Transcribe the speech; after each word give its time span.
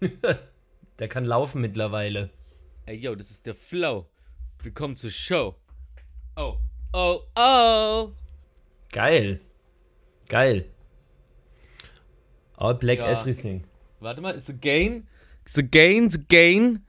Der 0.98 1.08
kann 1.08 1.24
laufen 1.24 1.60
mittlerweile. 1.60 2.30
Ey, 2.86 2.96
yo, 2.96 3.14
das 3.14 3.30
ist 3.30 3.46
der 3.46 3.54
Flow. 3.54 4.06
Willkommen 4.62 4.96
zur 4.96 5.10
Show. 5.10 5.56
Oh, 6.36 6.56
oh, 6.92 7.20
oh. 7.36 8.12
Geil. 8.92 9.40
Geil. 10.28 10.66
All 12.56 12.74
Black 12.74 12.98
Ja. 12.98 13.10
S 13.10 13.26
Riesling. 13.26 13.64
Warte 14.00 14.20
mal, 14.20 14.34
ist 14.34 14.46
the 14.46 14.54
gain? 14.54 15.06
The 15.46 15.62
gain, 15.62 16.10
the 16.10 16.18
gain. 16.28 16.84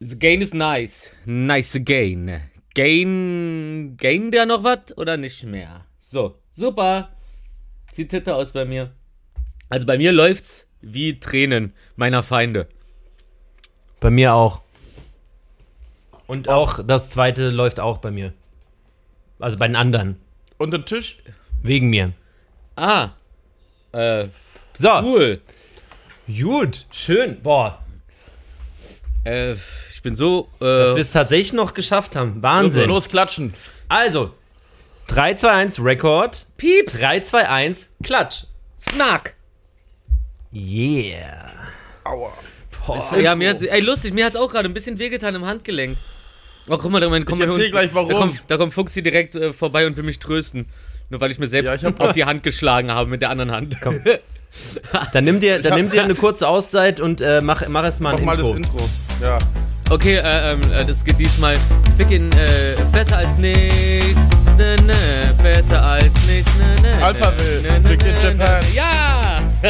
The 0.00 0.18
gain 0.18 0.40
is 0.40 0.54
nice. 0.54 1.10
Nice 1.24 1.78
gain. 1.84 2.40
Gain. 2.74 3.96
Gain 3.96 4.30
der 4.30 4.46
noch 4.46 4.62
was 4.62 4.96
oder 4.96 5.16
nicht 5.16 5.42
mehr? 5.44 5.86
So, 5.98 6.38
super. 6.52 7.16
Sieht 7.92 8.10
titter 8.10 8.36
aus 8.36 8.52
bei 8.52 8.64
mir. 8.64 8.94
Also 9.68 9.86
bei 9.86 9.98
mir 9.98 10.12
läuft's 10.12 10.67
wie 10.80 11.18
Tränen 11.20 11.72
meiner 11.96 12.22
Feinde. 12.22 12.68
Bei 14.00 14.10
mir 14.10 14.34
auch. 14.34 14.62
Und 16.26 16.48
auch 16.48 16.80
das 16.84 17.08
zweite 17.10 17.48
läuft 17.50 17.80
auch 17.80 17.98
bei 17.98 18.10
mir. 18.10 18.32
Also 19.38 19.56
bei 19.56 19.66
den 19.66 19.76
anderen. 19.76 20.16
Unter 20.58 20.78
den 20.78 20.86
Tisch? 20.86 21.18
Wegen 21.62 21.88
mir. 21.90 22.12
Ah. 22.76 23.10
Äh, 23.92 24.26
So, 24.76 24.90
cool. 25.02 25.38
gut. 26.26 26.86
Schön. 26.92 27.40
Boah, 27.42 27.82
Äh, 29.24 29.54
ich 29.92 30.02
bin 30.02 30.14
so. 30.14 30.48
dass 30.60 30.92
Äh, 30.92 30.94
wir 30.96 31.02
es 31.02 31.10
tatsächlich 31.12 31.52
noch 31.52 31.74
geschafft 31.74 32.14
haben. 32.14 32.40
Wahnsinn. 32.42 32.88
Los, 32.88 33.08
klatschen. 33.08 33.52
Also, 33.88 34.32
3, 35.08 35.34
2, 35.34 35.50
1, 35.50 35.82
Rekord. 35.84 36.46
Pieps. 36.56 36.98
3, 37.00 37.20
2, 37.20 37.48
1, 37.48 37.90
Klatsch. 38.02 38.44
Snack. 38.78 39.34
Yeah. 40.52 41.52
Aua. 42.04 42.32
Boah. 42.86 43.18
Ja, 43.18 43.34
mir 43.34 43.50
hat's, 43.50 43.62
ey, 43.62 43.80
lustig, 43.80 44.14
mir 44.14 44.24
hat's 44.24 44.36
auch 44.36 44.50
gerade 44.50 44.68
ein 44.68 44.74
bisschen 44.74 44.98
wehgetan 44.98 45.34
im 45.34 45.44
Handgelenk. 45.44 45.96
Oh, 46.68 46.76
guck 46.78 46.90
mal, 46.90 47.00
da, 47.00 47.08
mein, 47.08 47.24
komm, 47.24 47.40
Ich 47.40 47.46
erzähl 47.46 47.70
gleich, 47.70 47.90
warum. 47.94 48.08
Da 48.10 48.14
kommt, 48.16 48.40
da 48.48 48.56
kommt 48.56 48.74
Fuchsi 48.74 49.02
direkt 49.02 49.34
äh, 49.36 49.52
vorbei 49.52 49.86
und 49.86 49.96
will 49.96 50.04
mich 50.04 50.18
trösten. 50.18 50.66
Nur 51.10 51.20
weil 51.20 51.30
ich 51.30 51.38
mir 51.38 51.46
selbst 51.48 51.68
Ja, 51.68 51.74
ich 51.74 51.84
hab- 51.84 52.00
auf 52.00 52.12
die 52.12 52.24
Hand 52.24 52.42
geschlagen 52.42 52.90
habe 52.92 53.08
mit 53.10 53.22
der 53.22 53.30
anderen 53.30 53.50
Hand. 53.50 53.76
Komm. 53.82 54.00
Dann 55.12 55.24
nimm 55.24 55.40
dir, 55.40 55.60
dann 55.60 55.74
nimm 55.74 55.90
dir 55.90 56.02
eine 56.02 56.14
kurze 56.14 56.48
Auszeit 56.48 57.00
und 57.00 57.20
äh, 57.20 57.42
mach, 57.42 57.68
mach 57.68 57.84
erst 57.84 58.00
mal 58.00 58.12
Mach 58.12 58.18
ein 58.20 58.24
mal 58.24 58.34
Intro. 58.38 58.48
das 58.48 58.56
Intro. 58.56 58.88
Ja. 59.20 59.38
Okay, 59.90 60.16
äh, 60.16 60.52
ähm, 60.52 60.60
äh, 60.72 60.86
das 60.86 61.04
geht 61.04 61.18
diesmal 61.18 61.54
Beginn, 61.98 62.32
äh, 62.32 62.46
besser 62.90 63.18
als 63.18 63.36
nichts. 63.42 64.16
Ne, 64.56 64.74
ne, 64.86 64.94
besser 65.42 65.82
als 65.84 66.26
nichts. 66.26 66.58
Ne, 66.58 66.74
ne, 66.96 67.04
Alphaville, 67.04 67.60
ne, 67.60 67.80
ne, 67.80 67.88
Big 67.90 68.02
in 68.06 68.14
ne, 68.14 68.22
Japan. 68.22 68.38
ne. 68.38 68.60
Ja! 68.74 69.27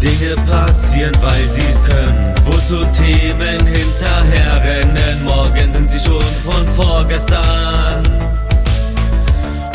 Dinge 0.00 0.36
passieren, 0.48 1.12
weil 1.20 1.48
sie's 1.50 1.82
können. 1.82 2.32
Wozu 2.44 2.84
Themen 2.92 3.66
hinterherrennen? 3.66 5.24
Morgen 5.24 5.72
sind 5.72 5.90
sie 5.90 5.98
schon 5.98 6.20
von 6.20 6.64
vorgestern. 6.76 8.04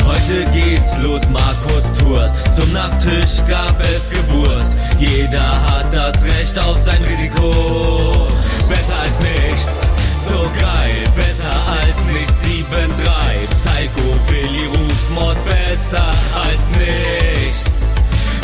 Heute 0.06 0.50
geht's 0.52 0.96
los, 1.02 1.28
Markus 1.28 1.92
tourt. 1.98 2.32
Zum 2.58 2.72
Nachtisch 2.72 3.44
gab 3.46 3.78
es 3.82 4.08
Geburt. 4.08 4.68
Jeder 4.98 5.60
hat 5.70 5.92
das 5.92 6.14
Recht 6.22 6.58
auf 6.58 6.78
sein 6.78 7.04
Risiko. 7.04 7.50
Besser 8.70 8.98
als 9.02 9.18
nichts, 9.20 9.86
so 10.26 10.48
geil. 10.58 11.04
Besser 11.14 11.54
als 11.68 12.06
nichts, 12.06 12.42
7-3. 12.42 13.46
Psychophilie 13.54 14.66
ruft 14.68 14.79
Mord 15.10 15.36
besser 15.44 16.10
als 16.34 16.68
nichts. 16.78 17.94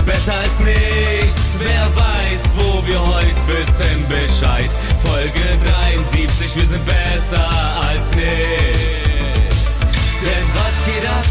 Besser 0.04 0.34
als 0.34 0.58
nichts, 0.60 1.42
wer 1.58 1.86
weiß, 1.96 2.42
wo 2.56 2.86
wir 2.86 3.00
heute 3.00 3.40
wissen 3.48 4.08
Bescheid. 4.08 4.70
Folge 5.04 5.46
73, 6.02 6.56
wir 6.56 6.66
sind 6.68 6.84
besser 6.86 7.48
als 7.88 8.10
nichts. 8.16 9.66
Denn 10.22 10.46
was 10.54 10.94
geht 10.94 11.08
ab? 11.08 11.26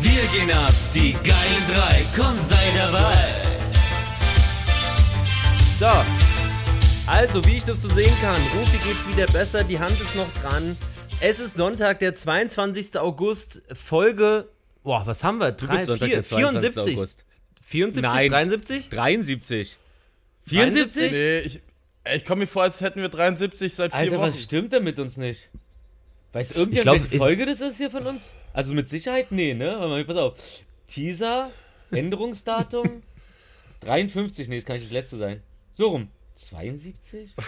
Wir 0.00 0.22
gehen 0.32 0.50
ab, 0.50 0.72
die 0.94 1.12
geilen 1.12 1.64
drei, 1.72 2.04
komm 2.16 2.36
sei 2.38 2.72
dabei. 2.76 3.14
So. 5.78 5.90
Also, 7.08 7.44
wie 7.46 7.58
ich 7.58 7.64
das 7.64 7.82
so 7.82 7.88
sehen 7.88 8.12
kann, 8.20 8.40
Rufi 8.58 8.78
geht's 8.78 9.06
wieder 9.08 9.26
besser, 9.26 9.62
die 9.62 9.78
Hand 9.78 9.92
ist 9.92 10.14
noch 10.16 10.26
dran. 10.42 10.76
Es 11.20 11.38
ist 11.38 11.54
Sonntag, 11.54 12.00
der 12.00 12.14
22. 12.14 12.98
August, 12.98 13.62
Folge. 13.72 14.48
Boah, 14.86 15.04
was 15.04 15.24
haben 15.24 15.38
wir? 15.38 15.50
Drei, 15.50 15.84
vier, 15.84 16.22
74. 16.22 16.96
74, 17.60 18.02
Nein. 18.02 18.30
73? 18.30 18.88
73. 18.88 19.76
74? 20.46 21.10
Nee, 21.10 21.38
ich, 21.40 21.60
ich 22.14 22.24
komme 22.24 22.42
mir 22.42 22.46
vor, 22.46 22.62
als 22.62 22.80
hätten 22.80 23.00
wir 23.00 23.08
73 23.08 23.74
seit 23.74 23.90
vier 23.90 23.98
Alter, 23.98 24.12
Wochen. 24.12 24.28
was 24.28 24.40
stimmt 24.40 24.72
denn 24.72 24.84
mit 24.84 25.00
uns 25.00 25.16
nicht? 25.16 25.48
Weiß 26.32 26.52
irgendjemand, 26.52 26.84
glaub, 26.84 27.02
welche 27.02 27.18
Folge 27.18 27.46
das 27.46 27.60
ist 27.62 27.78
hier 27.78 27.90
von 27.90 28.06
uns? 28.06 28.30
Also 28.52 28.74
mit 28.74 28.88
Sicherheit, 28.88 29.32
nee, 29.32 29.54
ne? 29.54 29.72
Warte 29.72 29.88
mal, 29.88 30.04
pass 30.04 30.16
auf. 30.18 30.34
Teaser, 30.86 31.50
Änderungsdatum, 31.90 33.02
53, 33.80 34.46
nee, 34.46 34.58
das 34.58 34.66
kann 34.66 34.76
nicht 34.76 34.86
das 34.86 34.92
letzte 34.92 35.16
sein. 35.16 35.42
So 35.72 35.88
rum. 35.88 36.10
72? 36.36 37.34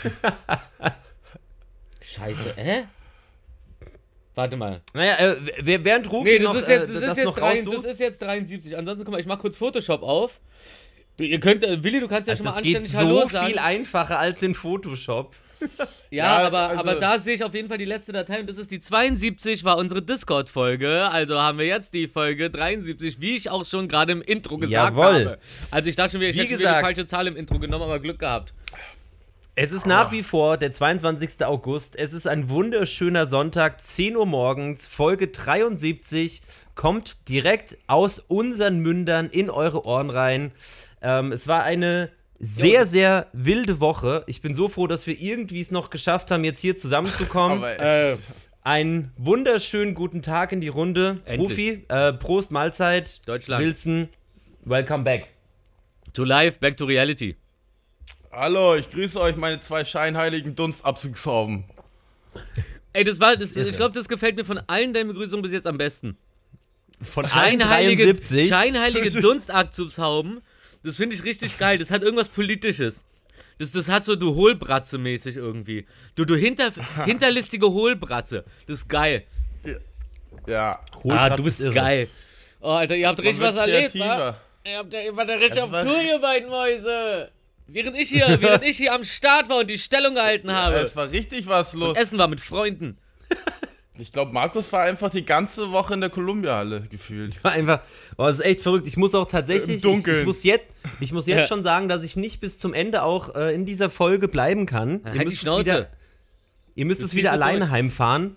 Scheiße, 2.01 2.57
hä? 2.57 2.87
Warte 4.39 4.57
mal. 4.57 4.81
Naja, 4.95 5.17
äh, 5.17 5.37
während 5.85 6.13
Rufi 6.13 6.31
Nee, 6.31 6.39
das 6.39 6.45
noch, 6.45 6.55
ist 6.55 6.69
jetzt, 6.69 6.83
äh, 6.91 6.93
das 6.93 7.01
das 7.01 7.11
ist 7.11 7.17
jetzt, 7.17 7.25
noch 7.27 7.35
drei, 7.39 7.57
das 7.57 7.67
raussucht. 7.67 7.87
ist 7.87 7.99
jetzt 7.99 8.23
73. 8.23 8.77
Ansonsten, 8.77 9.05
guck 9.05 9.13
mal, 9.13 9.19
ich 9.21 9.27
mach 9.27 9.41
kurz 9.41 9.57
Photoshop 9.57 10.05
auf. 10.05 10.39
Du, 11.17 11.25
ihr 11.25 11.41
könnt, 11.41 11.65
äh, 11.65 11.83
Willi, 11.83 11.99
du 11.99 12.07
kannst 12.07 12.29
ja 12.29 12.37
schon 12.37 12.45
mal 12.47 12.53
das 12.53 12.63
geht 12.63 12.77
anständig 12.77 12.93
so 12.93 12.99
Hallo 13.19 13.29
sagen. 13.29 13.49
viel 13.49 13.59
einfacher 13.59 14.17
als 14.21 14.41
in 14.45 14.55
Photoshop. 14.55 15.35
Ja, 16.11 16.41
Ja, 16.41 16.47
aber, 16.47 16.69
also- 16.69 16.81
aber 16.83 16.95
da 16.95 17.19
sehe 17.19 17.35
ich 17.35 17.43
auf 17.43 17.53
jeden 17.53 17.69
Fall 17.69 17.79
die 17.79 17.85
letzte 17.85 18.13
Datei 18.13 18.39
und 18.39 18.49
das 18.49 18.59
ist 18.59 18.71
die 18.71 18.79
72, 18.79 19.65
war 19.65 19.77
unsere 19.77 20.03
Discord-Folge. 20.03 21.09
Also 21.11 21.43
haben 21.43 21.59
wir 21.59 21.67
jetzt 21.67 21.93
die 21.93 22.07
Folge 22.07 22.49
73, 22.49 23.21
wie 23.21 23.37
ich 23.37 23.51
auch 23.51 23.67
schon 23.67 23.89
gerade 23.89 24.13
im 24.13 24.23
Intro 24.23 24.57
gesagt 24.59 24.73
Jawohl. 24.97 25.05
habe. 25.05 25.39
Also 25.73 25.91
ich 25.91 25.97
dachte 25.97 26.13
schon 26.13 26.21
wieder, 26.21 26.31
ich 26.31 26.37
Wie 26.37 26.41
hätte 26.43 26.51
wieder 26.51 26.59
gesagt. 26.59 26.79
die 26.79 26.85
falsche 26.85 27.07
Zahl 27.09 27.27
im 27.27 27.35
Intro 27.37 27.59
genommen, 27.59 27.83
aber 27.83 27.99
Glück 27.99 28.21
gehabt. 28.21 28.55
Es 29.61 29.73
ist 29.73 29.87
nach 29.87 30.13
wie 30.13 30.23
vor 30.23 30.57
der 30.57 30.71
22. 30.71 31.45
August. 31.45 31.97
Es 31.97 32.13
ist 32.13 32.29
ein 32.29 32.49
wunderschöner 32.49 33.27
Sonntag, 33.27 33.81
10 33.83 34.17
Uhr 34.17 34.25
morgens. 34.25 34.87
Folge 34.87 35.27
73 35.27 36.43
kommt 36.77 37.29
direkt 37.29 37.77
aus 37.89 38.21
unseren 38.21 38.79
Mündern 38.79 39.29
in 39.29 39.51
eure 39.51 39.85
Ohren 39.85 40.11
rein. 40.11 40.53
Ähm, 41.03 41.33
es 41.33 41.49
war 41.49 41.65
eine 41.65 42.13
sehr, 42.39 42.87
sehr 42.87 43.27
wilde 43.33 43.81
Woche. 43.81 44.23
Ich 44.29 44.43
bin 44.43 44.55
so 44.55 44.69
froh, 44.69 44.87
dass 44.87 45.09
wir 45.09 45.21
irgendwie 45.21 45.61
es 45.61 45.73
noch 45.73 45.91
geschafft 45.91 46.31
haben, 46.31 46.45
jetzt 46.45 46.61
hier 46.61 46.77
zusammenzukommen. 46.77 47.59
Aber, 47.65 47.81
ey, 47.81 48.13
Äh, 48.13 48.17
Einen 48.63 49.11
wunderschönen 49.17 49.97
guten 49.97 50.23
Tag 50.23 50.53
in 50.53 50.61
die 50.61 50.69
Runde. 50.69 51.19
Endlich. 51.25 51.51
Rufi, 51.51 51.85
äh, 51.89 52.13
Prost, 52.13 52.53
Mahlzeit. 52.53 53.27
Deutschland. 53.27 53.65
Wilson, 53.65 54.09
welcome 54.65 55.03
back. 55.03 55.31
to 56.15 56.23
life, 56.23 56.61
back 56.61 56.77
to 56.77 56.85
reality. 56.85 57.35
Hallo, 58.33 58.75
ich 58.75 58.91
grüße 58.91 59.21
euch, 59.21 59.37
meine 59.37 59.61
zwei 59.61 59.85
scheinheiligen 59.85 60.55
Dunstabzugshauben. 60.55 61.65
Ey, 62.93 63.05
das 63.05 63.21
war, 63.21 63.37
das, 63.37 63.57
ich 63.57 63.77
glaube, 63.77 63.95
das 63.95 64.09
gefällt 64.09 64.37
mir 64.37 64.45
von 64.45 64.61
allen 64.67 64.93
deinen 64.93 65.09
Begrüßungen 65.09 65.43
bis 65.43 65.53
jetzt 65.53 65.67
am 65.67 65.79
besten. 65.79 66.17
Von 67.03 67.25
allen 67.27 67.61
Scheinheilige, 67.61 68.05
73. 68.05 68.49
scheinheilige 68.49 69.11
Dunstakzugshauben. 69.21 70.41
Das 70.83 70.97
finde 70.97 71.15
ich 71.15 71.25
richtig 71.25 71.59
geil. 71.59 71.79
Das 71.79 71.91
hat 71.91 72.03
irgendwas 72.03 72.29
Politisches. 72.29 73.01
Das, 73.59 73.73
das 73.73 73.89
hat 73.89 74.05
so 74.05 74.17
du 74.17 74.35
Hohlbratze-mäßig 74.35 75.37
irgendwie. 75.37 75.87
Du, 76.15 76.25
du 76.25 76.37
hinter, 76.37 76.73
hinterlistige 77.05 77.71
Hohlbratze. 77.71 78.45
Das 78.67 78.81
ist 78.81 78.89
geil. 78.89 79.25
Ja. 80.47 80.81
ah, 81.09 81.31
du 81.31 81.45
bist 81.45 81.61
geil. 81.75 82.09
Oh, 82.61 82.71
Alter, 82.71 82.97
ihr 82.97 83.09
habt 83.09 83.21
richtig 83.21 83.43
was 83.43 83.57
erlebt, 83.57 83.95
wa? 83.95 83.99
kreativer. 83.99 84.41
Ihr 84.65 84.79
habt 84.79 84.93
ja 84.93 85.01
ihr 85.01 85.17
wart 85.17 85.29
ja 85.29 85.35
richtig 85.37 85.55
Das 85.57 85.65
auf 85.65 85.83
Tour, 85.83 86.03
ihr 86.03 86.19
beiden 86.19 86.49
Mäuse. 86.49 87.31
Während 87.69 87.97
ich 87.97 88.09
hier, 88.09 88.27
während 88.41 88.65
ich 88.65 88.77
hier 88.79 88.95
am 88.95 89.05
Start 89.05 89.49
war 89.49 89.59
und 89.59 89.69
die 89.71 89.79
Stellung 89.79 90.15
gehalten 90.15 90.51
habe. 90.51 90.75
Es 90.77 90.97
war 90.97 91.11
richtig 91.11 91.47
was 91.47 91.75
los. 91.75 91.97
Essen 91.97 92.19
war 92.19 92.29
mit 92.29 92.41
Freunden. 92.41 92.99
Ich 94.01 94.13
glaube, 94.13 94.33
Markus 94.33 94.73
war 94.73 94.83
einfach 94.85 95.11
die 95.11 95.25
ganze 95.25 95.73
Woche 95.73 95.95
in 95.95 96.01
der 96.01 96.09
Columbia-Halle 96.09 96.83
gefühlt. 96.89 97.43
War 97.43 97.51
einfach, 97.59 97.81
oh, 98.17 98.27
das 98.27 98.39
ist 98.39 98.45
echt 98.45 98.61
verrückt. 98.61 98.87
Ich 98.87 98.97
muss 98.97 99.13
auch 99.13 99.27
tatsächlich, 99.27 99.83
Im 99.85 99.91
ich, 99.99 100.07
ich 100.07 100.25
muss 100.25 100.45
jetzt, 100.45 100.67
ich 101.01 101.11
muss 101.11 101.27
jetzt 101.27 101.37
Ja. 101.37 101.47
schon 101.49 101.65
sagen, 101.65 101.89
dass 101.89 102.05
ich 102.05 102.15
nicht 102.15 102.41
bis 102.41 102.61
zum 102.61 102.75
Ende 102.75 103.03
auch 103.03 103.35
äh, 103.35 103.53
in 103.53 103.65
dieser 103.67 103.91
Folge 103.91 104.29
bleiben 104.29 104.67
kann. 104.67 105.01
Halt 105.03 105.15
die 105.21 105.25
müsst 105.25 105.43
es 105.45 105.59
wieder, 105.59 105.89
ihr 106.77 106.85
müsst 106.85 107.03
es 107.03 107.17
wieder 107.17 107.33
alleine 107.33 107.59
durch. 107.59 107.71
heimfahren, 107.73 108.37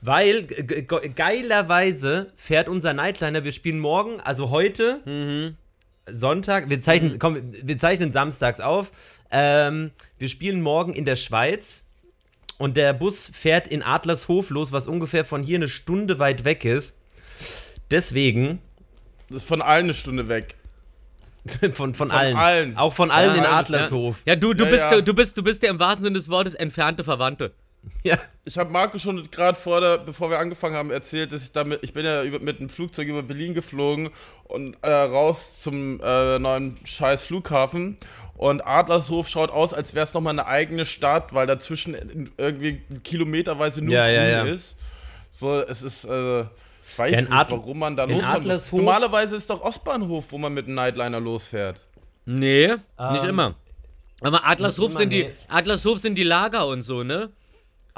weil 0.00 0.42
ge- 0.42 0.82
ge- 0.82 1.08
geilerweise 1.14 2.32
fährt 2.34 2.68
unser 2.68 2.92
Nightliner. 2.92 3.44
Wir 3.44 3.52
spielen 3.52 3.78
morgen, 3.78 4.18
also 4.20 4.50
heute, 4.50 5.00
Mhm. 5.04 5.56
Sonntag. 6.12 6.70
Wir 6.70 6.80
zeichnen, 6.80 7.18
komm, 7.18 7.38
wir 7.52 7.78
zeichnen 7.78 8.12
samstags 8.12 8.60
auf. 8.60 8.90
Ähm, 9.30 9.90
wir 10.18 10.28
spielen 10.28 10.60
morgen 10.60 10.92
in 10.92 11.04
der 11.04 11.16
Schweiz. 11.16 11.84
Und 12.58 12.76
der 12.76 12.92
Bus 12.92 13.30
fährt 13.32 13.68
in 13.68 13.82
Adlershof 13.82 14.50
los, 14.50 14.72
was 14.72 14.88
ungefähr 14.88 15.24
von 15.24 15.42
hier 15.44 15.58
eine 15.58 15.68
Stunde 15.68 16.18
weit 16.18 16.44
weg 16.44 16.64
ist. 16.64 16.96
Deswegen 17.90 18.58
Das 19.28 19.42
ist 19.42 19.48
von 19.48 19.62
allen 19.62 19.84
eine 19.84 19.94
Stunde 19.94 20.28
weg. 20.28 20.56
von, 21.72 21.94
von, 21.94 22.10
allen. 22.10 22.36
allen. 22.36 22.76
Auch 22.76 22.92
von 22.92 23.10
allen 23.10 23.36
in 23.36 23.44
allen, 23.44 23.54
Adlershof. 23.54 24.22
Ja, 24.26 24.36
du, 24.36 24.54
du, 24.54 24.64
Ja, 24.64 24.70
bist, 24.70 24.82
ja. 24.90 25.00
Du, 25.00 25.14
bist, 25.14 25.36
du 25.38 25.42
bist 25.42 25.62
der 25.62 25.70
im 25.70 25.78
wahrsten 25.78 26.04
Sinne 26.04 26.18
des 26.18 26.28
Wortes 26.28 26.54
entfernte 26.54 27.04
Verwandte. 27.04 27.52
Ja. 28.04 28.18
Ich 28.44 28.56
habe 28.56 28.70
Marco 28.70 28.98
schon 28.98 29.30
gerade 29.30 29.58
vor 29.58 29.80
der, 29.80 29.98
bevor 29.98 30.30
wir 30.30 30.38
angefangen 30.38 30.74
haben, 30.76 30.90
erzählt, 30.90 31.32
dass 31.32 31.42
ich 31.42 31.52
damit, 31.52 31.80
ich 31.82 31.92
bin 31.92 32.04
ja 32.06 32.22
über, 32.22 32.38
mit 32.38 32.58
einem 32.60 32.68
Flugzeug 32.68 33.08
über 33.08 33.22
Berlin 33.22 33.54
geflogen 33.54 34.10
und 34.44 34.76
äh, 34.82 34.90
raus 34.90 35.62
zum 35.62 36.00
äh, 36.02 36.38
neuen 36.38 36.76
scheiß 36.84 37.22
Flughafen. 37.22 37.98
Und 38.36 38.64
Adlershof 38.66 39.28
schaut 39.28 39.50
aus, 39.50 39.74
als 39.74 39.94
wäre 39.94 40.04
es 40.04 40.14
nochmal 40.14 40.32
eine 40.32 40.46
eigene 40.46 40.86
Stadt, 40.86 41.34
weil 41.34 41.46
dazwischen 41.46 42.30
irgendwie 42.38 42.80
kilometerweise 43.04 43.82
nur 43.82 43.94
Ja, 43.94 44.04
grün 44.04 44.14
ja, 44.14 44.26
ja. 44.28 44.44
ist. 44.44 44.76
So, 45.32 45.58
es 45.58 45.82
ist, 45.82 46.04
äh, 46.04 46.42
ich 46.42 46.96
weiß 46.98 47.10
Ja, 47.12 47.20
nicht, 47.22 47.30
warum 47.50 47.78
man 47.80 47.96
da 47.96 48.04
in 48.04 48.10
losfahren 48.10 48.44
muss. 48.46 48.52
Adlershof- 48.56 48.76
Normalerweise 48.76 49.36
ist 49.36 49.50
doch 49.50 49.60
Ostbahnhof, 49.60 50.26
wo 50.30 50.38
man 50.38 50.54
mit 50.54 50.66
einem 50.66 50.76
Nightliner 50.76 51.20
losfährt. 51.20 51.84
Nee, 52.24 52.68
nicht 52.68 52.78
Ähm, 52.98 53.28
immer. 53.28 53.54
Aber 54.20 54.44
Adlershof 54.46 54.90
immer, 54.90 55.00
sind 55.00 55.12
die 55.12 55.24
nee. 55.24 55.30
Adlershof 55.48 55.98
sind 55.98 56.14
die 56.16 56.24
Lager 56.24 56.66
und 56.66 56.82
so, 56.82 57.02
ne? 57.04 57.30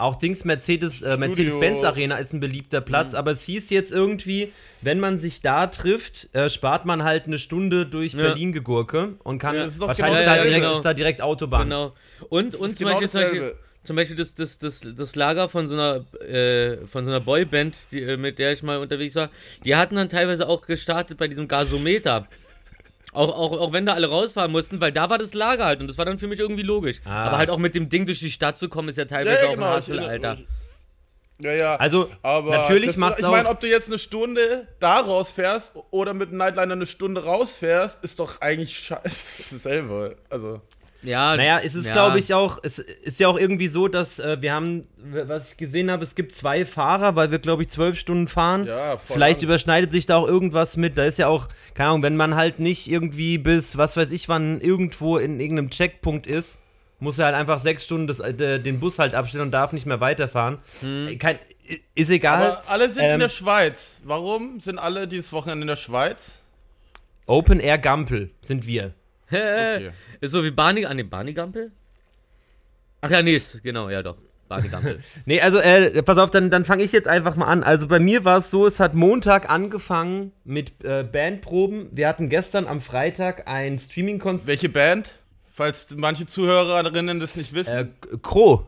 Auch 0.00 0.16
Dings 0.16 0.44
Mercedes, 0.44 1.02
äh, 1.02 1.16
Mercedes-Benz 1.16 1.82
Arena 1.84 2.16
ist 2.16 2.32
ein 2.32 2.40
beliebter 2.40 2.80
Platz, 2.80 3.14
aber 3.14 3.30
es 3.32 3.42
hieß 3.42 3.70
jetzt 3.70 3.92
irgendwie, 3.92 4.52
wenn 4.80 4.98
man 4.98 5.18
sich 5.18 5.42
da 5.42 5.66
trifft, 5.66 6.34
äh, 6.34 6.48
spart 6.48 6.86
man 6.86 7.04
halt 7.04 7.26
eine 7.26 7.38
Stunde 7.38 7.86
durch 7.86 8.14
Ja. 8.14 8.22
Berlin 8.22 8.52
gegurke 8.52 9.14
und 9.24 9.38
kann 9.38 9.54
Ja, 9.56 9.64
das 9.64 9.74
ist 9.74 9.82
doch 9.82 9.88
wahrscheinlich 9.88 10.20
genau 10.20 10.32
ist, 10.32 10.38
da 10.38 10.42
direkt, 10.42 10.62
Genau. 10.62 10.72
ist 10.76 10.82
da 10.84 10.94
direkt 10.94 11.22
Autobahn. 11.22 11.64
Genau. 11.64 11.92
Und, 12.28 12.54
und 12.54 12.70
ist 12.70 12.78
zum, 12.78 12.86
genau 12.86 13.00
Beispiel, 13.00 13.08
zum 13.08 13.20
Beispiel, 13.20 13.40
dasselbe. 13.40 13.58
zum 13.84 13.96
Beispiel 13.96 14.16
das, 14.16 14.34
das, 14.34 14.58
das, 14.58 14.80
das 14.96 15.16
Lager 15.16 15.48
von 15.48 15.66
so 15.68 15.74
einer, 15.74 16.04
äh, 16.26 16.86
von 16.86 17.04
so 17.04 17.10
einer 17.10 17.20
Boyband, 17.20 17.76
die, 17.92 18.02
äh, 18.02 18.16
mit 18.16 18.38
der 18.38 18.52
ich 18.52 18.62
mal 18.62 18.78
unterwegs 18.78 19.14
war, 19.14 19.30
die 19.64 19.76
hatten 19.76 19.96
dann 19.96 20.08
teilweise 20.08 20.48
auch 20.48 20.62
gestartet 20.62 21.18
bei 21.18 21.28
diesem 21.28 21.46
Gasometer. 21.46 22.26
Auch, 23.12 23.28
auch, 23.28 23.58
auch 23.60 23.72
wenn 23.72 23.86
da 23.86 23.94
alle 23.94 24.08
rausfahren 24.08 24.52
mussten, 24.52 24.80
weil 24.80 24.92
da 24.92 25.10
war 25.10 25.18
das 25.18 25.34
Lager 25.34 25.64
halt 25.64 25.80
und 25.80 25.88
das 25.88 25.98
war 25.98 26.04
dann 26.04 26.18
für 26.18 26.28
mich 26.28 26.38
irgendwie 26.38 26.62
logisch. 26.62 27.00
Ah. 27.04 27.24
Aber 27.24 27.38
halt 27.38 27.50
auch 27.50 27.58
mit 27.58 27.74
dem 27.74 27.88
Ding 27.88 28.06
durch 28.06 28.20
die 28.20 28.30
Stadt 28.30 28.56
zu 28.56 28.68
kommen, 28.68 28.88
ist 28.88 28.96
ja 28.96 29.04
teilweise 29.04 29.48
auch 29.48 29.52
ein 29.54 29.64
Hassel, 29.64 29.98
ich- 29.98 30.08
Alter. 30.08 30.38
Ja, 31.42 31.52
ja. 31.52 31.76
Also, 31.76 32.10
Aber 32.22 32.50
natürlich 32.50 32.88
das, 32.88 32.96
macht's 32.98 33.20
Ich 33.22 33.26
meine, 33.26 33.48
ob 33.48 33.60
du 33.60 33.66
jetzt 33.66 33.88
eine 33.88 33.98
Stunde 33.98 34.68
da 34.78 35.00
rausfährst 35.00 35.72
oder 35.90 36.12
mit 36.12 36.28
einem 36.28 36.36
Nightliner 36.38 36.74
eine 36.74 36.84
Stunde 36.86 37.24
rausfährst, 37.24 38.04
ist 38.04 38.20
doch 38.20 38.40
eigentlich 38.42 38.78
scheiße 38.78 39.54
dasselbe. 39.54 40.16
Also, 40.28 40.60
Ja, 41.02 41.36
Naja, 41.36 41.60
es 41.64 41.74
ist, 41.74 41.86
ja. 41.86 41.92
glaube 41.92 42.18
ich, 42.18 42.34
auch, 42.34 42.58
es 42.62 42.78
ist 42.78 43.20
ja 43.20 43.28
auch 43.28 43.38
irgendwie 43.38 43.68
so, 43.68 43.88
dass 43.88 44.18
äh, 44.18 44.40
wir 44.42 44.52
haben, 44.52 44.82
was 44.98 45.52
ich 45.52 45.56
gesehen 45.56 45.90
habe, 45.90 46.02
es 46.02 46.14
gibt 46.14 46.32
zwei 46.32 46.66
Fahrer, 46.66 47.16
weil 47.16 47.30
wir, 47.30 47.38
glaube 47.38 47.62
ich, 47.62 47.68
zwölf 47.70 47.98
Stunden 47.98 48.28
fahren. 48.28 48.66
Ja, 48.66 48.98
voll 48.98 49.14
Vielleicht 49.14 49.38
an. 49.40 49.44
überschneidet 49.46 49.90
sich 49.90 50.04
da 50.06 50.16
auch 50.16 50.28
irgendwas 50.28 50.76
mit. 50.76 50.98
Da 50.98 51.04
ist 51.04 51.18
ja 51.18 51.26
auch, 51.28 51.48
keine 51.74 51.88
Ahnung, 51.90 52.02
wenn 52.02 52.16
man 52.16 52.34
halt 52.36 52.58
nicht 52.60 52.88
irgendwie 52.90 53.38
bis, 53.38 53.76
was 53.78 53.96
weiß 53.96 54.10
ich, 54.10 54.28
wann 54.28 54.60
irgendwo 54.60 55.16
in 55.16 55.40
irgendeinem 55.40 55.70
Checkpunkt 55.70 56.26
ist, 56.26 56.58
muss 57.02 57.18
er 57.18 57.26
halt 57.26 57.34
einfach 57.34 57.60
sechs 57.60 57.84
Stunden 57.86 58.06
das, 58.06 58.20
äh, 58.20 58.60
den 58.60 58.78
Bus 58.78 58.98
halt 58.98 59.14
abstellen 59.14 59.44
und 59.44 59.52
darf 59.52 59.72
nicht 59.72 59.86
mehr 59.86 60.00
weiterfahren. 60.02 60.58
Äh, 60.84 61.16
Kein, 61.16 61.38
ist 61.94 62.10
egal. 62.10 62.42
aber 62.58 62.62
alle 62.68 62.90
sind 62.90 63.02
in 63.04 63.10
Ähm, 63.12 63.20
der 63.20 63.30
Schweiz. 63.30 64.00
Warum 64.04 64.60
sind 64.60 64.78
alle 64.78 65.08
dieses 65.08 65.32
Wochenende 65.32 65.62
in 65.62 65.68
der 65.68 65.76
Schweiz? 65.76 66.40
Open 67.26 67.58
Air 67.60 67.78
Gampel 67.78 68.30
sind 68.42 68.66
wir. 68.66 68.92
Okay. 69.30 69.90
Ist 70.20 70.32
so 70.32 70.44
wie 70.44 70.50
Barney, 70.50 70.84
an 70.86 70.96
dem 70.96 71.08
Barney 71.08 71.32
Gampel? 71.32 71.72
Ach 73.00 73.10
ja, 73.10 73.22
nee, 73.22 73.34
ist, 73.34 73.62
genau, 73.62 73.88
ja 73.88 74.02
doch. 74.02 74.18
Nee, 75.26 75.40
also, 75.40 75.58
äh, 75.58 76.02
pass 76.02 76.18
auf, 76.18 76.30
dann, 76.30 76.50
dann 76.50 76.64
fange 76.64 76.82
ich 76.82 76.90
jetzt 76.90 77.06
einfach 77.06 77.36
mal 77.36 77.46
an. 77.46 77.62
Also 77.62 77.86
bei 77.86 78.00
mir 78.00 78.24
war 78.24 78.38
es 78.38 78.50
so, 78.50 78.66
es 78.66 78.80
hat 78.80 78.94
Montag 78.94 79.48
angefangen 79.48 80.32
mit 80.44 80.84
äh, 80.84 81.04
Bandproben. 81.04 81.88
Wir 81.92 82.08
hatten 82.08 82.28
gestern 82.28 82.66
am 82.66 82.80
Freitag 82.80 83.46
ein 83.46 83.78
Streaming-Konzert. 83.78 84.48
Welche 84.48 84.68
Band? 84.68 85.14
Falls 85.46 85.94
manche 85.96 86.26
Zuhörerinnen 86.26 87.20
das 87.20 87.36
nicht 87.36 87.52
wissen. 87.52 87.76
Äh, 87.76 88.16
Kro. 88.22 88.66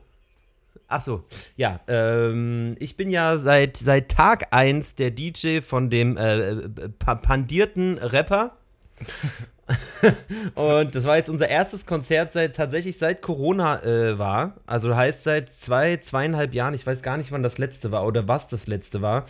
Ach 0.89 1.01
so, 1.01 1.25
ja, 1.57 1.81
ähm, 1.89 2.77
ich 2.79 2.97
bin 2.99 3.09
ja 3.09 3.39
seit, 3.39 3.79
seit 3.79 4.11
Tag 4.11 4.49
1 4.51 4.95
der 4.97 5.11
DJ 5.11 5.61
von 5.61 5.89
dem 5.89 6.19
äh, 6.19 6.51
äh, 6.51 6.69
pa 6.99 7.15
pandierten 7.15 7.97
Rapper. 7.97 8.59
Und 10.55 10.95
das 10.95 11.05
war 11.05 11.17
jetzt 11.17 11.31
unser 11.31 11.49
erstes 11.49 11.87
Konzert 11.87 12.33
seit 12.33 12.57
tatsächlich 12.57 12.99
seit 12.99 13.23
Corona 13.23 13.83
äh, 13.83 14.19
war. 14.19 14.57
Also 14.67 14.97
heißt 14.97 15.25
seit 15.25 15.51
zwei, 15.51 15.97
zweieinhalb 15.97 16.55
Jahren. 16.55 16.75
Ich 16.75 16.87
weiß 16.87 17.03
gar 17.03 17.17
nicht, 17.17 17.33
wann 17.33 17.43
das 17.43 17.59
letzte 17.59 17.93
war 17.93 18.07
oder 18.07 18.29
was 18.29 18.49
das 18.49 18.67
letzte 18.67 19.03
war. 19.03 19.25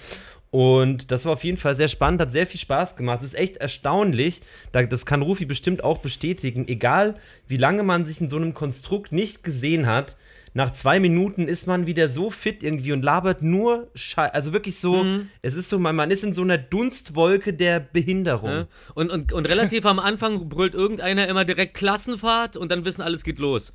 Und 0.50 1.10
das 1.10 1.24
war 1.24 1.32
auf 1.32 1.44
jeden 1.44 1.56
Fall 1.56 1.76
sehr 1.76 1.88
spannend, 1.88 2.20
hat 2.20 2.30
sehr 2.30 2.46
viel 2.46 2.60
Spaß 2.60 2.96
gemacht. 2.96 3.20
Es 3.20 3.28
ist 3.28 3.38
echt 3.38 3.56
erstaunlich, 3.56 4.42
da, 4.70 4.82
das 4.82 5.06
kann 5.06 5.22
Rufi 5.22 5.46
bestimmt 5.46 5.82
auch 5.82 5.98
bestätigen, 5.98 6.68
egal 6.68 7.14
wie 7.48 7.56
lange 7.56 7.82
man 7.82 8.04
sich 8.04 8.20
in 8.20 8.28
so 8.28 8.36
einem 8.36 8.52
Konstrukt 8.52 9.12
nicht 9.12 9.44
gesehen 9.44 9.86
hat, 9.86 10.14
nach 10.54 10.70
zwei 10.72 11.00
Minuten 11.00 11.48
ist 11.48 11.66
man 11.66 11.86
wieder 11.86 12.08
so 12.08 12.30
fit 12.30 12.62
irgendwie 12.62 12.92
und 12.92 13.02
labert 13.02 13.42
nur 13.42 13.88
Scheiße. 13.94 14.34
Also 14.34 14.52
wirklich 14.52 14.78
so, 14.78 15.04
es 15.40 15.54
ist 15.54 15.68
so, 15.68 15.78
man, 15.78 15.96
man 15.96 16.10
ist 16.10 16.24
in 16.24 16.34
so 16.34 16.42
einer 16.42 16.58
Dunstwolke 16.58 17.54
der 17.54 17.80
Behinderung. 17.80 18.50
ne? 18.50 18.68
und, 18.94 19.10
und, 19.10 19.32
und 19.32 19.48
relativ 19.48 19.86
am 19.86 19.98
Anfang 19.98 20.48
brüllt 20.48 20.74
irgendeiner 20.74 21.26
immer 21.28 21.44
direkt 21.44 21.74
Klassenfahrt 21.74 22.56
und 22.56 22.70
dann 22.70 22.84
wissen 22.84 23.00
alles 23.00 23.24
geht 23.24 23.38
los. 23.38 23.72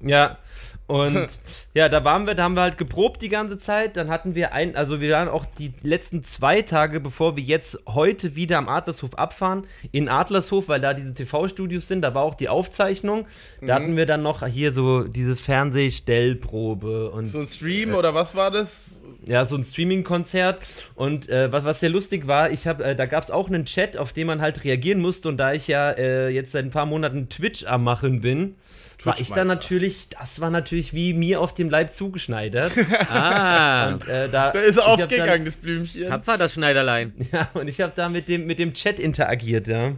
Ja, 0.00 0.38
und 0.86 1.38
ja, 1.74 1.88
da 1.88 2.04
waren 2.04 2.26
wir, 2.26 2.34
da 2.34 2.44
haben 2.44 2.54
wir 2.54 2.62
halt 2.62 2.78
geprobt 2.78 3.22
die 3.22 3.28
ganze 3.28 3.58
Zeit. 3.58 3.96
Dann 3.96 4.08
hatten 4.08 4.34
wir 4.34 4.52
ein, 4.52 4.76
also 4.76 5.00
wir 5.00 5.12
waren 5.12 5.28
auch 5.28 5.44
die 5.44 5.72
letzten 5.82 6.22
zwei 6.22 6.62
Tage, 6.62 7.00
bevor 7.00 7.36
wir 7.36 7.42
jetzt 7.42 7.78
heute 7.86 8.36
wieder 8.36 8.58
am 8.58 8.68
Adlershof 8.68 9.14
abfahren, 9.14 9.66
in 9.90 10.08
Adlershof, 10.08 10.68
weil 10.68 10.80
da 10.80 10.94
diese 10.94 11.12
TV-Studios 11.12 11.88
sind, 11.88 12.02
da 12.02 12.14
war 12.14 12.22
auch 12.22 12.34
die 12.34 12.48
Aufzeichnung. 12.48 13.26
Da 13.60 13.74
hatten 13.74 13.96
wir 13.96 14.06
dann 14.06 14.22
noch 14.22 14.46
hier 14.46 14.72
so 14.72 15.02
diese 15.04 15.34
Fernsehstellprobe 15.34 17.10
und 17.10 17.26
so 17.26 17.40
ein 17.40 17.46
Stream 17.46 17.94
oder 17.94 18.14
was 18.14 18.34
war 18.34 18.50
das? 18.50 19.00
Ja, 19.26 19.44
so 19.44 19.56
ein 19.56 19.62
Streaming-Konzert. 19.62 20.60
Und 20.94 21.28
äh, 21.28 21.50
was, 21.52 21.64
was 21.64 21.80
sehr 21.80 21.90
lustig 21.90 22.26
war, 22.26 22.50
ich 22.50 22.66
habe, 22.66 22.84
äh, 22.84 22.96
da 22.96 23.06
gab 23.06 23.22
es 23.22 23.30
auch 23.30 23.48
einen 23.48 23.64
Chat, 23.64 23.96
auf 23.96 24.12
den 24.12 24.26
man 24.26 24.40
halt 24.40 24.64
reagieren 24.64 25.00
musste. 25.00 25.28
Und 25.28 25.36
da 25.36 25.52
ich 25.52 25.68
ja 25.68 25.90
äh, 25.90 26.28
jetzt 26.28 26.52
seit 26.52 26.64
ein 26.64 26.70
paar 26.70 26.86
Monaten 26.86 27.28
Twitch 27.28 27.64
am 27.64 27.84
Machen 27.84 28.20
bin, 28.20 28.56
war 29.04 29.20
ich 29.20 29.30
da 29.30 29.44
natürlich, 29.44 30.08
das 30.08 30.40
war 30.40 30.50
natürlich 30.50 30.94
wie 30.94 31.12
mir 31.12 31.40
auf 31.40 31.52
dem 31.54 31.70
Leib 31.70 31.92
zugeschneidert. 31.92 32.72
Ah, 33.08 33.92
und, 33.92 34.08
äh, 34.08 34.28
da, 34.28 34.50
Da 34.50 34.60
ist 34.60 34.76
er 34.78 34.82
ich 34.82 34.88
hab 34.88 35.02
aufgegangen, 35.02 35.44
das 35.44 35.56
Blümchen. 35.56 36.08
tapfer 36.08 36.38
das 36.38 36.54
Schneiderlein. 36.54 37.12
Ja, 37.32 37.48
und 37.54 37.68
ich 37.68 37.80
habe 37.80 37.92
da 37.94 38.08
mit 38.08 38.28
dem, 38.28 38.46
mit 38.46 38.58
dem 38.58 38.72
Chat 38.72 38.98
interagiert, 38.98 39.68
ja. 39.68 39.92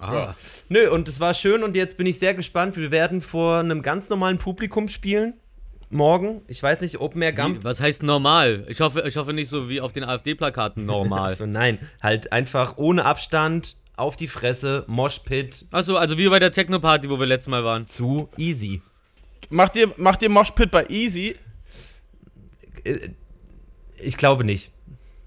Ah. 0.00 0.34
Nö, 0.68 0.90
und 0.90 1.08
es 1.08 1.18
war 1.18 1.34
schön 1.34 1.62
und 1.62 1.74
jetzt 1.74 1.96
bin 1.96 2.06
ich 2.06 2.18
sehr 2.18 2.34
gespannt. 2.34 2.76
Wir 2.76 2.90
werden 2.90 3.22
vor 3.22 3.58
einem 3.58 3.82
ganz 3.82 4.08
normalen 4.08 4.38
Publikum 4.38 4.88
spielen. 4.88 5.34
Morgen. 5.90 6.42
Ich 6.48 6.62
weiß 6.62 6.82
nicht, 6.82 7.00
Open 7.00 7.22
Air 7.22 7.32
Gump. 7.32 7.60
Wie, 7.60 7.64
was 7.64 7.80
heißt 7.80 8.02
normal? 8.02 8.64
Ich 8.68 8.80
hoffe, 8.80 9.02
ich 9.06 9.16
hoffe 9.16 9.32
nicht 9.32 9.48
so 9.48 9.68
wie 9.68 9.80
auf 9.80 9.92
den 9.92 10.04
AfD-Plakaten 10.04 10.84
normal. 10.84 11.30
Also 11.30 11.46
nein, 11.46 11.78
halt 12.02 12.32
einfach 12.32 12.76
ohne 12.76 13.04
Abstand, 13.04 13.76
auf 13.96 14.14
die 14.16 14.28
Fresse, 14.28 14.84
Moshpit, 14.86 15.66
Achso, 15.72 15.96
also 15.96 16.18
wie 16.18 16.28
bei 16.28 16.38
der 16.38 16.52
Techno-Party, 16.52 17.10
wo 17.10 17.18
wir 17.18 17.26
letztes 17.26 17.50
Mal 17.50 17.64
waren. 17.64 17.86
zu 17.88 18.28
easy. 18.36 18.80
Macht 19.50 19.76
ihr, 19.76 19.92
macht 19.96 20.22
ihr 20.22 20.30
Moshpit 20.30 20.70
bei 20.70 20.86
Easy? 20.88 21.34
Äh, 22.84 23.08
Ich 24.00 24.16
glaube 24.16 24.44
nicht. 24.44 24.70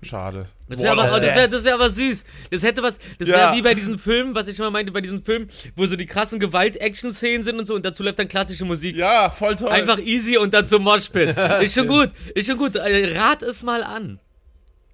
Schade. 0.04 0.46
Das 0.72 0.80
wäre 0.82 0.94
aber, 0.94 1.20
das 1.20 1.36
wär, 1.36 1.48
das 1.48 1.64
wär 1.64 1.74
aber 1.76 1.90
süß. 1.90 2.24
Das 2.50 2.64
hätte 2.64 2.82
was. 2.82 2.98
Das 3.20 3.28
wäre 3.28 3.40
Ja. 3.40 3.56
wie 3.56 3.62
bei 3.62 3.74
diesen 3.76 4.00
Filmen, 4.00 4.34
was 4.34 4.48
ich 4.48 4.56
schon 4.58 4.66
mal 4.66 4.72
meinte, 4.72 4.92
bei 4.92 5.02
diesen 5.02 5.24
Filmen, 5.24 5.48
wo 5.76 5.86
so 5.86 5.96
die 5.96 6.06
krassen 6.06 6.40
Gewalt-Action-Szenen 6.40 7.44
sind 7.44 7.60
und 7.60 7.66
so 7.66 7.76
und 7.76 7.86
dazu 7.86 8.02
läuft 8.04 8.20
dann 8.20 8.28
klassische 8.28 8.66
Musik. 8.66 8.96
Ja, 8.96 9.30
voll 9.30 9.56
toll. 9.56 9.70
Einfach 9.70 10.00
easy 10.00 10.38
und 10.38 10.54
dazu 10.54 10.80
Moshpit. 10.80 11.36
Ist 11.62 11.76
schon 11.76 11.88
gut. 11.88 12.12
Ist 12.36 12.48
schon 12.48 12.58
gut. 12.58 12.76
Äh, 12.76 13.18
Rat 13.18 13.44
es 13.44 13.64
mal 13.64 13.84
an. 13.84 14.20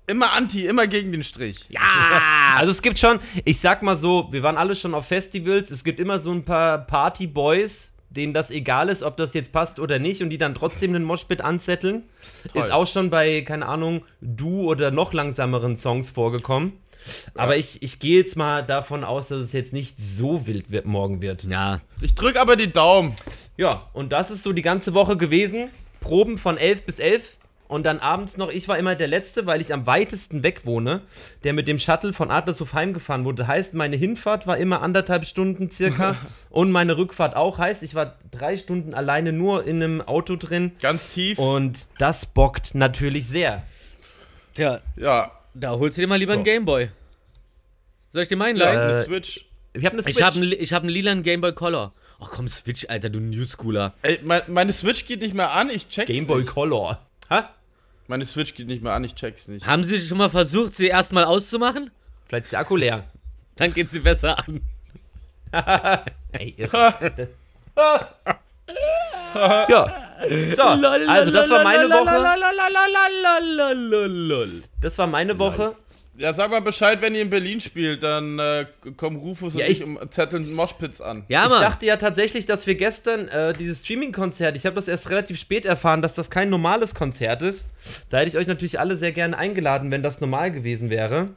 immer 0.07 0.33
anti, 0.33 0.65
immer 0.65 0.87
gegen 0.87 1.11
den 1.11 1.23
Strich. 1.23 1.65
Ja. 1.69 1.81
Also 2.57 2.71
es 2.71 2.81
gibt 2.81 2.97
schon, 2.97 3.19
ich 3.45 3.59
sag 3.59 3.83
mal 3.83 3.95
so, 3.95 4.29
wir 4.31 4.41
waren 4.41 4.57
alle 4.57 4.75
schon 4.75 4.95
auf 4.95 5.05
Festivals, 5.07 5.69
es 5.69 5.83
gibt 5.83 5.99
immer 5.99 6.17
so 6.17 6.31
ein 6.31 6.43
paar 6.43 6.87
Party-Boys, 6.87 7.93
denen 8.09 8.33
das 8.33 8.51
egal 8.51 8.89
ist, 8.89 9.03
ob 9.03 9.17
das 9.17 9.33
jetzt 9.33 9.51
passt 9.51 9.79
oder 9.79 9.99
nicht 9.99 10.21
und 10.21 10.29
die 10.29 10.37
dann 10.37 10.55
trotzdem 10.55 10.95
einen 10.95 11.03
Moshpit 11.03 11.41
anzetteln. 11.41 12.03
Toll. 12.51 12.63
Ist 12.63 12.71
auch 12.71 12.87
schon 12.87 13.09
bei, 13.09 13.41
keine 13.41 13.67
Ahnung, 13.67 14.03
Du 14.21 14.69
oder 14.69 14.91
noch 14.91 15.13
langsameren 15.13 15.75
Songs 15.75 16.11
vorgekommen. 16.11 16.73
Aber 17.35 17.55
ich, 17.57 17.83
ich 17.83 17.99
gehe 17.99 18.19
jetzt 18.19 18.35
mal 18.35 18.65
davon 18.65 19.03
aus, 19.03 19.29
dass 19.29 19.39
es 19.39 19.53
jetzt 19.53 19.73
nicht 19.73 19.99
so 19.99 20.45
wild 20.47 20.71
wird, 20.71 20.85
morgen 20.85 21.21
wird. 21.21 21.43
Ja. 21.43 21.79
Ich 22.01 22.15
drück 22.15 22.37
aber 22.37 22.55
die 22.55 22.71
Daumen. 22.71 23.15
Ja, 23.55 23.81
und 23.93 24.11
das 24.11 24.31
ist 24.31 24.43
so 24.43 24.53
die 24.53 24.61
ganze 24.61 24.93
Woche 24.93 25.17
gewesen. 25.17 25.69
Proben 25.99 26.37
von 26.37 26.57
11 26.57 26.85
bis 26.85 26.99
11. 26.99 27.37
Und 27.67 27.85
dann 27.85 27.99
abends 27.99 28.37
noch, 28.37 28.49
ich 28.49 28.67
war 28.69 28.77
immer 28.77 28.95
der 28.95 29.07
Letzte, 29.07 29.45
weil 29.45 29.59
ich 29.59 29.73
am 29.73 29.85
weitesten 29.85 30.41
weg 30.41 30.61
wohne, 30.65 31.01
der 31.43 31.51
mit 31.51 31.67
dem 31.67 31.79
Shuttle 31.79 32.13
von 32.13 32.31
Adlershof 32.31 32.73
heimgefahren 32.73 33.25
wurde. 33.25 33.45
Heißt, 33.47 33.73
meine 33.73 33.97
Hinfahrt 33.97 34.47
war 34.47 34.57
immer 34.57 34.81
anderthalb 34.81 35.25
Stunden 35.25 35.69
circa 35.69 36.15
und 36.49 36.71
meine 36.71 36.95
Rückfahrt 36.97 37.35
auch. 37.35 37.57
Heißt, 37.57 37.83
ich 37.83 37.93
war 37.93 38.15
drei 38.31 38.57
Stunden 38.57 38.93
alleine 38.93 39.33
nur 39.33 39.65
in 39.65 39.83
einem 39.83 40.01
Auto 40.01 40.37
drin. 40.37 40.71
Ganz 40.81 41.13
tief. 41.13 41.37
Und 41.39 41.89
das 41.99 42.25
bockt 42.25 42.73
natürlich 42.73 43.27
sehr. 43.27 43.63
Tja, 44.55 44.79
ja. 44.95 45.31
da 45.53 45.71
holst 45.71 45.97
du 45.97 46.01
dir 46.01 46.07
mal 46.07 46.15
lieber 46.17 46.33
einen 46.33 46.41
So. 46.41 46.45
Gameboy. 46.45 46.89
Soll 48.09 48.21
ich 48.23 48.29
dir 48.29 48.37
meinen 48.37 48.55
Ja, 48.57 48.65
leihen? 48.71 48.79
eine 48.79 48.91
Äh, 49.01 49.03
Switch. 49.03 49.45
Ich 49.73 49.85
habe 49.85 49.93
eine 49.93 50.03
Switch. 50.03 50.17
Ich 50.17 50.23
habe 50.23 50.35
einen, 50.37 50.51
ich 50.53 50.73
hab 50.73 50.83
einen 50.83 50.89
lilanen 50.89 51.23
Game 51.23 51.41
Boy 51.41 51.51
Color. 51.53 51.93
Ach 52.19 52.31
komm, 52.31 52.47
Switch, 52.47 52.85
Alter, 52.87 53.09
du 53.09 53.19
Newschooler. 53.19 53.93
Ey, 54.01 54.19
mein, 54.23 54.41
meine 54.47 54.71
Switch 54.73 55.05
geht 55.05 55.21
nicht 55.21 55.35
mehr 55.35 55.51
an, 55.51 55.69
ich 55.69 55.89
check's 55.89 56.07
Game 56.11 56.25
Boy 56.25 56.41
nicht. 56.41 56.51
Color. 56.53 56.99
Ha? 57.29 57.49
Meine 58.07 58.25
Switch 58.25 58.53
geht 58.55 58.67
nicht 58.67 58.81
mehr 58.81 58.93
an, 58.93 59.03
ich 59.03 59.15
check's 59.15 59.47
nicht. 59.47 59.65
Haben 59.65 59.83
Sie 59.83 59.99
schon 59.99 60.17
mal 60.17 60.29
versucht, 60.29 60.75
sie 60.75 60.87
erstmal 60.87 61.25
auszumachen? 61.25 61.91
Vielleicht 62.25 62.45
ist 62.45 62.53
der 62.53 62.61
Akku 62.61 62.77
leer. 62.77 63.03
Dann 63.55 63.73
geht 63.73 63.89
sie 63.89 63.99
besser 63.99 64.37
an. 64.39 64.61
Ey, 66.31 66.55
ja. 69.37 69.93
So, 70.55 70.63
also 70.63 71.31
das 71.31 71.49
war 71.49 71.63
meine 71.63 71.89
Woche. 71.89 72.37
Das 74.81 74.97
war 74.97 75.07
meine 75.07 75.37
Woche. 75.39 75.75
Ja, 76.19 76.33
sag 76.33 76.49
mal 76.49 76.61
Bescheid, 76.61 76.99
wenn 77.01 77.13
ihr 77.13 77.21
in 77.21 77.29
Berlin 77.29 77.61
spielt, 77.61 78.01
dann 78.01 78.39
äh, 78.39 78.65
kommen 78.95 79.17
Rufus 79.17 79.53
und 79.53 79.59
Ja, 79.61 79.67
ich 79.67 79.81
ich- 79.81 79.85
um 79.85 79.99
zetteln 80.09 80.51
Moshpits 80.53 80.99
an. 80.99 81.23
Ja, 81.27 81.43
Ich 81.45 81.49
Mann. 81.51 81.61
dachte 81.61 81.85
ja 81.85 81.97
tatsächlich, 81.97 82.47
dass 82.47 82.65
wir 82.65 82.73
gestern 82.73 83.27
äh, 83.27 83.53
dieses 83.53 83.81
Streaming-Konzert, 83.85 84.55
ich 84.57 84.65
habe 84.65 84.75
das 84.75 84.87
erst 84.87 85.11
relativ 85.11 85.39
spät 85.39 85.65
erfahren, 85.65 86.01
dass 86.01 86.15
das 86.15 86.31
kein 86.31 86.49
normales 86.49 86.95
Konzert 86.95 87.43
ist. 87.43 87.67
Da 88.09 88.17
hätte 88.17 88.29
ich 88.29 88.37
euch 88.37 88.47
natürlich 88.47 88.79
alle 88.79 88.97
sehr 88.97 89.11
gerne 89.11 89.37
eingeladen, 89.37 89.91
wenn 89.91 90.01
das 90.01 90.19
normal 90.19 90.51
gewesen 90.51 90.89
wäre. 90.89 91.29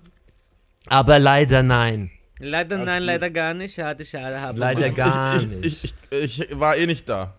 Aber 0.86 1.18
leider 1.18 1.62
nein. 1.62 2.10
leider 2.38 2.76
Alles 2.76 2.86
nein, 2.86 2.98
gut. 3.00 3.06
leider 3.06 3.30
gar 3.30 3.52
nicht. 3.52 3.74
Schade, 3.74 4.04
schade. 4.06 4.40
Hab 4.40 4.56
Leider 4.56 4.88
gar 4.90 5.36
ich, 5.36 5.46
nicht. 5.46 5.84
ich, 5.84 5.94
ich, 6.10 6.40
ich 6.50 6.58
war 6.58 6.74
eh 6.78 6.86
nicht 6.86 7.06
da. 7.06 7.34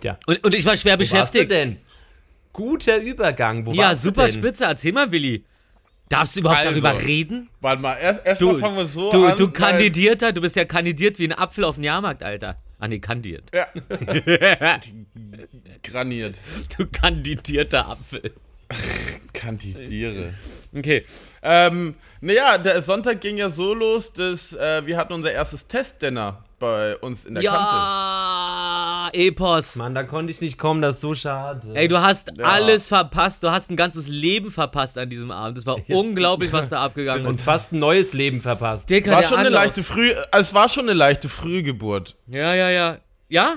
Tja, 0.00 0.18
Und, 0.26 0.42
und 0.44 0.54
ich 0.56 0.64
war 0.64 0.76
schwer 0.76 0.96
wo 0.96 1.00
warst 1.02 1.12
du 1.12 1.16
beschäftigt. 1.16 1.50
denn? 1.52 1.76
Guter 2.52 2.98
Übergang. 2.98 3.64
Wo 3.64 3.72
Ja, 3.72 3.90
warst 3.90 4.02
du 4.04 4.08
super 4.08 4.24
denn? 4.26 4.34
spitze. 4.34 4.64
Erzähl 4.64 4.92
mal, 4.92 5.12
Willi. 5.12 5.44
Darfst 6.08 6.36
du 6.36 6.40
überhaupt 6.40 6.66
Also, 6.66 6.80
darüber 6.80 7.02
reden? 7.02 7.48
Warte 7.60 7.82
mal, 7.82 7.94
erst, 7.94 8.24
erst 8.24 8.40
Du, 8.40 8.52
mal 8.52 8.58
fangen 8.60 8.76
wir 8.76 8.86
so 8.86 9.10
du, 9.10 9.26
an. 9.26 9.36
du 9.36 9.50
Kandidierter, 9.50 10.32
du 10.32 10.40
bist 10.40 10.56
ja 10.56 10.64
kandidiert 10.64 11.18
wie 11.18 11.24
ein 11.24 11.32
Apfel 11.32 11.64
auf 11.64 11.74
dem 11.74 11.84
Jahrmarkt, 11.84 12.22
Alter. 12.22 12.56
Ah, 12.78 12.88
nee, 12.88 12.98
kandiert. 13.00 13.50
Ja. 13.52 13.66
Graniert. 15.82 16.40
Du 16.76 16.86
kandidierter 16.86 17.88
Apfel. 17.88 18.32
Kandidiere. 19.32 20.34
Okay. 20.76 21.04
Ähm, 21.42 21.94
naja, 22.20 22.58
der 22.58 22.82
Sonntag 22.82 23.20
ging 23.20 23.36
ja 23.36 23.50
so 23.50 23.74
los, 23.74 24.12
dass 24.12 24.52
äh, 24.52 24.84
wir 24.86 24.96
hatten 24.96 25.12
unser 25.12 25.32
erstes 25.32 25.66
Testdinner 25.66 26.44
bei 26.58 26.96
uns 26.98 27.24
in 27.24 27.34
der 27.34 27.42
Kante. 27.44 27.74
Ja, 27.74 29.10
Epos. 29.12 29.76
Mann, 29.76 29.94
da 29.94 30.02
konnte 30.02 30.30
ich 30.30 30.40
nicht 30.40 30.58
kommen, 30.58 30.82
das 30.82 30.96
ist 30.96 31.00
so 31.00 31.14
schade. 31.14 31.68
Ey, 31.74 31.88
du 31.88 32.00
hast 32.00 32.32
Ja. 32.36 32.44
alles 32.46 32.88
verpasst. 32.88 33.42
Du 33.42 33.50
hast 33.50 33.70
ein 33.70 33.76
ganzes 33.76 34.08
Leben 34.08 34.50
verpasst 34.50 34.98
an 34.98 35.08
diesem 35.08 35.30
Abend. 35.30 35.56
Das 35.58 35.66
war 35.66 35.76
unglaublich, 35.88 36.52
was 36.52 36.68
da 36.68 36.80
abgegangen 36.84 37.26
und 37.26 37.36
ist. 37.36 37.44
fast 37.44 37.72
ein 37.72 37.78
neues 37.78 38.12
Leben 38.12 38.40
verpasst. 38.40 38.88
Dicker, 38.90 39.12
War 39.12 39.22
schon 39.22 39.38
eine 39.38 39.48
Anlauf. 39.48 39.62
leichte 39.64 39.82
Früh, 39.82 40.10
äh, 40.10 40.16
es 40.32 40.52
war 40.54 40.68
schon 40.68 40.84
eine 40.84 40.94
leichte 40.94 41.28
Frühgeburt. 41.28 42.16
Ja, 42.26 42.54
ja, 42.54 42.70
ja. 42.70 42.98
Ja? 43.28 43.56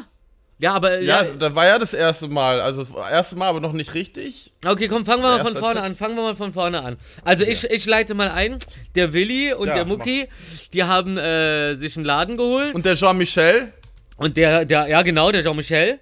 Ja, 0.62 0.74
aber 0.74 1.00
Ja, 1.00 1.24
ja. 1.24 1.32
da 1.40 1.56
war 1.56 1.66
ja 1.66 1.80
das 1.80 1.94
erste 1.94 2.28
Mal, 2.28 2.62
also 2.62 2.84
das 2.84 3.12
erste 3.12 3.36
Mal, 3.36 3.48
aber 3.48 3.60
noch 3.60 3.74
nicht 3.74 3.94
richtig. 3.96 4.54
Okay, 4.64 4.88
komm, 4.88 5.06
fangen 5.06 5.24
wir 5.24 5.30
mal 5.38 5.44
von 5.44 5.56
vorne 5.56 5.76
Test. 5.76 5.86
an. 5.88 5.96
Fangen 5.96 6.16
wir 6.16 6.22
mal 6.22 6.36
von 6.36 6.54
vorne 6.54 6.84
an. 6.84 6.98
Also 7.24 7.44
ich, 7.44 7.64
ich 7.64 7.86
leite 7.88 8.14
mal 8.14 8.30
ein. 8.30 8.60
Der 8.96 9.12
Willi 9.12 9.54
und 9.54 9.68
Ja, 9.68 9.74
der 9.74 9.86
Mucki, 9.86 10.28
die 10.74 10.84
haben 10.84 11.18
äh, 11.18 11.74
sich 11.76 11.98
einen 11.98 12.06
Laden 12.06 12.38
geholt. 12.38 12.76
Und 12.76 12.86
der 12.86 12.96
Jean-Michel, 12.96 13.74
Und 14.18 14.38
der, 14.38 14.66
der, 14.66 14.88
ja 14.88 15.02
genau, 15.02 15.32
der 15.32 15.42
Jean-Michel, 15.44 16.00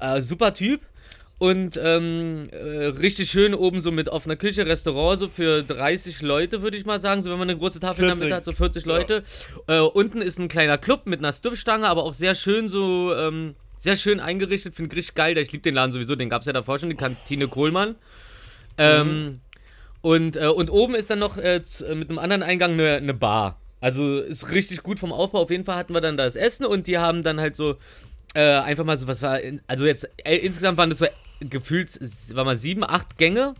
äh, 0.00 0.20
super 0.22 0.54
Typ. 0.54 0.80
Und 1.40 1.78
ähm, 1.80 2.48
äh, 2.50 2.86
richtig 2.86 3.30
schön 3.30 3.54
oben 3.54 3.80
so 3.80 3.92
mit 3.92 4.08
offener 4.08 4.34
Küche, 4.36 4.66
Restaurant, 4.66 5.20
so 5.20 5.28
für 5.28 5.62
30 5.62 6.20
Leute, 6.22 6.62
würde 6.62 6.76
ich 6.76 6.84
mal 6.84 6.98
sagen. 6.98 7.22
So 7.22 7.30
wenn 7.30 7.38
man 7.38 7.48
eine 7.48 7.58
große 7.58 7.78
Tafel 7.78 8.04
in 8.04 8.08
der 8.08 8.16
40. 8.16 8.24
Mitte 8.24 8.36
hat, 8.36 8.44
so 8.44 8.52
40 8.52 8.86
Leute. 8.86 9.22
Äh, 9.68 9.78
unten 9.78 10.20
ist 10.20 10.38
ein 10.40 10.48
kleiner 10.48 10.78
Club 10.78 11.02
mit 11.04 11.20
einer 11.20 11.32
Stüppstange, 11.32 11.86
aber 11.86 12.02
auch 12.02 12.12
sehr 12.14 12.34
schön 12.34 12.68
so, 12.68 13.14
ähm, 13.14 13.54
sehr 13.78 13.96
schön 13.96 14.20
eingerichtet. 14.20 14.74
Finde 14.74 14.92
ich 14.92 14.98
richtig 14.98 15.14
geil. 15.14 15.36
Ich 15.38 15.52
liebe 15.52 15.62
den 15.62 15.74
Laden 15.74 15.92
sowieso, 15.92 16.16
den 16.16 16.28
gab 16.28 16.42
es 16.42 16.46
ja 16.46 16.52
davor 16.52 16.78
schon, 16.78 16.90
die 16.90 16.96
Kantine 16.96 17.48
Kohlmann. 17.48 17.96
Ähm, 18.76 19.40
und, 20.00 20.36
äh, 20.36 20.46
und 20.46 20.70
oben 20.70 20.94
ist 20.94 21.10
dann 21.10 21.18
noch 21.18 21.36
äh, 21.36 21.56
äh, 21.56 21.94
mit 21.94 22.10
einem 22.10 22.18
anderen 22.18 22.42
Eingang 22.42 22.72
eine, 22.72 22.96
eine 22.96 23.14
Bar. 23.14 23.60
Also 23.80 24.18
ist 24.18 24.50
richtig 24.50 24.82
gut 24.82 24.98
vom 24.98 25.12
Aufbau. 25.12 25.42
Auf 25.42 25.50
jeden 25.50 25.64
Fall 25.64 25.76
hatten 25.76 25.94
wir 25.94 26.00
dann 26.00 26.16
das 26.16 26.36
Essen 26.36 26.66
und 26.66 26.86
die 26.86 26.98
haben 26.98 27.22
dann 27.22 27.40
halt 27.40 27.56
so 27.56 27.76
äh, 28.34 28.42
einfach 28.42 28.84
mal 28.84 28.96
so, 28.96 29.06
was 29.06 29.22
war, 29.22 29.38
also 29.66 29.86
jetzt 29.86 30.08
äh, 30.24 30.36
insgesamt 30.36 30.78
waren 30.78 30.90
das 30.90 30.98
so 30.98 31.06
gefühlt, 31.40 31.98
war 32.34 32.44
mal 32.44 32.56
sieben, 32.56 32.84
acht 32.84 33.18
Gänge 33.18 33.54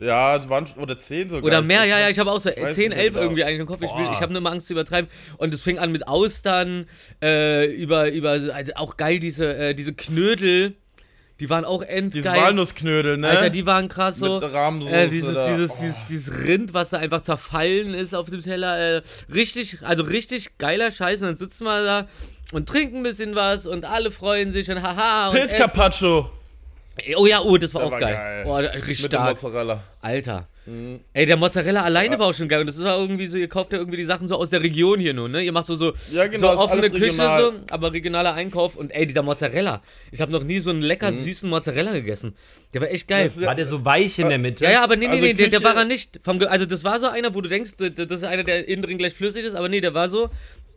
ja, 0.00 0.36
es 0.36 0.48
waren 0.48 0.66
oder 0.78 0.98
zehn 0.98 1.30
sogar. 1.30 1.44
oder 1.44 1.62
mehr. 1.62 1.84
Ja, 1.84 1.98
ja, 1.98 2.08
ich 2.08 2.18
habe 2.18 2.30
auch 2.30 2.40
so 2.40 2.50
weiß 2.50 2.74
10, 2.74 2.90
nicht 2.90 2.98
11 2.98 3.12
genau. 3.14 3.22
irgendwie 3.24 3.44
eigentlich 3.44 3.60
im 3.60 3.66
Kopf. 3.66 3.82
Ich, 3.82 3.90
will- 3.94 4.10
ich 4.12 4.20
habe 4.20 4.32
nur 4.32 4.40
immer 4.40 4.50
Angst 4.52 4.66
zu 4.66 4.72
übertreiben. 4.74 5.10
Und 5.38 5.54
es 5.54 5.62
fing 5.62 5.78
an 5.78 5.90
mit 5.92 6.06
Austern, 6.06 6.86
äh, 7.22 7.66
über, 7.74 8.10
über, 8.10 8.40
so- 8.40 8.52
also 8.52 8.72
auch 8.76 8.96
geil, 8.96 9.18
diese, 9.18 9.54
äh, 9.56 9.74
diese 9.74 9.94
Knödel. 9.94 10.74
Die 11.38 11.50
waren 11.50 11.66
auch 11.66 11.80
Diese 11.82 11.92
endgeil. 11.92 12.40
Walnussknödel, 12.40 13.18
ne? 13.18 13.28
Alter, 13.28 13.50
die 13.50 13.66
waren 13.66 13.88
krass 13.88 14.16
so. 14.16 14.40
Mit 14.40 14.52
Rahmsoße 14.54 14.94
Äh, 14.96 15.08
dieses, 15.08 15.34
da. 15.34 15.46
dieses, 15.54 15.70
Oh. 15.70 15.76
dieses, 15.82 15.96
dieses 16.08 16.44
Rind, 16.44 16.72
was 16.72 16.88
da 16.88 16.96
einfach 16.96 17.20
zerfallen 17.20 17.92
ist 17.92 18.14
auf 18.14 18.30
dem 18.30 18.42
Teller. 18.42 18.78
Äh, 18.96 19.02
richtig, 19.30 19.78
also 19.82 20.02
richtig 20.02 20.56
geiler 20.56 20.90
Scheiß. 20.90 21.20
Und 21.20 21.26
dann 21.28 21.36
sitzen 21.36 21.64
wir 21.64 21.84
da 21.84 22.06
und 22.52 22.66
trinken 22.66 22.98
ein 22.98 23.02
bisschen 23.02 23.34
was 23.34 23.66
und 23.66 23.84
alle 23.84 24.10
freuen 24.12 24.50
sich 24.50 24.70
und 24.70 24.80
haha. 24.80 25.28
Und 25.28 25.34
Pilz 25.36 25.52
essen. 25.52 25.58
Carpaccio 25.58 26.30
Oh 27.16 27.26
ja, 27.26 27.40
oh, 27.42 27.56
das 27.58 27.74
war 27.74 27.80
Der 27.82 27.86
auch 27.88 27.92
war 27.92 28.00
geil. 28.00 28.14
geil. 28.14 28.44
Oh, 28.46 28.54
richtig 28.56 29.02
mit 29.02 29.12
der 29.12 29.18
stark. 29.18 29.30
Mozzarella. 29.42 29.82
Alter. 30.00 30.48
Ey, 31.12 31.26
der 31.26 31.36
Mozzarella 31.36 31.82
alleine 31.84 32.18
war 32.18 32.26
auch 32.26 32.34
schon 32.34 32.48
geil. 32.48 32.60
Und 32.60 32.66
das 32.66 32.76
ist 32.76 32.82
ja 32.82 32.96
irgendwie 32.96 33.28
so, 33.28 33.36
ihr 33.36 33.48
kauft 33.48 33.72
ja 33.72 33.78
irgendwie 33.78 33.98
die 33.98 34.04
Sachen 34.04 34.26
so 34.26 34.34
aus 34.34 34.50
der 34.50 34.62
Region 34.64 34.98
hier 34.98 35.14
nur, 35.14 35.28
ne? 35.28 35.40
Ihr 35.42 35.52
macht 35.52 35.66
so, 35.66 35.76
so, 35.76 35.92
Ja, 36.10 36.26
genau, 36.26 36.56
so 36.56 36.62
offene 36.62 36.90
Küche, 36.90 37.04
regional. 37.04 37.40
so, 37.40 37.52
aber 37.70 37.92
regionaler 37.92 38.34
Einkauf. 38.34 38.74
Und 38.74 38.90
ey, 38.90 39.06
dieser 39.06 39.22
Mozzarella. 39.22 39.80
Ich 40.10 40.20
habe 40.20 40.32
noch 40.32 40.42
nie 40.42 40.58
so 40.58 40.70
einen 40.70 40.82
lecker 40.82 41.12
Mhm. 41.12 41.18
süßen 41.22 41.48
Mozzarella 41.48 41.92
gegessen. 41.92 42.34
Der 42.74 42.80
war 42.80 42.90
echt 42.90 43.06
geil. 43.06 43.30
War 43.36 43.54
der 43.54 43.66
so 43.66 43.84
weich 43.84 44.18
in 44.18 44.28
der 44.28 44.38
Mitte? 44.38 44.64
Ja, 44.64 44.70
ja, 44.72 44.82
aber 44.82 44.96
nee, 44.96 45.06
nee, 45.06 45.12
Also 45.12 45.24
nee, 45.26 45.34
der, 45.34 45.50
der 45.50 45.62
war 45.62 45.76
er 45.76 45.84
nicht. 45.84 46.18
Vom, 46.24 46.42
also 46.42 46.66
das 46.66 46.82
war 46.82 46.98
so 46.98 47.06
einer, 47.06 47.32
wo 47.34 47.40
du 47.42 47.48
denkst, 47.48 47.72
das 47.78 48.10
ist 48.10 48.24
einer, 48.24 48.42
der 48.42 48.66
innen 48.66 48.82
drin 48.82 48.98
gleich 48.98 49.14
flüssig 49.14 49.44
ist, 49.44 49.54
aber 49.54 49.68
nee, 49.68 49.80
der 49.80 49.94
war 49.94 50.08
so 50.08 50.30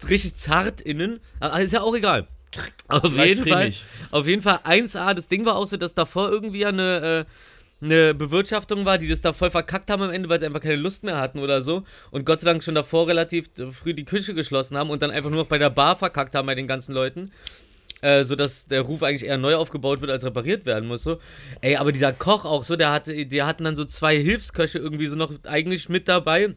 richtig 0.07 0.35
zart 0.35 0.81
innen. 0.81 1.19
Aber 1.39 1.59
ist 1.61 1.73
ja 1.73 1.81
auch 1.81 1.95
egal. 1.95 2.27
Auf 2.87 3.15
jeden 3.15 3.45
Fall, 3.45 3.71
auf 4.09 4.25
jeden 4.25 4.41
Fall 4.41 4.59
1A. 4.63 5.13
Das 5.13 5.27
Ding 5.27 5.45
war 5.45 5.55
auch 5.55 5.67
so, 5.67 5.77
dass 5.77 5.93
davor 5.93 6.31
irgendwie 6.31 6.65
eine, 6.65 7.25
äh, 7.81 7.85
eine 7.85 8.15
Bewirtschaftung 8.15 8.85
war, 8.85 8.97
die 8.97 9.07
das 9.07 9.21
da 9.21 9.33
voll 9.33 9.51
verkackt 9.51 9.91
haben 9.91 10.01
am 10.01 10.09
Ende, 10.09 10.27
weil 10.29 10.39
sie 10.39 10.47
einfach 10.47 10.61
keine 10.61 10.75
Lust 10.75 11.03
mehr 11.03 11.17
hatten 11.17 11.39
oder 11.39 11.61
so. 11.61 11.83
Und 12.09 12.25
Gott 12.25 12.39
sei 12.39 12.49
Dank 12.51 12.63
schon 12.63 12.73
davor 12.73 13.07
relativ 13.07 13.51
früh 13.71 13.93
die 13.93 14.05
Küche 14.05 14.33
geschlossen 14.33 14.77
haben 14.77 14.89
und 14.89 15.03
dann 15.03 15.11
einfach 15.11 15.29
nur 15.29 15.41
noch 15.43 15.47
bei 15.47 15.59
der 15.59 15.69
Bar 15.69 15.95
verkackt 15.95 16.33
haben 16.33 16.47
bei 16.47 16.55
den 16.55 16.67
ganzen 16.67 16.95
Leuten. 16.95 17.31
Äh, 18.01 18.23
so 18.23 18.35
dass 18.35 18.65
der 18.65 18.81
Ruf 18.81 19.03
eigentlich 19.03 19.25
eher 19.25 19.37
neu 19.37 19.55
aufgebaut 19.55 19.99
wird, 19.99 20.09
als 20.09 20.23
repariert 20.23 20.65
werden 20.65 20.87
muss. 20.87 21.03
So. 21.03 21.19
Ey, 21.61 21.75
aber 21.75 21.91
dieser 21.91 22.13
Koch 22.13 22.45
auch 22.45 22.63
so, 22.63 22.75
der 22.75 22.91
hatte, 22.91 23.25
die 23.25 23.43
hatten 23.43 23.65
dann 23.65 23.75
so 23.75 23.83
zwei 23.83 24.17
Hilfsköche 24.17 24.79
irgendwie 24.79 25.07
so 25.07 25.15
noch 25.15 25.31
eigentlich 25.43 25.89
mit 25.89 26.07
dabei, 26.07 26.55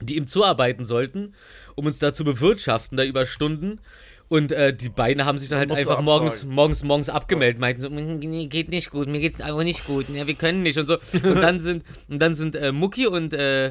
die 0.00 0.16
ihm 0.16 0.28
zuarbeiten 0.28 0.86
sollten, 0.86 1.34
um 1.74 1.86
uns 1.86 1.98
da 1.98 2.12
zu 2.12 2.24
bewirtschaften, 2.24 2.96
da 2.96 3.04
über 3.04 3.26
Stunden. 3.26 3.80
Und 4.28 4.50
äh, 4.50 4.74
die 4.74 4.88
beiden 4.88 5.24
haben 5.24 5.38
sich 5.38 5.48
dann 5.48 5.58
halt 5.58 5.68
musst 5.68 5.80
einfach 5.82 6.02
morgens, 6.02 6.44
morgens, 6.44 6.82
morgens 6.82 7.08
abgemeldet, 7.08 7.60
meinten 7.60 7.80
so, 7.80 7.90
"Mm, 7.90 8.48
geht 8.48 8.68
nicht 8.70 8.90
gut, 8.90 9.06
mir 9.06 9.20
geht's 9.20 9.40
aber 9.40 9.62
nicht 9.62 9.86
gut, 9.86 10.06
ja, 10.08 10.26
wir 10.26 10.34
können 10.34 10.62
nicht 10.62 10.78
und 10.78 10.86
so. 10.86 10.94
Und 10.94 11.36
dann 11.42 11.60
sind, 11.60 11.84
und 12.08 12.18
dann 12.20 12.34
sind 12.34 12.56
äh, 12.56 12.72
Mucki 12.72 13.06
und 13.06 13.32
äh, 13.32 13.68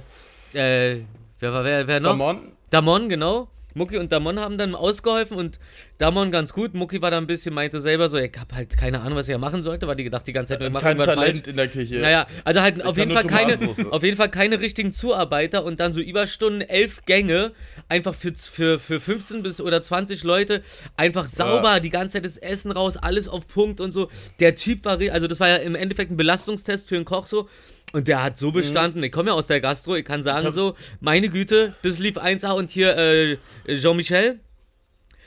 äh, 0.53 1.01
wer 1.39 1.53
war 1.53 1.65
wer, 1.65 1.87
wer 1.87 1.99
noch? 1.99 2.11
Damon, 2.11 2.53
Damon, 2.69 3.09
genau. 3.09 3.49
Mucki 3.75 3.97
und 3.97 4.11
Damon 4.11 4.39
haben 4.39 4.57
dann 4.57 4.73
ausgeholfen 4.73 5.37
und 5.37 5.59
Damon 5.97 6.31
ganz 6.31 6.53
gut. 6.53 6.73
Mucki 6.73 7.01
war 7.01 7.11
da 7.11 7.17
ein 7.17 7.27
bisschen, 7.27 7.53
meinte 7.53 7.81
selber 7.81 8.07
so, 8.07 8.17
ich 8.17 8.31
hab 8.39 8.53
halt 8.53 8.75
keine 8.77 9.01
Ahnung, 9.01 9.17
was 9.17 9.27
er 9.27 9.37
machen 9.37 9.63
sollte, 9.63 9.85
weil 9.85 9.97
die 9.97 10.05
gedacht 10.05 10.25
die 10.25 10.33
ganze 10.33 10.53
Zeit, 10.53 10.61
wir 10.61 10.69
machen 10.69 10.83
kein 10.83 10.97
Talent 10.97 11.17
falsch. 11.17 11.47
in 11.47 11.57
der 11.57 11.67
Küche. 11.67 11.99
Naja, 11.99 12.25
also 12.45 12.61
halt 12.61 12.83
auf 12.85 12.97
jeden 12.97 13.11
Fall 13.11 13.25
keine, 13.25 13.59
auf 13.91 14.01
jeden 14.01 14.17
Fall 14.17 14.29
keine 14.29 14.61
richtigen 14.61 14.93
Zuarbeiter 14.93 15.65
und 15.65 15.81
dann 15.81 15.91
so 15.91 15.99
Überstunden, 15.99 16.61
elf 16.61 17.03
Gänge, 17.05 17.51
einfach 17.89 18.15
für, 18.15 18.33
für, 18.33 18.79
für 18.79 19.01
15 19.01 19.43
bis 19.43 19.59
oder 19.59 19.81
20 19.81 20.23
Leute, 20.23 20.63
einfach 20.95 21.27
sauber, 21.27 21.81
die 21.81 21.89
ganze 21.89 22.13
Zeit 22.13 22.25
das 22.25 22.37
Essen 22.37 22.71
raus, 22.71 22.95
alles 22.95 23.27
auf 23.27 23.45
Punkt 23.45 23.81
und 23.81 23.91
so. 23.91 24.09
Der 24.39 24.55
Typ 24.55 24.85
war, 24.85 24.99
also 25.11 25.27
das 25.27 25.41
war 25.41 25.49
ja 25.49 25.57
im 25.57 25.75
Endeffekt 25.75 26.11
ein 26.11 26.17
Belastungstest 26.17 26.87
für 26.87 26.95
einen 26.95 27.05
Koch 27.05 27.25
so. 27.25 27.49
Und 27.95 28.09
der 28.09 28.21
hat 28.21 28.37
so 28.37 28.51
bestanden, 28.51 29.01
ich 29.03 29.11
komme 29.13 29.29
ja 29.29 29.35
aus 29.35 29.47
der 29.47 29.61
Gastro, 29.61 29.95
ich 29.95 30.03
kann 30.03 30.21
sagen 30.21 30.51
so, 30.51 30.75
meine 30.99 31.29
Güte, 31.29 31.75
das 31.81 31.97
lief 31.97 32.17
1A 32.17 32.51
und 32.51 32.69
hier 32.69 32.97
äh, 32.97 33.37
Jean-Michel, 33.73 34.41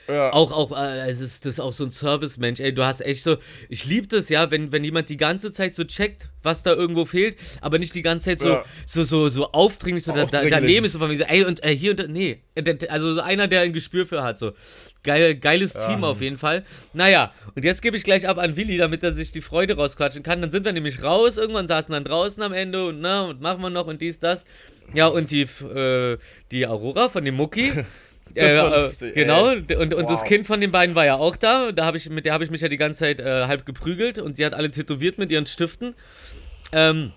Ja. 0.09 0.33
auch, 0.33 0.51
auch, 0.51 0.75
äh, 0.77 1.09
es 1.09 1.21
ist 1.21 1.45
das 1.45 1.53
ist 1.53 1.59
auch 1.59 1.71
so 1.71 1.85
ein 1.85 1.91
Service-Mensch, 1.91 2.59
ey, 2.59 2.73
du 2.73 2.83
hast 2.83 3.01
echt 3.01 3.23
so, 3.23 3.37
ich 3.69 3.85
liebe 3.85 4.07
das 4.07 4.29
ja, 4.29 4.49
wenn, 4.51 4.71
wenn 4.71 4.83
jemand 4.83 5.09
die 5.09 5.17
ganze 5.17 5.51
Zeit 5.51 5.75
so 5.75 5.83
checkt, 5.83 6.29
was 6.41 6.63
da 6.63 6.73
irgendwo 6.73 7.05
fehlt, 7.05 7.37
aber 7.61 7.77
nicht 7.79 7.93
die 7.93 8.01
ganze 8.01 8.25
Zeit 8.31 8.39
so, 8.39 8.49
Ja. 8.49 8.65
so, 8.85 9.03
so, 9.03 9.27
so 9.29 9.51
aufdringlich, 9.51 10.03
so 10.03 10.11
da, 10.11 10.17
da, 10.19 10.23
Aufdringlich. 10.23 10.53
daneben 10.53 10.85
ist 10.85 10.93
so 10.93 10.99
von 10.99 11.09
mir 11.09 11.17
so, 11.17 11.23
ey, 11.25 11.43
und 11.43 11.63
äh, 11.63 11.75
hier 11.75 11.91
und 11.91 12.09
nee, 12.09 12.41
Äh, 12.55 12.77
also 12.89 13.13
so 13.13 13.21
einer, 13.21 13.47
der 13.47 13.61
ein 13.61 13.73
Gespür 13.73 14.05
für 14.05 14.23
hat, 14.23 14.37
so. 14.39 14.53
Geil, 15.03 15.35
geiles 15.35 15.73
Team 15.73 16.03
auf 16.03 16.21
jeden 16.21 16.37
Fall. 16.37 16.65
Naja, 16.93 17.31
und 17.55 17.63
jetzt 17.63 17.81
gebe 17.81 17.95
ich 17.95 18.03
gleich 18.03 18.27
ab 18.27 18.37
an 18.37 18.57
Willi, 18.57 18.77
damit 18.77 19.01
er 19.03 19.13
sich 19.13 19.31
die 19.31 19.41
Freude 19.41 19.75
rausquatschen 19.75 20.23
kann. 20.23 20.41
Dann 20.41 20.51
sind 20.51 20.65
wir 20.65 20.73
nämlich 20.73 21.01
raus, 21.03 21.37
irgendwann 21.37 21.67
saßen 21.69 21.91
dann 21.93 22.03
draußen 22.03 22.43
am 22.43 22.51
Ende 22.51 22.87
und 22.87 22.99
na, 22.99 23.25
und 23.25 23.39
machen 23.41 23.61
wir 23.61 23.69
noch 23.69 23.87
und 23.87 24.01
dies, 24.01 24.19
das. 24.19 24.43
Ja, 24.93 25.07
und 25.07 25.31
die, 25.31 25.43
äh, 25.43 26.17
die 26.51 26.65
Aurora 26.67 27.07
von 27.09 27.23
dem 27.23 27.35
Mucki, 27.35 27.71
Äh, 28.35 28.57
äh, 28.57 29.11
genau, 29.13 29.49
und, 29.51 29.71
und 29.93 30.09
das 30.09 30.21
Wow. 30.21 30.23
Kind 30.25 30.47
von 30.47 30.61
den 30.61 30.71
beiden 30.71 30.95
war 30.95 31.05
ja 31.05 31.15
auch 31.15 31.35
da. 31.35 31.71
da 31.71 31.85
hab 31.85 31.95
ich, 31.95 32.09
mit 32.09 32.25
der 32.25 32.33
habe 32.33 32.43
ich 32.43 32.51
mich 32.51 32.61
ja 32.61 32.67
die 32.69 32.77
ganze 32.77 32.99
Zeit 32.99 33.19
äh, 33.19 33.45
halb 33.47 33.65
geprügelt 33.65 34.19
und 34.19 34.35
sie 34.37 34.45
hat 34.45 34.53
alle 34.55 34.69
tätowiert 34.71 35.17
mit 35.17 35.31
ihren 35.31 35.45
Stiften. 35.45 35.95
Ähm, 36.71 37.11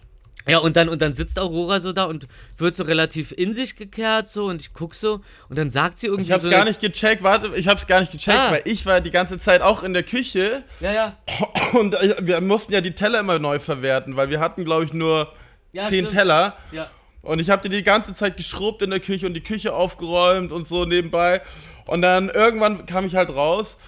ja, 0.48 0.58
und 0.58 0.76
dann, 0.76 0.88
und 0.88 1.00
dann 1.02 1.12
sitzt 1.12 1.38
Aurora 1.38 1.78
so 1.78 1.92
da 1.92 2.04
und 2.04 2.26
wird 2.58 2.74
so 2.74 2.82
relativ 2.82 3.32
in 3.36 3.54
sich 3.54 3.76
gekehrt 3.76 4.28
so 4.28 4.46
und 4.46 4.60
ich 4.60 4.72
guck 4.72 4.94
so 4.96 5.20
und 5.48 5.56
dann 5.56 5.70
sagt 5.70 6.00
sie 6.00 6.06
irgendwie 6.08 6.24
Ich 6.26 6.32
hab's 6.32 6.42
so. 6.42 6.50
gar 6.50 6.64
nicht 6.64 6.80
gecheckt, 6.80 7.22
warte, 7.22 7.52
ich 7.54 7.68
hab's 7.68 7.86
gar 7.86 8.00
nicht 8.00 8.10
gecheckt, 8.10 8.38
Ah. 8.38 8.50
weil 8.50 8.62
ich 8.64 8.84
war 8.84 9.00
die 9.00 9.12
ganze 9.12 9.38
Zeit 9.38 9.62
auch 9.62 9.84
in 9.84 9.92
der 9.92 10.02
Küche 10.02 10.64
Ja, 10.80 10.92
ja. 10.92 11.16
und 11.78 11.94
äh, 11.94 12.16
wir 12.20 12.40
mussten 12.40 12.72
ja 12.72 12.80
die 12.80 12.90
Teller 12.92 13.20
immer 13.20 13.38
neu 13.38 13.60
verwerten, 13.60 14.16
weil 14.16 14.30
wir 14.30 14.40
hatten, 14.40 14.64
glaube 14.64 14.84
ich, 14.84 14.92
nur 14.92 15.32
Ja, 15.72 15.82
zehn 15.84 16.06
stimmt. 16.06 16.10
Teller. 16.10 16.56
Ja. 16.72 16.90
Und 17.22 17.40
ich 17.40 17.50
habe 17.50 17.62
die 17.62 17.74
die 17.74 17.84
ganze 17.84 18.14
Zeit 18.14 18.36
geschrubbt 18.36 18.82
in 18.82 18.90
der 18.90 19.00
Küche 19.00 19.26
und 19.26 19.34
die 19.34 19.42
Küche 19.42 19.72
aufgeräumt 19.72 20.52
und 20.52 20.66
so 20.66 20.84
nebenbei. 20.84 21.40
Und 21.86 22.02
dann 22.02 22.28
irgendwann 22.28 22.84
kam 22.86 23.06
ich 23.06 23.14
halt 23.14 23.30
raus 23.30 23.78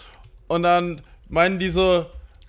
und 0.47 0.63
dann 0.63 1.03
meinen 1.29 1.59
die 1.59 1.71
so, 1.71 2.07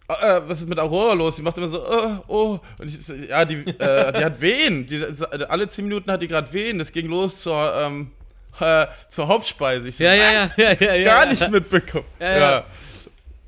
äh, 0.08 0.42
was 0.48 0.60
ist 0.60 0.70
mit 0.70 0.80
Aurora 0.80 1.14
los? 1.14 1.38
Die 1.38 1.42
macht 1.42 1.58
immer 1.58 1.70
so, 1.70 1.84
äh, 1.84 2.18
oh. 2.28 2.60
Und 2.80 2.88
ich 2.88 3.04
so, 3.04 3.14
ja, 3.14 3.44
die, 3.46 3.56
äh, 3.56 4.14
die 4.14 4.24
hat 4.24 4.40
Wehen. 4.40 4.86
Die, 4.86 5.04
alle 5.50 5.68
zehn 5.68 5.86
Minuten 5.86 6.12
hat 6.12 6.22
die 6.22 6.28
gerade 6.28 6.52
Wehen. 6.54 6.78
Das 6.78 6.92
ging 6.92 7.08
los 7.08 7.42
zur, 7.42 7.74
ähm, 7.76 8.12
äh, 8.60 8.86
zur 9.10 9.28
Hauptspeise. 9.28 9.88
Ich 9.88 9.98
so, 9.98 10.04
Ja, 10.04 10.14
ja, 10.14 10.50
ja, 10.56 10.74
ja, 10.74 10.94
ja. 10.94 11.04
Gar 11.04 11.26
nicht 11.28 11.50
mitbekommen. 11.50 12.06
Ja, 12.20 12.38
ja. 12.38 12.66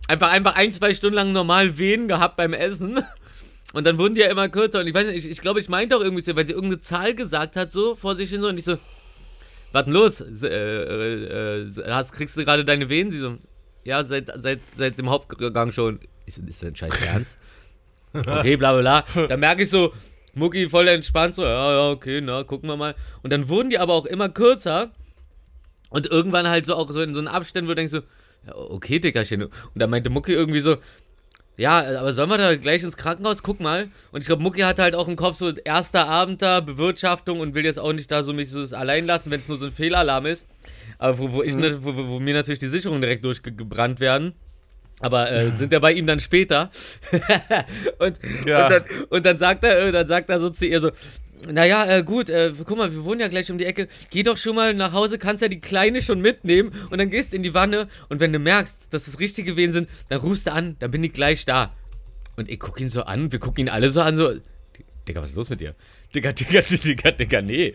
Einfach, 0.07 0.31
einfach 0.31 0.55
ein, 0.55 0.71
zwei 0.71 0.93
Stunden 0.93 1.15
lang 1.15 1.33
normal 1.33 1.77
Wehen 1.77 2.07
gehabt 2.07 2.37
beim 2.37 2.53
Essen. 2.53 3.03
Und 3.73 3.85
dann 3.85 3.97
wurden 3.97 4.15
die 4.15 4.21
ja 4.21 4.29
immer 4.29 4.49
kürzer. 4.49 4.79
Und 4.79 4.87
ich 4.87 4.93
weiß 4.93 5.07
nicht, 5.07 5.25
ich, 5.25 5.31
ich 5.31 5.41
glaube, 5.41 5.59
ich 5.59 5.69
meinte 5.69 5.95
auch 5.97 6.01
irgendwie 6.01 6.23
so, 6.23 6.35
weil 6.35 6.45
sie 6.45 6.53
irgendeine 6.53 6.79
Zahl 6.79 7.13
gesagt 7.13 7.55
hat, 7.55 7.71
so 7.71 7.95
vor 7.95 8.15
sich 8.15 8.29
hin 8.29 8.41
so. 8.41 8.47
Und 8.47 8.57
ich 8.57 8.65
so, 8.65 8.77
was 9.71 9.85
denn 9.85 9.93
los? 9.93 10.21
Äh, 10.21 11.65
äh, 11.65 11.69
hast, 11.87 12.13
kriegst 12.13 12.37
du 12.37 12.45
gerade 12.45 12.63
deine 12.63 12.89
Wehen? 12.89 13.11
Sie 13.11 13.19
so, 13.19 13.37
ja, 13.83 14.03
seit, 14.03 14.31
seit, 14.35 14.61
seit 14.75 14.97
dem 14.97 15.09
Hauptgang 15.09 15.71
schon. 15.71 15.99
Ich 16.25 16.35
so, 16.35 16.41
ist 16.41 16.61
das 16.61 16.69
ein 16.69 16.75
Scheiß 16.75 17.05
Ernst? 17.13 17.37
Okay, 18.13 18.55
bla 18.55 18.73
bla 18.73 19.03
bla. 19.13 19.27
Da 19.27 19.37
merke 19.37 19.63
ich 19.63 19.69
so, 19.69 19.93
Mucki 20.33 20.69
voll 20.69 20.87
entspannt, 20.87 21.35
so, 21.35 21.43
ja, 21.43 21.71
ja, 21.71 21.91
okay, 21.91 22.21
na, 22.21 22.43
gucken 22.43 22.69
wir 22.69 22.77
mal. 22.77 22.95
Und 23.21 23.33
dann 23.33 23.49
wurden 23.49 23.69
die 23.69 23.79
aber 23.79 23.93
auch 23.93 24.05
immer 24.05 24.29
kürzer. 24.29 24.91
Und 25.89 26.07
irgendwann 26.07 26.47
halt 26.47 26.65
so 26.65 26.75
auch 26.75 26.89
so 26.91 27.01
in 27.01 27.13
so 27.13 27.19
einen 27.19 27.27
Abständen, 27.27 27.67
wo 27.67 27.71
du 27.71 27.75
denkst 27.75 27.91
so, 27.91 28.01
ja, 28.45 28.55
okay, 28.55 28.99
Dickerchen. 28.99 29.43
Und 29.43 29.51
dann 29.75 29.89
meinte 29.89 30.09
Mucki 30.09 30.33
irgendwie 30.33 30.59
so, 30.59 30.77
ja, 31.57 31.99
aber 31.99 32.13
sollen 32.13 32.29
wir 32.29 32.37
da 32.37 32.55
gleich 32.55 32.83
ins 32.83 32.97
Krankenhaus? 32.97 33.41
Guck 33.41 33.59
mal. 33.59 33.87
Und 34.11 34.21
ich 34.21 34.27
glaube, 34.27 34.43
Mucki 34.43 34.61
hat 34.61 34.77
halt 34.79 34.95
auch 34.95 35.07
im 35.07 35.15
Kopf 35.15 35.35
so 35.35 35.51
erster 35.51 36.07
Abend 36.07 36.41
da, 36.41 36.59
Bewirtschaftung 36.59 37.39
und 37.39 37.55
will 37.55 37.65
jetzt 37.65 37.79
auch 37.79 37.93
nicht 37.93 38.11
da 38.11 38.21
so 38.21 38.31
mich 38.31 38.51
so 38.51 38.63
allein 38.75 39.05
lassen, 39.07 39.31
wenn 39.31 39.39
es 39.39 39.47
nur 39.47 39.57
so 39.57 39.65
ein 39.65 39.71
Fehlalarm 39.71 40.27
ist. 40.27 40.45
Aber 40.99 41.17
wo, 41.17 41.33
wo, 41.33 41.43
ich, 41.43 41.55
wo, 41.55 41.95
wo, 41.95 42.07
wo 42.07 42.19
mir 42.19 42.35
natürlich 42.35 42.59
die 42.59 42.67
Sicherungen 42.67 43.01
direkt 43.01 43.25
durchgebrannt 43.25 43.99
werden. 43.99 44.33
Aber 44.99 45.31
äh, 45.31 45.51
sind 45.51 45.73
ja 45.73 45.79
bei 45.79 45.93
ihm 45.93 46.07
dann 46.07 46.19
später. 46.19 46.71
und, 47.99 48.19
Ja. 48.45 48.65
und, 48.65 48.71
dann, 48.71 48.83
und 49.09 49.25
dann 49.25 49.37
sagt 49.37 49.63
er, 49.63 49.79
äh, 49.79 49.91
dann 49.91 50.07
sagt 50.07 50.29
er 50.29 50.39
so 50.39 50.49
zu 50.49 50.65
ihr 50.65 50.79
so, 50.79 50.91
naja, 51.51 51.85
äh, 51.85 52.03
gut, 52.03 52.29
äh, 52.29 52.53
guck 52.65 52.77
mal, 52.77 52.91
wir 52.91 53.03
wohnen 53.03 53.19
ja 53.19 53.27
gleich 53.27 53.51
um 53.51 53.57
die 53.57 53.65
Ecke. 53.65 53.87
Geh 54.09 54.23
doch 54.23 54.37
schon 54.37 54.55
mal 54.55 54.73
nach 54.73 54.93
Hause, 54.93 55.17
kannst 55.17 55.41
ja 55.41 55.47
die 55.47 55.59
Kleine 55.59 56.01
schon 56.01 56.19
mitnehmen 56.19 56.73
und 56.89 56.97
dann 56.97 57.09
gehst 57.09 57.33
in 57.33 57.43
die 57.43 57.53
Wanne 57.53 57.87
und 58.09 58.19
wenn 58.19 58.33
du 58.33 58.39
merkst, 58.39 58.93
dass 58.93 59.07
es 59.07 59.19
richtige 59.19 59.55
Wehen 59.55 59.71
sind, 59.71 59.89
dann 60.09 60.19
rufst 60.19 60.47
du 60.47 60.53
an, 60.53 60.75
dann 60.79 60.91
bin 60.91 61.03
ich 61.03 61.13
gleich 61.13 61.45
da. 61.45 61.73
Und 62.35 62.49
ich 62.49 62.59
guck 62.59 62.79
ihn 62.79 62.89
so 62.89 63.03
an, 63.03 63.31
wir 63.31 63.39
gucken 63.39 63.65
ihn 63.65 63.69
alle 63.69 63.89
so 63.89 64.01
an, 64.01 64.15
so, 64.15 64.31
Digga, 65.07 65.21
was 65.21 65.29
ist 65.29 65.35
los 65.35 65.49
mit 65.49 65.61
dir? 65.61 65.75
Digga, 66.13 66.33
Digga, 66.33 66.61
Digga, 66.83 67.11
Digga, 67.11 67.41
nee. 67.41 67.73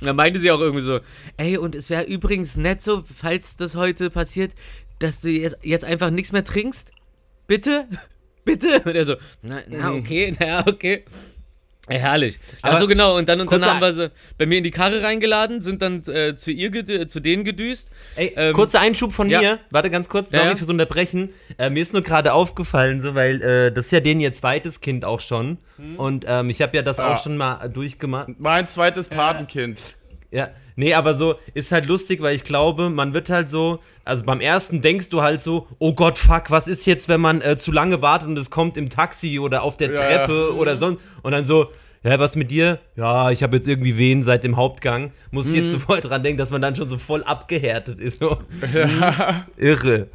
Dann 0.00 0.16
meinte 0.16 0.40
sie 0.40 0.50
auch 0.50 0.60
irgendwie 0.60 0.84
so, 0.84 1.00
ey, 1.36 1.56
und 1.56 1.74
es 1.74 1.90
wäre 1.90 2.04
übrigens 2.04 2.56
nett 2.56 2.82
so, 2.82 3.02
falls 3.02 3.56
das 3.56 3.76
heute 3.76 4.10
passiert, 4.10 4.52
dass 4.98 5.20
du 5.20 5.30
jetzt, 5.30 5.58
jetzt 5.62 5.84
einfach 5.84 6.10
nichts 6.10 6.32
mehr 6.32 6.44
trinkst. 6.44 6.90
Bitte? 7.46 7.86
Bitte? 8.44 8.82
Und 8.84 8.94
er 8.94 9.04
so, 9.04 9.16
na, 9.42 9.62
na 9.68 9.92
okay, 9.94 10.34
naja, 10.38 10.64
okay. 10.66 11.04
Ja, 11.90 11.96
herrlich. 11.98 12.38
Aber 12.62 12.76
Ach 12.76 12.80
so, 12.80 12.86
genau. 12.88 13.16
Und 13.18 13.28
dann, 13.28 13.40
und 13.42 13.52
dann 13.52 13.62
haben 13.66 13.80
wir 13.80 13.92
sie 13.92 14.10
bei 14.38 14.46
mir 14.46 14.56
in 14.56 14.64
die 14.64 14.70
Karre 14.70 15.02
reingeladen, 15.02 15.60
sind 15.60 15.82
dann 15.82 16.00
äh, 16.06 16.34
zu 16.34 16.50
ihr, 16.50 16.70
gedü- 16.70 17.06
zu 17.08 17.20
denen 17.20 17.44
gedüst. 17.44 17.90
Ey, 18.16 18.32
Ähm, 18.36 18.54
kurzer 18.54 18.80
Einschub 18.80 19.12
von 19.12 19.28
ja. 19.28 19.40
mir. 19.40 19.58
Warte 19.70 19.90
ganz 19.90 20.08
kurz, 20.08 20.30
Ja, 20.30 20.38
sorry 20.38 20.50
ja. 20.52 20.56
fürs 20.56 20.70
Unterbrechen. 20.70 21.28
Äh, 21.58 21.68
mir 21.68 21.82
ist 21.82 21.92
nur 21.92 22.00
gerade 22.02 22.32
aufgefallen, 22.32 23.02
so, 23.02 23.14
weil 23.14 23.42
äh, 23.42 23.70
das 23.70 23.86
ist 23.86 23.90
ja 23.90 24.00
denen 24.00 24.20
ihr 24.22 24.32
zweites 24.32 24.80
Kind 24.80 25.04
auch 25.04 25.20
schon. 25.20 25.58
Hm. 25.76 25.96
Und 25.96 26.24
ähm, 26.26 26.48
ich 26.48 26.62
habe 26.62 26.74
ja 26.74 26.82
das 26.82 26.98
Ah. 26.98 27.12
auch 27.12 27.22
schon 27.22 27.36
mal 27.36 27.68
durchgemacht. 27.68 28.30
Mein 28.38 28.66
zweites 28.66 29.08
Patenkind. 29.08 29.78
Ja, 30.30 30.48
nee, 30.76 30.94
aber 30.94 31.14
so 31.16 31.34
ist 31.54 31.72
halt 31.72 31.86
lustig, 31.86 32.20
weil 32.22 32.34
ich 32.34 32.44
glaube, 32.44 32.90
man 32.90 33.12
wird 33.12 33.28
halt 33.30 33.50
so, 33.50 33.80
also 34.04 34.24
beim 34.24 34.40
ersten 34.40 34.80
denkst 34.82 35.08
du 35.08 35.22
halt 35.22 35.42
so, 35.42 35.66
oh 35.78 35.94
Gott, 35.94 36.18
fuck, 36.18 36.50
was 36.50 36.66
ist 36.68 36.86
jetzt, 36.86 37.08
wenn 37.08 37.20
man 37.20 37.40
äh, 37.42 37.56
zu 37.56 37.72
lange 37.72 38.02
wartet 38.02 38.28
und 38.28 38.38
es 38.38 38.50
kommt 38.50 38.76
im 38.76 38.90
Taxi 38.90 39.38
oder 39.38 39.62
auf 39.62 39.76
der 39.76 39.92
Ja, 39.92 40.00
Treppe 40.00 40.48
ja. 40.50 40.56
oder 40.56 40.76
sonst 40.76 41.00
und 41.22 41.32
dann 41.32 41.44
so, 41.44 41.68
ja, 42.02 42.18
was 42.18 42.36
mit 42.36 42.50
dir? 42.50 42.80
Ja, 42.96 43.30
ich 43.30 43.42
habe 43.42 43.56
jetzt 43.56 43.66
irgendwie 43.66 43.96
Wehen 43.96 44.22
seit 44.24 44.44
dem 44.44 44.56
Hauptgang. 44.58 45.10
Muss 45.30 45.48
ich 45.48 45.54
jetzt 45.54 45.68
Mhm. 45.68 45.70
sofort 45.72 46.04
dran 46.04 46.22
denken, 46.22 46.36
dass 46.38 46.50
man 46.50 46.60
dann 46.60 46.76
schon 46.76 46.86
so 46.88 46.98
voll 46.98 47.24
abgehärtet 47.24 47.98
ist. 47.98 48.18
So. 48.20 48.36
Irre. 49.56 50.08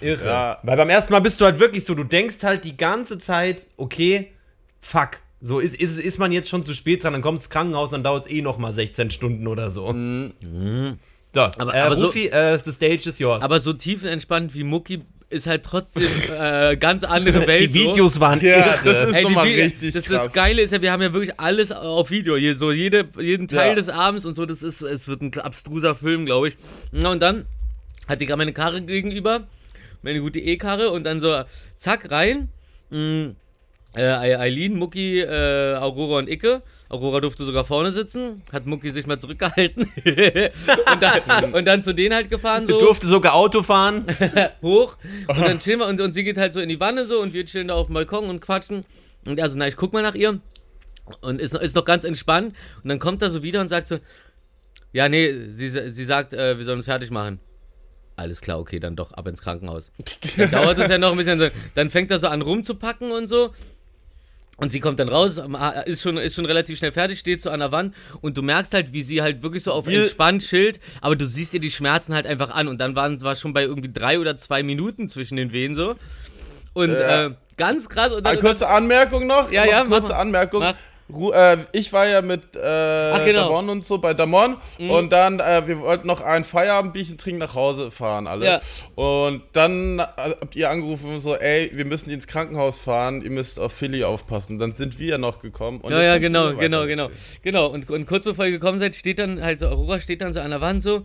Irre. 0.00 0.24
Ja. 0.26 0.58
Weil 0.64 0.76
beim 0.76 0.88
ersten 0.88 1.12
Mal 1.12 1.20
bist 1.20 1.40
du 1.40 1.44
halt 1.44 1.60
wirklich 1.60 1.84
so, 1.84 1.94
du 1.94 2.02
denkst 2.04 2.36
halt 2.42 2.64
die 2.64 2.76
ganze 2.76 3.18
Zeit, 3.18 3.66
okay, 3.76 4.32
fuck. 4.80 5.20
So 5.44 5.58
ist, 5.58 5.74
ist, 5.74 5.98
ist 5.98 6.18
man 6.18 6.30
jetzt 6.30 6.48
schon 6.48 6.62
zu 6.62 6.72
spät 6.72 7.02
dran, 7.02 7.12
dann 7.14 7.22
kommst 7.22 7.42
du 7.44 7.46
ins 7.46 7.50
Krankenhaus, 7.50 7.90
dann 7.90 8.04
dauert 8.04 8.26
es 8.26 8.30
eh 8.30 8.42
noch 8.42 8.58
mal 8.58 8.72
16 8.72 9.10
Stunden 9.10 9.48
oder 9.48 9.70
so. 9.72 9.88
So, 9.88 9.92
Mhm. 9.92 10.98
Aber- 11.34 11.74
äh, 11.74 11.78
aber 11.80 11.96
so- 11.96 12.06
Rufi, 12.06 12.26
äh, 12.28 12.58
the 12.58 12.70
stage 12.70 13.08
is 13.08 13.18
yours. 13.18 13.42
Aber 13.42 13.58
so 13.58 13.72
tiefenentspannt 13.72 14.54
wie 14.54 14.62
Mucki 14.62 15.02
ist 15.30 15.46
halt 15.46 15.64
trotzdem 15.64 16.06
äh, 16.32 16.76
ganz 16.76 17.02
andere 17.04 17.46
Welt. 17.48 17.62
die 17.70 17.74
Videos 17.74 18.20
waren 18.20 18.38
Ja, 18.40 18.58
irre. 18.58 18.78
das 18.84 18.98
ist 19.08 19.14
Ey, 19.14 19.18
die 19.18 19.22
nochmal 19.24 19.46
Vi- 19.46 19.62
richtig 19.64 19.94
das, 19.94 20.04
krass. 20.04 20.24
das 20.26 20.32
Geile 20.34 20.62
ist 20.62 20.70
ja, 20.72 20.80
wir 20.82 20.92
haben 20.92 21.00
ja 21.02 21.12
wirklich 21.12 21.40
alles 21.40 21.72
auf 21.72 22.10
Video. 22.10 22.36
Hier, 22.36 22.54
so 22.54 22.70
jede, 22.70 23.08
jeden 23.18 23.48
Teil 23.48 23.70
Ja. 23.70 23.74
des 23.74 23.88
Abends 23.88 24.26
und 24.26 24.34
so, 24.34 24.44
das 24.46 24.62
ist, 24.62 24.82
es 24.82 25.08
wird 25.08 25.22
ein 25.22 25.32
abstruser 25.40 25.94
Film, 25.94 26.26
glaube 26.26 26.48
ich. 26.48 26.56
Na, 26.92 27.10
und 27.10 27.20
dann 27.20 27.46
hatte 28.06 28.22
ich 28.24 28.28
gerade 28.28 28.38
meine 28.38 28.52
Karre 28.52 28.82
gegenüber, 28.82 29.46
meine 30.02 30.20
gute 30.20 30.38
E-Karre 30.38 30.90
und 30.90 31.04
dann 31.04 31.20
so, 31.22 31.42
zack, 31.78 32.10
rein. 32.10 32.50
Mm, 32.90 32.96
äh, 32.96 33.34
Eileen, 33.94 34.78
Mucki, 34.78 35.20
äh, 35.20 35.74
Aurora 35.76 36.18
und 36.18 36.28
Icke. 36.30 36.62
Aurora 36.88 37.20
durfte 37.20 37.44
sogar 37.44 37.64
vorne 37.64 37.90
sitzen, 37.92 38.42
hat 38.52 38.66
Mucki 38.66 38.90
sich 38.90 39.06
mal 39.06 39.18
zurückgehalten. 39.18 39.84
und, 40.04 41.02
dann, 41.02 41.54
und 41.54 41.64
dann 41.66 41.82
zu 41.82 41.94
denen 41.94 42.14
halt 42.14 42.30
gefahren 42.30 42.66
so 42.66 42.78
Durfte 42.78 43.06
sogar 43.06 43.34
Auto 43.34 43.62
fahren. 43.62 44.04
hoch 44.62 44.96
und 45.26 45.40
dann 45.40 45.58
chillen 45.58 45.80
wir 45.80 45.86
und, 45.86 46.00
und 46.00 46.12
sie 46.12 46.24
geht 46.24 46.38
halt 46.38 46.52
so 46.52 46.60
in 46.60 46.68
die 46.68 46.80
Wanne 46.80 47.04
so 47.04 47.20
und 47.20 47.34
wir 47.34 47.44
chillen 47.44 47.68
da 47.68 47.74
auf 47.74 47.86
dem 47.86 47.94
Balkon 47.94 48.28
und 48.28 48.40
quatschen 48.40 48.84
und 49.26 49.38
er 49.38 49.48
so, 49.48 49.56
na, 49.58 49.68
ich 49.68 49.76
guck 49.76 49.92
mal 49.92 50.02
nach 50.02 50.14
ihr 50.14 50.40
und 51.20 51.40
ist, 51.40 51.52
noch- 51.54 51.60
ist 51.60 51.74
noch 51.76 51.84
ganz 51.84 52.04
entspannt 52.04 52.54
und 52.82 52.88
dann 52.88 52.98
kommt 52.98 53.22
er 53.22 53.30
so 53.30 53.42
wieder 53.42 53.60
und 53.60 53.68
sagt 53.68 53.88
so, 53.88 53.98
ja, 54.92 55.08
nee, 55.08 55.48
sie, 55.48 55.68
sie 55.68 56.04
sagt, 56.04 56.34
äh, 56.34 56.58
wir 56.58 56.64
sollen 56.64 56.78
uns 56.78 56.84
fertig 56.86 57.10
machen. 57.10 57.40
Alles 58.14 58.42
klar, 58.42 58.60
okay, 58.60 58.78
dann 58.78 58.94
doch 58.94 59.12
ab 59.12 59.26
ins 59.26 59.40
Krankenhaus. 59.40 59.90
Dann 60.36 60.50
dauert 60.50 60.78
es 60.78 60.88
ja 60.90 60.98
noch 60.98 61.12
ein 61.12 61.16
bisschen 61.16 61.50
dann 61.74 61.88
fängt 61.88 62.10
er 62.10 62.18
so 62.18 62.26
an 62.28 62.42
rumzupacken 62.42 63.10
und 63.10 63.26
so 63.26 63.52
und 64.62 64.70
sie 64.70 64.78
kommt 64.78 65.00
dann 65.00 65.08
raus, 65.08 65.42
ist 65.86 66.02
schon, 66.02 66.16
ist 66.16 66.36
schon 66.36 66.46
relativ 66.46 66.78
schnell 66.78 66.92
fertig, 66.92 67.18
steht 67.18 67.42
so 67.42 67.50
an 67.50 67.58
der 67.58 67.72
Wand 67.72 67.94
und 68.20 68.36
du 68.36 68.42
merkst 68.42 68.72
halt, 68.72 68.92
wie 68.92 69.02
sie 69.02 69.20
halt 69.20 69.42
wirklich 69.42 69.64
so 69.64 69.72
auf 69.72 69.88
entspannt 69.88 70.42
chillt, 70.44 70.78
aber 71.00 71.16
du 71.16 71.26
siehst 71.26 71.52
ihr 71.52 71.58
die 71.60 71.70
Schmerzen 71.72 72.14
halt 72.14 72.26
einfach 72.26 72.50
an 72.50 72.68
und 72.68 72.78
dann 72.78 72.94
waren 72.94 73.20
war 73.22 73.34
schon 73.34 73.52
bei 73.52 73.64
irgendwie 73.64 73.92
drei 73.92 74.20
oder 74.20 74.36
zwei 74.36 74.62
Minuten 74.62 75.08
zwischen 75.08 75.36
den 75.36 75.52
Wehen 75.52 75.74
so. 75.74 75.96
Und 76.74 76.90
Ja. 76.90 77.26
äh, 77.26 77.30
ganz 77.56 77.88
krass. 77.88 78.12
Und 78.14 78.24
dann, 78.24 78.32
Eine 78.34 78.40
kurze 78.40 78.68
Anmerkung 78.68 79.26
noch. 79.26 79.50
Ja, 79.50 79.64
noch 79.64 79.72
ja, 79.72 79.84
kurze 79.84 80.12
mach. 80.12 80.18
Anmerkung. 80.18 80.60
Mach. 80.60 80.74
Ru 81.10 81.32
äh, 81.32 81.58
ich 81.72 81.92
war 81.92 82.06
ja 82.06 82.22
mit 82.22 82.56
äh, 82.56 83.24
genau. 83.24 83.48
Damon 83.48 83.68
und 83.68 83.84
so 83.84 83.98
bei 83.98 84.14
Damon 84.14 84.56
und 84.78 85.12
dann, 85.12 85.40
äh, 85.40 85.66
wir 85.66 85.80
wollten 85.80 86.06
noch 86.06 86.22
ein 86.22 86.44
Feierabendbierchen 86.44 87.18
trinken, 87.18 87.40
nach 87.40 87.54
Hause 87.54 87.90
fahren 87.90 88.26
alle. 88.26 88.46
Ja. 88.46 88.60
Und 88.94 89.42
dann 89.52 89.98
äh, 89.98 90.04
habt 90.16 90.56
ihr 90.56 90.70
angerufen 90.70 91.14
und 91.14 91.20
so, 91.20 91.36
ey, 91.36 91.70
wir 91.74 91.84
müssen 91.84 92.10
ins 92.10 92.26
Krankenhaus 92.26 92.78
fahren, 92.78 93.22
ihr 93.22 93.30
müsst 93.30 93.58
auf 93.58 93.72
Philly 93.72 94.04
aufpassen. 94.04 94.58
Dann 94.58 94.74
sind 94.74 94.98
wir 94.98 95.08
ja 95.08 95.18
noch 95.18 95.40
gekommen. 95.40 95.80
Und 95.80 95.92
ja, 95.92 96.02
ja, 96.02 96.18
genau, 96.18 96.54
genau, 96.54 96.86
genau. 96.86 97.10
Genau. 97.42 97.66
Und, 97.66 97.90
und 97.90 98.06
kurz 98.06 98.24
bevor 98.24 98.46
ihr 98.46 98.52
gekommen 98.52 98.78
seid, 98.78 98.94
steht 98.94 99.18
dann 99.18 99.42
halt 99.42 99.60
so, 99.60 99.68
Aurora 99.68 100.00
steht 100.00 100.20
dann 100.20 100.32
so 100.32 100.40
an 100.40 100.50
der 100.50 100.60
Wand 100.60 100.82
so, 100.82 101.04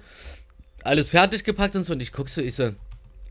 alles 0.84 1.10
fertig 1.10 1.44
gepackt 1.44 1.76
und 1.76 1.86
so. 1.86 1.94
Und 1.94 2.02
ich 2.02 2.12
guck 2.12 2.30
so, 2.30 2.42
ich 2.42 2.56
so, 2.56 2.72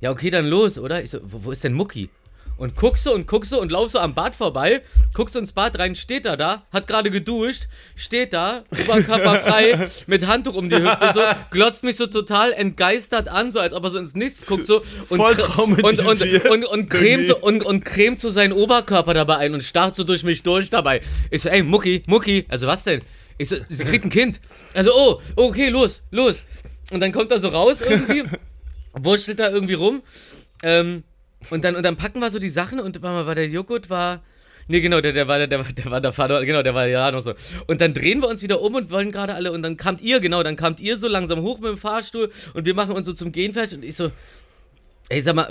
ja, 0.00 0.10
okay, 0.10 0.30
dann 0.30 0.46
los, 0.46 0.78
oder? 0.78 1.02
Ich 1.02 1.10
so, 1.10 1.20
wo, 1.22 1.44
wo 1.44 1.50
ist 1.52 1.64
denn 1.64 1.72
Mucki? 1.72 2.10
Und 2.58 2.74
guck 2.74 2.96
so 2.96 3.12
und 3.12 3.26
guck 3.26 3.44
so 3.44 3.60
und 3.60 3.70
lauf 3.70 3.90
so 3.90 3.98
am 3.98 4.14
Bad 4.14 4.34
vorbei, 4.34 4.82
guckst 5.12 5.34
so 5.34 5.38
ins 5.38 5.52
Bad 5.52 5.78
rein, 5.78 5.94
steht 5.94 6.24
er 6.24 6.38
da, 6.38 6.62
hat 6.72 6.86
gerade 6.86 7.10
geduscht, 7.10 7.68
steht 7.96 8.32
da, 8.32 8.64
oberkörperfrei, 8.70 9.88
mit 10.06 10.26
Handtuch 10.26 10.54
um 10.54 10.70
die 10.70 10.76
Hüfte 10.76 11.10
so, 11.12 11.20
glotzt 11.50 11.84
mich 11.84 11.96
so 11.96 12.06
total 12.06 12.54
entgeistert 12.54 13.28
an, 13.28 13.52
so 13.52 13.60
als 13.60 13.74
ob 13.74 13.84
er 13.84 13.90
so 13.90 13.98
ins 13.98 14.14
Nichts 14.14 14.46
guckt 14.46 14.66
so 14.66 14.82
und, 15.10 15.20
und, 15.20 15.20
und, 15.20 15.38
traumatisiert. 15.38 16.48
und, 16.48 16.64
und, 16.64 16.88
cremt 16.88 17.26
so, 17.26 17.36
und, 17.36 17.62
und 17.62 17.84
cremt 17.84 18.20
so 18.20 18.30
seinen 18.30 18.52
Oberkörper 18.52 19.12
dabei 19.12 19.36
ein 19.36 19.52
und 19.52 19.62
starrt 19.62 19.94
so 19.94 20.04
durch 20.04 20.22
mich 20.22 20.42
durch 20.42 20.70
dabei. 20.70 21.02
Ich 21.30 21.42
so, 21.42 21.50
ey, 21.50 21.62
Mucki, 21.62 22.02
Mucki, 22.06 22.46
also 22.48 22.66
was 22.66 22.84
denn? 22.84 23.00
Ich 23.36 23.50
so, 23.50 23.56
sie 23.68 23.84
kriegt 23.84 24.04
ein 24.04 24.10
Kind. 24.10 24.40
Also, 24.72 24.92
oh, 24.94 25.20
okay, 25.36 25.68
los, 25.68 26.02
los. 26.10 26.44
und 26.90 27.00
dann 27.00 27.12
kommt 27.12 27.30
er 27.30 27.38
so 27.38 27.48
raus 27.48 27.82
irgendwie, 27.82 28.24
wurschtelt 28.94 29.40
da 29.40 29.50
irgendwie 29.50 29.74
rum. 29.74 30.02
Ähm, 30.62 31.04
und 31.50 31.64
dann, 31.64 31.76
und 31.76 31.82
dann 31.84 31.96
packen 31.96 32.20
wir 32.20 32.30
so 32.30 32.38
die 32.38 32.48
Sachen 32.48 32.80
und 32.80 33.00
war, 33.02 33.12
mal, 33.12 33.26
war 33.26 33.34
der 33.34 33.48
Joghurt 33.48 33.90
war. 33.90 34.22
Nee, 34.68 34.80
genau, 34.80 35.00
der, 35.00 35.12
der 35.12 35.28
war 35.28 35.38
der, 35.38 35.46
der, 35.46 35.60
war- 35.60 35.72
der 35.72 35.90
war 35.90 36.00
der 36.00 36.12
Vater, 36.12 36.44
genau, 36.44 36.62
der 36.62 36.74
war 36.74 36.86
ja 36.88 37.10
noch 37.12 37.20
so. 37.22 37.34
Und 37.68 37.80
dann 37.80 37.94
drehen 37.94 38.20
wir 38.20 38.28
uns 38.28 38.42
wieder 38.42 38.60
um 38.60 38.74
und 38.74 38.90
wollen 38.90 39.12
gerade 39.12 39.34
alle, 39.34 39.52
und 39.52 39.62
dann 39.62 39.76
kamt 39.76 40.00
ihr, 40.00 40.18
genau, 40.20 40.42
dann 40.42 40.56
kamt 40.56 40.80
ihr 40.80 40.96
so 40.96 41.06
langsam 41.06 41.40
hoch 41.42 41.60
mit 41.60 41.70
dem 41.70 41.78
Fahrstuhl 41.78 42.30
und 42.54 42.64
wir 42.66 42.74
machen 42.74 42.92
uns 42.92 43.06
so 43.06 43.12
zum 43.12 43.30
Gehen 43.30 43.52
fertig 43.52 43.76
und 43.78 43.84
ich 43.84 43.94
so, 43.94 44.10
ey, 45.08 45.22
sag 45.22 45.36
mal, 45.36 45.48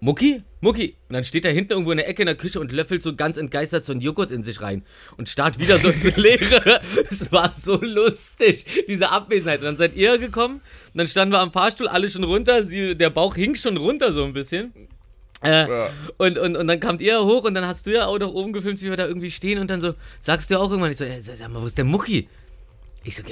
Mucki? 0.00 0.42
Mucki? 0.60 0.96
Und 1.08 1.14
dann 1.14 1.24
steht 1.24 1.44
er 1.44 1.52
hinten 1.52 1.72
irgendwo 1.74 1.92
in 1.92 1.98
der 1.98 2.08
Ecke 2.08 2.22
in 2.22 2.26
der 2.26 2.34
Küche 2.34 2.58
und 2.58 2.72
löffelt 2.72 3.04
so 3.04 3.14
ganz 3.14 3.36
entgeistert 3.36 3.84
so 3.84 3.92
einen 3.92 4.00
Joghurt 4.00 4.32
in 4.32 4.42
sich 4.42 4.60
rein 4.60 4.82
und 5.16 5.28
starrt 5.28 5.60
wieder 5.60 5.78
so 5.78 5.88
ins 5.88 6.16
Leere. 6.16 6.80
Es 7.08 7.30
war 7.30 7.54
so 7.56 7.80
lustig, 7.80 8.66
diese 8.88 9.10
Abwesenheit. 9.12 9.60
Und 9.60 9.66
dann 9.66 9.76
seid 9.76 9.94
ihr 9.94 10.18
gekommen 10.18 10.56
und 10.92 10.98
dann 10.98 11.06
standen 11.06 11.32
wir 11.32 11.38
am 11.38 11.52
Fahrstuhl, 11.52 11.86
alle 11.86 12.08
schon 12.10 12.24
runter, 12.24 12.64
sie, 12.64 12.96
der 12.96 13.10
Bauch 13.10 13.36
hing 13.36 13.54
schon 13.54 13.76
runter 13.76 14.10
so 14.12 14.24
ein 14.24 14.32
bisschen. 14.32 14.72
Äh, 15.42 15.68
Ja. 15.68 15.90
und, 16.18 16.38
und, 16.38 16.56
und 16.56 16.66
dann 16.66 16.80
kamt 16.80 17.00
ihr 17.00 17.20
hoch 17.24 17.44
und 17.44 17.54
dann 17.54 17.66
hast 17.66 17.86
du 17.86 17.92
ja 17.94 18.06
auch 18.06 18.18
noch 18.18 18.32
oben 18.32 18.52
gefilmt, 18.52 18.80
wie 18.82 18.90
wir 18.90 18.96
da 18.96 19.06
irgendwie 19.06 19.30
stehen 19.30 19.58
und 19.58 19.70
dann 19.70 19.80
so, 19.80 19.94
sagst 20.20 20.50
du 20.50 20.58
auch 20.58 20.68
irgendwann, 20.70 20.90
ich 20.92 20.98
so, 20.98 21.04
ey, 21.04 21.20
sag 21.20 21.48
mal, 21.50 21.62
wo 21.62 21.66
ist 21.66 21.78
der 21.78 21.84
Mucki? 21.86 22.28
Ich 23.02 23.16
so, 23.16 23.22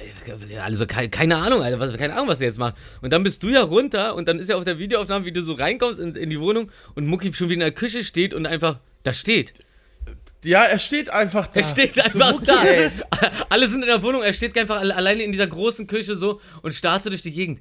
ja, 0.48 0.62
also 0.64 0.86
keine, 0.86 1.36
Ahnung, 1.36 1.62
Alter, 1.62 1.78
was, 1.78 1.94
keine 1.98 2.14
Ahnung, 2.14 2.28
was 2.28 2.38
der 2.38 2.48
jetzt 2.48 2.58
macht. 2.58 2.74
Und 3.02 3.12
dann 3.12 3.22
bist 3.22 3.42
du 3.42 3.50
ja 3.50 3.60
runter 3.60 4.14
und 4.14 4.26
dann 4.26 4.38
ist 4.38 4.48
ja 4.48 4.56
auf 4.56 4.64
der 4.64 4.78
Videoaufnahme, 4.78 5.26
wie 5.26 5.32
du 5.32 5.42
so 5.42 5.52
reinkommst 5.52 6.00
in, 6.00 6.14
in 6.16 6.30
die 6.30 6.40
Wohnung 6.40 6.70
und 6.94 7.06
Mucki 7.06 7.30
schon 7.34 7.48
wieder 7.50 7.54
in 7.56 7.60
der 7.60 7.72
Küche 7.72 8.02
steht 8.02 8.32
und 8.32 8.46
einfach 8.46 8.78
da 9.02 9.12
steht. 9.12 9.52
Ja, 10.42 10.62
er 10.64 10.78
steht 10.78 11.10
einfach 11.10 11.48
da. 11.48 11.60
Er 11.60 11.64
steht 11.64 12.02
einfach 12.02 12.32
Mucki, 12.32 12.46
da. 12.46 12.62
ey. 12.64 12.90
Alle 13.50 13.68
sind 13.68 13.82
in 13.82 13.88
der 13.88 14.02
Wohnung, 14.02 14.22
er 14.22 14.32
steht 14.32 14.56
einfach 14.56 14.78
alle- 14.78 14.94
alleine 14.96 15.22
in 15.22 15.32
dieser 15.32 15.46
großen 15.48 15.86
Küche 15.86 16.16
so 16.16 16.40
und 16.62 16.74
starrt 16.74 17.02
so 17.02 17.10
durch 17.10 17.22
die 17.22 17.32
Gegend. 17.32 17.60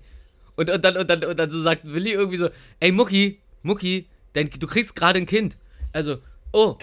Und, 0.55 0.69
und, 0.69 0.86
dann, 0.86 0.95
und, 0.95 1.10
dann, 1.10 1.23
und 1.25 1.38
dann 1.38 1.49
so 1.51 1.62
sagt 1.62 1.81
Willi 1.83 2.12
irgendwie 2.13 2.38
so, 2.38 2.49
ey 2.79 2.91
Mucki, 2.93 3.39
Mucki, 3.63 4.05
dein, 4.38 4.50
du 4.50 4.67
kriegst 4.67 4.95
gerade 4.95 5.19
ein 5.19 5.26
Kind. 5.26 5.58
Also, 5.93 6.17
oh, 6.54 6.76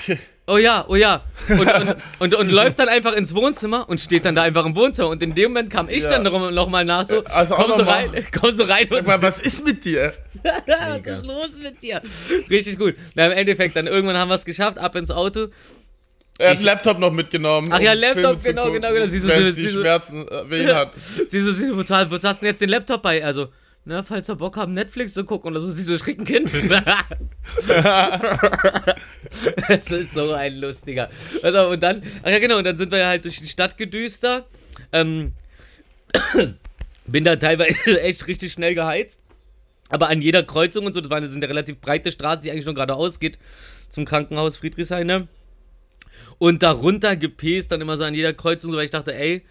oh 0.47 0.57
ja, 0.59 0.85
oh 0.89 0.97
ja. 0.97 1.23
Und, 1.49 1.61
und, 1.61 1.97
und, 2.19 2.35
und 2.35 2.51
läuft 2.51 2.79
dann 2.79 2.89
einfach 2.89 3.13
ins 3.15 3.35
Wohnzimmer 3.35 3.89
und 3.89 4.01
steht 4.01 4.25
dann 4.25 4.35
da 4.35 4.43
einfach 4.43 4.65
im 4.67 4.75
Wohnzimmer. 4.77 5.09
Und 5.09 5.23
in 5.23 5.35
dem 5.35 5.53
Moment 5.53 5.71
kam 5.71 5.89
ich 5.89 6.03
Ja. 6.05 6.11
dann 6.11 6.23
noch, 6.25 6.51
noch 6.51 6.69
mal 6.69 6.85
nach 6.85 7.05
so, 7.07 7.23
Also 7.25 7.55
auch 7.55 7.59
komm, 7.67 7.73
so 7.73 7.79
noch 7.79 7.87
mal. 7.87 8.07
rein, 8.09 8.27
komm 8.39 8.51
so 8.51 8.65
rein 8.65 8.87
Sag 8.91 9.07
mal, 9.07 9.23
was 9.23 9.41
ist 9.41 9.65
mit 9.65 9.85
dir? 9.85 10.13
was 10.43 10.99
ist 11.07 11.27
los 11.27 11.51
mit 11.63 11.81
dir? 11.83 12.03
Richtig 12.51 12.79
gut. 12.79 12.95
Na, 13.15 13.27
im 13.27 13.33
Endeffekt, 13.33 13.77
dann 13.77 13.87
irgendwann 13.87 14.17
haben 14.17 14.29
wir 14.29 14.35
es 14.37 14.45
geschafft, 14.45 14.79
ab 14.79 14.97
ins 14.97 15.11
Auto. 15.11 15.49
Er 16.39 16.51
hat 16.51 16.59
Ich- 16.59 16.65
Laptop 16.65 16.99
noch 16.99 17.13
mitgenommen. 17.13 17.69
Ach 17.71 17.79
ja, 17.79 17.93
um 17.93 17.99
Laptop, 17.99 18.43
genau, 18.43 18.63
gucken, 18.65 18.81
genau, 18.83 18.93
genau. 18.93 19.07
Siehst 19.07 19.25
du, 19.25 19.29
wenn 19.29 19.45
siehst 19.53 19.57
sie 19.57 19.63
du- 19.67 19.81
Schmerzen 19.81 20.27
äh, 20.29 20.51
wehen 20.51 20.75
hat. 20.75 20.93
Du, 21.17 21.25
siehst 21.29 21.61
du, 21.61 21.77
wozu, 21.77 21.95
wozu 22.11 22.27
hast 22.29 22.41
du 22.41 22.45
denn 22.47 22.53
jetzt 22.53 22.61
den 22.61 22.71
Laptop 22.71 23.03
bei? 23.03 23.25
Also, 23.25 23.49
ne, 23.85 24.03
falls 24.03 24.29
wir 24.29 24.37
Bock 24.37 24.57
haben, 24.57 24.73
Netflix 24.73 25.15
zu 25.15 25.25
gucken 25.25 25.53
oder 25.53 25.61
so, 25.61 25.95
ich 25.95 26.03
krieg 26.03 26.19
ein 26.19 26.25
Kind. 26.25 26.51
das 29.69 29.91
ist 29.91 30.15
so 30.15 30.33
ein 30.33 30.57
lustiger. 30.57 31.11
Also, 31.43 31.69
und 31.69 31.83
dann, 31.83 32.03
ach 32.23 32.31
ja, 32.31 32.39
genau, 32.39 32.59
und 32.59 32.65
dann 32.65 32.77
sind 32.77 32.93
wir 32.93 33.07
halt 33.07 33.25
durch 33.25 33.41
die 33.41 33.47
Stadt 33.47 33.77
gedüster. 33.77 34.47
Ähm, 34.93 35.33
bin 37.07 37.25
da 37.25 37.37
teilweise 37.37 38.01
echt 38.01 38.27
richtig 38.27 38.53
schnell 38.53 38.75
geheizt. 38.75 39.21
Aber 39.91 40.09
an 40.09 40.23
jeder 40.23 40.43
Kreuzung 40.43 40.87
und 40.87 40.95
so, 40.95 41.01
das 41.01 41.11
war 41.11 41.19
eine, 41.19 41.29
sind 41.29 41.45
eine 41.45 41.51
relativ 41.51 41.81
breite 41.81 42.11
Straße, 42.11 42.43
die 42.43 42.51
eigentlich 42.51 42.65
nur 42.65 42.75
geradeaus 42.75 43.21
geht 43.21 43.39
zum 43.91 44.05
Krankenhaus 44.05 44.57
Friedrichshain. 44.57 45.07
Ne? 45.07 45.29
Und 46.39 46.63
darunter 46.63 47.17
gepäst 47.17 47.71
dann 47.71 47.81
immer 47.81 47.97
so 47.97 48.05
an 48.05 48.15
jeder 48.15 48.33
Kreuzung, 48.33 48.73
so, 48.73 48.77
weil 48.77 48.87
ich 48.87 48.91
dachte, 48.91 49.15
ey, 49.15 49.45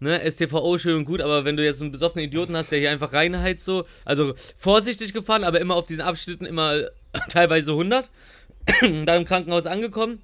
ne, 0.00 0.30
STVO 0.30 0.78
schön 0.78 0.96
und 0.96 1.04
gut, 1.04 1.20
aber 1.20 1.44
wenn 1.44 1.56
du 1.56 1.64
jetzt 1.64 1.80
einen 1.80 1.92
besoffenen 1.92 2.26
Idioten 2.26 2.56
hast, 2.56 2.72
der 2.72 2.78
hier 2.78 2.90
einfach 2.90 3.12
reinheizt, 3.12 3.64
so, 3.64 3.84
also 4.04 4.34
vorsichtig 4.56 5.12
gefahren, 5.12 5.44
aber 5.44 5.60
immer 5.60 5.76
auf 5.76 5.86
diesen 5.86 6.02
Abschnitten 6.02 6.46
immer 6.46 6.86
teilweise 7.28 7.72
100. 7.72 8.08
dann 8.80 9.08
im 9.08 9.24
Krankenhaus 9.24 9.66
angekommen. 9.66 10.22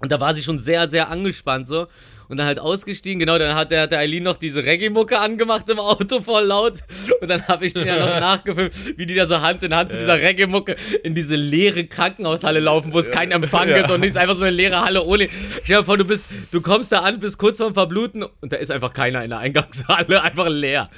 Und 0.00 0.10
da 0.10 0.20
war 0.20 0.34
sie 0.34 0.42
schon 0.42 0.58
sehr, 0.58 0.88
sehr 0.88 1.08
angespannt 1.08 1.66
so. 1.66 1.86
Und 2.30 2.36
dann 2.36 2.46
halt 2.46 2.60
ausgestiegen. 2.60 3.18
Genau, 3.18 3.38
dann 3.38 3.56
hat 3.56 3.72
der, 3.72 3.82
hat 3.82 3.90
der 3.92 3.98
Eileen 3.98 4.22
noch 4.22 4.36
diese 4.36 4.64
Reggae-Mucke 4.64 5.18
angemacht 5.18 5.68
im 5.68 5.80
Auto 5.80 6.22
voll 6.22 6.44
laut. 6.44 6.74
Und 7.20 7.28
dann 7.28 7.46
habe 7.48 7.66
ich 7.66 7.74
den 7.74 7.86
ja 7.88 7.98
noch 7.98 8.20
nachgefilmt, 8.20 8.72
wie 8.96 9.04
die 9.04 9.16
da 9.16 9.26
so 9.26 9.40
Hand 9.40 9.64
in 9.64 9.74
Hand 9.74 9.90
zu 9.90 9.98
dieser 9.98 10.14
Reggae-Mucke 10.20 10.76
in 11.02 11.16
diese 11.16 11.34
leere 11.34 11.84
Krankenhaushalle 11.84 12.60
laufen, 12.60 12.92
wo 12.92 13.00
es 13.00 13.10
keinen 13.10 13.32
Empfang 13.32 13.68
Ja. 13.68 13.78
gibt 13.78 13.90
und 13.90 14.00
nichts, 14.00 14.16
einfach 14.16 14.36
so 14.36 14.42
eine 14.42 14.52
leere 14.52 14.80
Halle 14.80 15.02
ohne. 15.04 15.28
Stell 15.64 15.78
dir 15.78 15.84
vor, 15.84 15.98
du 15.98 16.04
bist, 16.04 16.26
du 16.52 16.60
kommst 16.60 16.92
da 16.92 17.00
an, 17.00 17.18
bist 17.18 17.36
kurz 17.36 17.56
vorm 17.58 17.74
Verbluten 17.74 18.22
und 18.22 18.52
da 18.52 18.58
ist 18.58 18.70
einfach 18.70 18.92
keiner 18.92 19.24
in 19.24 19.30
der 19.30 19.40
Eingangshalle, 19.40 20.22
einfach 20.22 20.48
leer. 20.48 20.88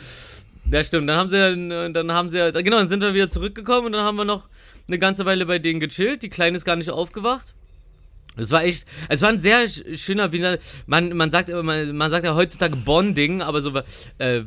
Ja, 0.71 0.85
stimmt. 0.85 1.09
Dann 1.09 1.17
haben 1.17 1.29
sie, 1.29 1.39
dann 1.39 1.95
dann 1.95 2.13
haben 2.13 2.29
sie, 2.29 2.53
genau, 2.63 2.77
dann 2.77 2.89
sind 2.91 3.01
wir 3.01 3.15
wieder 3.15 3.31
zurückgekommen 3.31 3.87
und 3.87 3.93
dann 3.93 4.03
haben 4.05 4.17
wir 4.17 4.27
noch 4.27 4.45
eine 4.87 4.99
ganze 4.99 5.25
Weile 5.25 5.47
bei 5.47 5.59
denen 5.59 5.81
gechillt. 5.81 6.23
Die 6.23 6.29
Kleine 6.29 6.59
ist 6.59 6.67
gar 6.67 6.77
nicht 6.77 6.91
aufgewacht. 6.91 7.55
Es 8.37 8.51
war 8.51 8.65
echt, 8.65 8.87
es 9.09 9.21
war 9.21 9.29
ein 9.29 9.41
sehr 9.41 9.69
sch- 9.69 9.97
schöner, 9.99 10.33
wie 10.33 10.41
man, 10.87 11.15
man 11.17 11.31
sagt, 11.31 11.51
man, 11.51 11.95
man 11.95 12.11
sagt 12.11 12.25
ja 12.25 12.35
heutzutage 12.35 12.77
Bonding, 12.77 13.43
aber 13.43 13.61
so, 13.61 13.73
äh, 14.19 14.43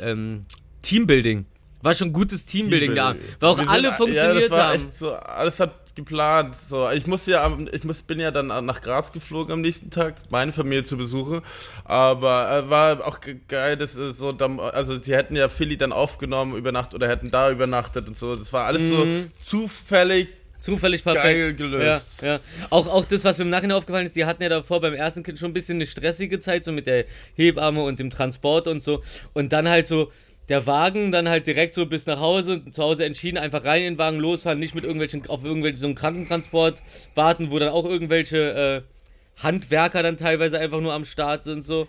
ähm, 0.00 0.44
Teambuilding. 0.82 1.46
War 1.82 1.94
schon 1.94 2.12
gutes 2.12 2.44
Teambuilding 2.44 2.94
da. 2.94 3.14
Weil 3.40 3.48
auch 3.50 3.58
Wir 3.58 3.68
alle 3.70 3.88
sind- 3.88 3.96
funktioniert 3.96 4.50
ja, 4.50 4.72
haben. 4.72 4.90
So, 4.92 5.12
alles 5.12 5.60
hat 5.60 5.94
geplant. 5.94 6.54
So, 6.56 6.90
ich 6.90 7.06
musste 7.06 7.30
ja, 7.32 7.58
ich 7.72 7.84
muss, 7.84 8.02
bin 8.02 8.20
ja 8.20 8.30
dann 8.30 8.48
nach 8.66 8.80
Graz 8.82 9.12
geflogen 9.12 9.52
am 9.54 9.60
nächsten 9.62 9.90
Tag, 9.90 10.16
meine 10.30 10.52
Familie 10.52 10.82
zu 10.82 10.96
besuchen. 10.98 11.40
Aber 11.84 12.50
äh, 12.66 12.68
war 12.70 13.06
auch 13.06 13.20
ge- 13.20 13.38
geil, 13.48 13.76
das 13.76 13.94
ist 13.94 14.18
so, 14.18 14.32
dann- 14.32 14.60
also 14.60 15.00
sie 15.00 15.14
hätten 15.14 15.36
ja 15.36 15.48
Philly 15.48 15.76
dann 15.78 15.92
aufgenommen 15.92 16.56
über 16.56 16.70
Nacht 16.72 16.94
oder 16.94 17.08
hätten 17.08 17.30
da 17.30 17.50
übernachtet 17.50 18.06
und 18.08 18.16
so. 18.16 18.34
Das 18.36 18.52
war 18.52 18.64
alles 18.66 18.82
Mhm. 18.82 19.30
so 19.38 19.60
zufällig 19.60 20.28
Zufällig 20.58 21.04
perfekt. 21.04 21.24
geil 21.24 21.54
gelöst. 21.54 22.22
Ja, 22.22 22.28
ja. 22.28 22.40
Auch, 22.70 22.86
auch 22.86 23.04
das, 23.04 23.24
was 23.24 23.38
mir 23.38 23.44
im 23.44 23.50
Nachhinein 23.50 23.76
aufgefallen 23.76 24.06
ist, 24.06 24.16
die 24.16 24.24
hatten 24.24 24.42
ja 24.42 24.48
davor 24.48 24.80
beim 24.80 24.94
ersten 24.94 25.22
Kind 25.22 25.38
schon 25.38 25.50
ein 25.50 25.54
bisschen 25.54 25.76
eine 25.76 25.86
stressige 25.86 26.40
Zeit, 26.40 26.64
so 26.64 26.72
mit 26.72 26.86
der 26.86 27.04
Hebamme 27.34 27.82
und 27.82 27.98
dem 27.98 28.10
Transport 28.10 28.66
und 28.68 28.82
so. 28.82 29.02
Und 29.34 29.52
dann 29.52 29.68
halt 29.68 29.86
so 29.86 30.10
der 30.48 30.66
Wagen, 30.66 31.12
dann 31.12 31.28
halt 31.28 31.46
direkt 31.46 31.74
so 31.74 31.86
bis 31.86 32.06
nach 32.06 32.20
Hause 32.20 32.52
und 32.52 32.74
zu 32.74 32.82
Hause 32.82 33.04
entschieden, 33.04 33.36
einfach 33.36 33.64
rein 33.64 33.82
in 33.82 33.94
den 33.94 33.98
Wagen 33.98 34.18
losfahren, 34.18 34.58
nicht 34.58 34.74
mit 34.74 34.84
irgendwelchen, 34.84 35.26
auf 35.28 35.44
irgendwelchen 35.44 35.80
so 35.80 35.86
einen 35.86 35.96
Krankentransport 35.96 36.82
warten, 37.14 37.50
wo 37.50 37.58
dann 37.58 37.70
auch 37.70 37.84
irgendwelche 37.84 38.84
äh, 38.86 39.42
Handwerker 39.42 40.02
dann 40.02 40.16
teilweise 40.16 40.58
einfach 40.58 40.80
nur 40.80 40.92
am 40.94 41.04
Start 41.04 41.44
sind, 41.44 41.64
so. 41.64 41.88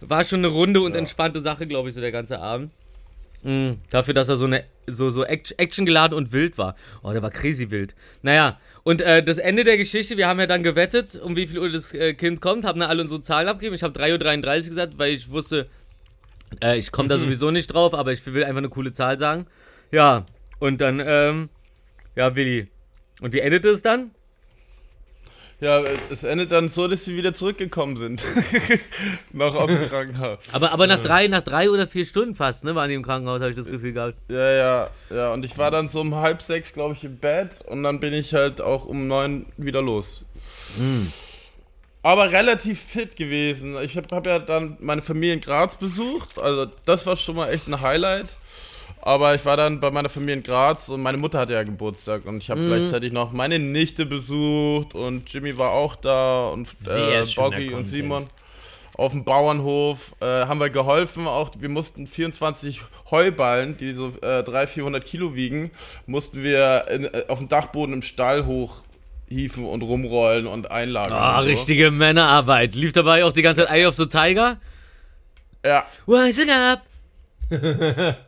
War 0.00 0.24
schon 0.24 0.40
eine 0.40 0.48
runde 0.48 0.80
und 0.80 0.96
entspannte 0.96 1.40
Sache, 1.40 1.68
glaube 1.68 1.88
ich, 1.88 1.94
so 1.94 2.00
der 2.00 2.10
ganze 2.10 2.40
Abend. 2.40 2.72
Mm, 3.42 3.72
dafür, 3.90 4.14
dass 4.14 4.28
er 4.28 4.36
so 4.36 4.44
eine 4.44 4.64
so, 4.86 5.10
so 5.10 5.24
Act- 5.24 5.54
Action 5.58 5.86
geladen 5.86 6.16
und 6.16 6.32
wild 6.32 6.58
war. 6.58 6.74
Oh, 7.02 7.12
der 7.12 7.22
war 7.22 7.30
crazy 7.30 7.70
wild. 7.70 7.94
Naja, 8.22 8.58
und 8.82 9.00
äh, 9.00 9.22
das 9.22 9.38
Ende 9.38 9.62
der 9.64 9.76
Geschichte, 9.76 10.16
wir 10.16 10.26
haben 10.28 10.40
ja 10.40 10.46
dann 10.46 10.62
gewettet, 10.62 11.14
um 11.22 11.36
wie 11.36 11.46
viel 11.46 11.58
Uhr 11.58 11.70
das 11.70 11.92
äh, 11.94 12.14
Kind 12.14 12.40
kommt, 12.40 12.64
haben 12.64 12.80
dann 12.80 12.88
alle 12.88 13.02
unsere 13.02 13.22
Zahlen 13.22 13.48
abgegeben. 13.48 13.74
Ich 13.76 13.82
habe 13.82 13.98
3.33 13.98 14.62
Uhr 14.64 14.68
gesagt, 14.70 14.98
weil 14.98 15.12
ich 15.12 15.30
wusste, 15.30 15.68
äh, 16.62 16.78
ich 16.78 16.90
komme 16.92 17.08
da 17.08 17.16
sowieso 17.18 17.50
nicht 17.50 17.68
drauf, 17.68 17.94
aber 17.94 18.12
ich 18.12 18.24
will 18.26 18.42
einfach 18.44 18.58
eine 18.58 18.68
coole 18.68 18.92
Zahl 18.92 19.18
sagen. 19.18 19.46
Ja, 19.92 20.26
und 20.58 20.80
dann, 20.80 21.00
ähm, 21.04 21.48
ja, 22.16 22.34
Willi. 22.34 22.68
Und 23.20 23.32
wie 23.32 23.40
endet 23.40 23.64
es 23.64 23.82
dann? 23.82 24.10
Ja, 25.62 25.80
es 26.10 26.24
endet 26.24 26.50
dann 26.50 26.68
so, 26.68 26.88
dass 26.88 27.04
sie 27.04 27.16
wieder 27.16 27.32
zurückgekommen 27.32 27.96
sind. 27.96 28.24
Noch 29.32 29.54
aus 29.54 29.70
dem 29.70 29.84
Krankenhaus. 29.84 30.40
Aber, 30.50 30.72
aber 30.72 30.88
nach 30.88 31.00
drei, 31.00 31.28
nach 31.28 31.42
drei 31.42 31.70
oder 31.70 31.86
vier 31.86 32.04
Stunden 32.04 32.34
fast, 32.34 32.64
ne, 32.64 32.74
waren 32.74 32.88
die 32.88 32.96
im 32.96 33.04
Krankenhaus, 33.04 33.40
habe 33.40 33.50
ich 33.50 33.56
das 33.56 33.66
Gefühl 33.66 33.92
gehabt. 33.92 34.16
Ja, 34.28 34.50
ja, 34.50 34.90
ja. 35.10 35.32
Und 35.32 35.44
ich 35.44 35.56
war 35.56 35.70
dann 35.70 35.88
so 35.88 36.00
um 36.00 36.16
halb 36.16 36.42
sechs, 36.42 36.72
glaube 36.72 36.94
ich, 36.94 37.04
im 37.04 37.16
Bett 37.16 37.62
und 37.64 37.84
dann 37.84 38.00
bin 38.00 38.12
ich 38.12 38.34
halt 38.34 38.60
auch 38.60 38.86
um 38.86 39.06
neun 39.06 39.46
wieder 39.56 39.80
los. 39.80 40.24
Aber 42.02 42.32
relativ 42.32 42.80
fit 42.80 43.14
gewesen. 43.14 43.76
Ich 43.84 43.96
habe 43.96 44.08
hab 44.16 44.26
ja 44.26 44.40
dann 44.40 44.76
meine 44.80 45.00
Familie 45.00 45.34
in 45.34 45.40
Graz 45.40 45.76
besucht. 45.76 46.40
Also 46.40 46.72
das 46.86 47.06
war 47.06 47.14
schon 47.14 47.36
mal 47.36 47.50
echt 47.50 47.68
ein 47.68 47.80
Highlight. 47.80 48.34
Aber 49.04 49.34
ich 49.34 49.44
war 49.44 49.56
dann 49.56 49.80
bei 49.80 49.90
meiner 49.90 50.08
Familie 50.08 50.36
in 50.36 50.42
Graz 50.44 50.88
und 50.88 51.02
meine 51.02 51.18
Mutter 51.18 51.40
hatte 51.40 51.54
ja 51.54 51.64
Geburtstag 51.64 52.24
und 52.24 52.40
ich 52.40 52.50
habe 52.50 52.64
gleichzeitig 52.64 53.12
noch 53.12 53.32
meine 53.32 53.58
Nichte 53.58 54.06
besucht 54.06 54.94
und 54.94 55.30
Jimmy 55.32 55.58
war 55.58 55.72
auch 55.72 55.96
da 55.96 56.48
und 56.48 56.68
äh, 56.86 57.24
Boggy 57.34 57.74
und. 57.74 57.84
Simon 57.86 58.28
auf 58.96 59.12
dem 59.12 59.24
Bauernhof 59.24 60.14
äh, 60.20 60.26
haben 60.26 60.60
wir 60.60 60.70
geholfen. 60.70 61.26
Auch 61.26 61.50
wir 61.58 61.68
mussten 61.68 62.06
24 62.06 62.82
Heuballen, 63.10 63.76
die 63.76 63.92
so 63.92 64.08
äh, 64.20 64.42
300, 64.42 64.70
400 64.70 65.04
Kilo 65.04 65.34
wiegen, 65.34 65.70
mussten 66.06 66.42
wir 66.42 66.84
in, 66.90 67.04
äh, 67.04 67.24
auf 67.28 67.38
dem 67.38 67.48
Dachboden 67.48 67.94
im 67.94 68.02
Stall 68.02 68.46
hochhieven 68.46 69.64
und 69.64 69.82
rumrollen 69.82 70.46
und 70.46 70.70
einlagern. 70.70 71.18
Ah, 71.18 71.38
und 71.38 71.44
so. 71.44 71.50
richtige 71.50 71.90
Männerarbeit. 71.90 72.74
Lief 72.74 72.92
dabei 72.92 73.24
auch 73.24 73.32
die 73.32 73.42
ganze 73.42 73.64
Zeit 73.64 73.74
Eye 73.74 73.86
of 73.86 73.94
the 73.94 74.06
Tiger? 74.06 74.58
Ja. 75.64 75.86
Rising 76.06 76.50
up! 76.50 76.91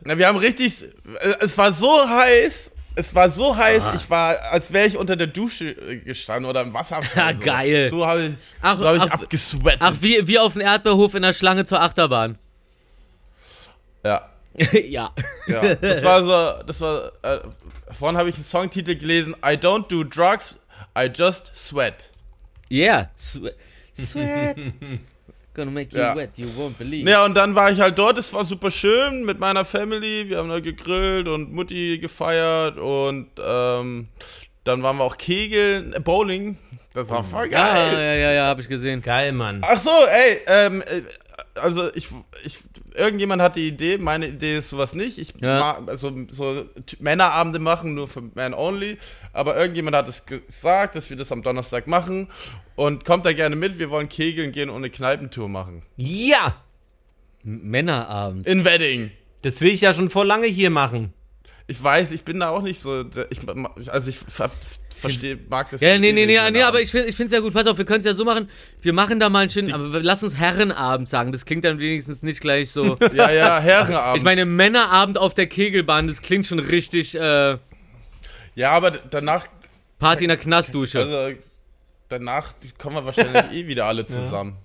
Na, 0.03 0.17
wir 0.17 0.27
haben 0.27 0.37
richtig. 0.37 0.83
äh, 0.83 1.35
Es 1.39 1.57
war 1.57 1.71
so 1.71 2.07
heiß. 2.07 2.71
Es 2.97 3.13
war 3.13 3.29
so 3.29 3.57
heiß, 3.57 3.83
Ah. 3.83 3.93
ich 3.97 4.09
war, 4.09 4.37
als 4.51 4.71
wäre 4.71 4.87
ich 4.87 4.97
unter 4.97 5.17
der 5.17 5.27
Dusche 5.27 5.71
äh, 5.71 5.97
gestanden 5.97 6.49
oder 6.49 6.61
im 6.61 6.73
Wasserfall. 6.73 7.33
Ja, 7.33 7.35
so. 7.37 7.43
geil. 7.43 7.89
So 7.89 8.07
habe 8.07 8.23
ich, 8.27 8.33
Ach, 8.61 8.77
so 8.77 8.87
hab 8.87 8.95
ich 8.95 9.01
ach, 9.01 9.09
abgesweatet. 9.11 9.81
Ach, 9.81 9.93
wie, 9.99 10.25
wie 10.27 10.39
auf 10.39 10.53
dem 10.53 10.61
Erdbeerhof 10.61 11.13
in 11.13 11.23
der 11.23 11.33
Schlange 11.33 11.65
zur 11.65 11.81
Achterbahn. 11.81 12.37
Ja. 14.03 14.29
ja. 14.87 15.11
Ja, 15.47 15.75
das 15.75 16.03
war 16.03 16.23
so, 16.23 16.63
das 16.65 16.79
war, 16.79 17.11
äh, 17.23 17.39
vorhin 17.91 18.17
habe 18.17 18.29
ich 18.29 18.35
einen 18.35 18.45
Songtitel 18.45 18.95
gelesen, 18.95 19.35
I 19.45 19.55
don't 19.57 19.89
do 19.89 20.03
drugs, 20.05 20.57
I 20.97 21.07
just 21.13 21.53
sweat. 21.53 22.09
Yeah. 22.71 23.09
Sweat. 23.17 23.55
Sweat. 23.99 24.57
Gonna 25.55 25.71
make 25.71 25.91
you 25.95 25.99
Ja. 25.99 26.15
wet, 26.15 26.37
you 26.37 26.47
won't 26.57 26.77
believe. 26.77 27.09
Ja, 27.09 27.25
und 27.25 27.33
dann 27.35 27.55
war 27.55 27.71
ich 27.71 27.79
halt 27.79 27.97
dort, 27.97 28.17
es 28.17 28.33
war 28.33 28.43
super 28.45 28.69
schön 28.69 29.23
mit 29.25 29.39
meiner 29.39 29.63
Family, 29.65 30.27
wir 30.29 30.37
haben 30.37 30.49
da 30.49 30.59
gegrillt 30.59 31.27
und 31.27 31.53
Mutti 31.53 31.97
gefeiert 31.97 32.77
und 32.77 33.27
ähm, 33.43 34.07
dann 34.65 34.83
waren 34.83 34.97
wir 34.97 35.03
auch 35.03 35.17
Kegeln, 35.17 35.93
äh, 35.93 35.99
Bowling, 35.99 36.57
das 36.93 37.09
war 37.09 37.23
voll 37.23 37.51
Ja, 37.51 37.73
geil. 37.73 37.93
ja, 37.93 38.13
ja, 38.13 38.31
ja, 38.31 38.45
hab 38.47 38.59
ich 38.59 38.67
gesehen. 38.69 39.01
Geil, 39.01 39.31
Mann. 39.33 39.61
Ach 39.65 39.77
so, 39.79 39.89
ey, 39.89 40.39
ähm, 40.47 40.81
äh, 40.81 41.01
also 41.55 41.93
ich, 41.93 42.07
ich, 42.43 42.59
irgendjemand 42.95 43.41
hat 43.41 43.55
die 43.55 43.67
Idee, 43.67 43.97
meine 43.97 44.27
Idee 44.27 44.57
ist 44.57 44.69
sowas 44.69 44.93
nicht. 44.93 45.17
Ich 45.17 45.33
Ja. 45.41 45.59
mag 45.59 45.87
also 45.89 46.11
so 46.29 46.65
Männerabende 46.99 47.59
machen, 47.59 47.93
nur 47.93 48.07
für 48.07 48.21
Man 48.33 48.53
Only. 48.53 48.97
Aber 49.33 49.55
irgendjemand 49.57 49.95
hat 49.95 50.07
es 50.07 50.25
gesagt, 50.25 50.95
dass 50.95 51.09
wir 51.09 51.17
das 51.17 51.31
am 51.31 51.41
Donnerstag 51.43 51.87
machen. 51.87 52.27
Und 52.75 53.05
kommt 53.05 53.25
da 53.25 53.33
gerne 53.33 53.55
mit, 53.55 53.79
wir 53.79 53.89
wollen 53.89 54.09
kegeln 54.09 54.51
gehen 54.51 54.69
und 54.69 54.77
eine 54.77 54.89
Kneipentour 54.89 55.47
machen. 55.49 55.83
Ja! 55.97 56.61
M- 57.43 57.61
Männerabend. 57.69 58.45
In 58.47 58.65
Wedding. 58.65 59.11
Das 59.43 59.61
will 59.61 59.71
ich 59.71 59.81
ja 59.81 59.93
schon 59.93 60.09
vor 60.09 60.25
lange 60.25 60.47
hier 60.47 60.69
machen. 60.71 61.13
Ich 61.67 61.83
weiß, 61.83 62.11
ich 62.11 62.23
bin 62.23 62.39
da 62.39 62.49
auch 62.49 62.61
nicht 62.61 62.79
so. 62.79 63.05
Ich, 63.31 63.39
also 63.89 64.09
ich 64.09 64.17
ver- 64.17 64.51
verstehe, 64.95 65.39
mag 65.49 65.71
das. 65.71 65.81
Ja, 65.81 65.97
nee, 65.97 66.11
nee, 66.11 66.27
nee, 66.27 66.39
nee, 66.51 66.61
aber 66.61 66.79
ich, 66.79 66.91
find- 66.91 67.07
ich 67.07 67.15
finde 67.15 67.27
es 67.27 67.33
ja 67.33 67.39
gut. 67.39 67.53
Pass 67.53 67.65
auf, 67.65 67.77
wir 67.79 67.85
können 67.85 67.99
es 68.01 68.05
ja 68.05 68.13
so 68.13 68.23
machen. 68.23 68.49
Wir 68.81 68.93
machen 68.93 69.19
da 69.19 69.29
mal 69.29 69.39
einen 69.39 69.49
schönen, 69.49 69.73
aber 69.73 69.99
lass 70.03 70.21
uns 70.21 70.35
Herrenabend 70.35 71.09
sagen. 71.09 71.31
Das 71.31 71.43
klingt 71.45 71.65
dann 71.65 71.79
wenigstens 71.79 72.21
nicht 72.21 72.39
gleich 72.39 72.69
so. 72.69 72.97
Ja, 73.13 73.31
ja, 73.31 73.59
Herrenabend. 73.59 74.17
ich 74.17 74.23
meine, 74.23 74.45
Männerabend 74.45 75.17
auf 75.17 75.33
der 75.33 75.47
Kegelbahn, 75.47 76.07
das 76.07 76.21
klingt 76.21 76.45
schon 76.45 76.59
richtig 76.59 77.15
äh, 77.15 77.57
ja, 78.57 78.71
aber 78.71 78.91
danach, 78.91 79.47
Party 79.99 80.25
in 80.25 80.29
der 80.29 80.37
Knastdusche. 80.37 80.99
also 80.99 81.37
danach 82.09 82.53
kommen 82.77 82.95
wir 82.97 83.05
wahrscheinlich 83.05 83.43
eh 83.53 83.67
wieder 83.67 83.85
alle 83.85 84.05
zusammen. 84.05 84.51
Ja, 84.51 84.64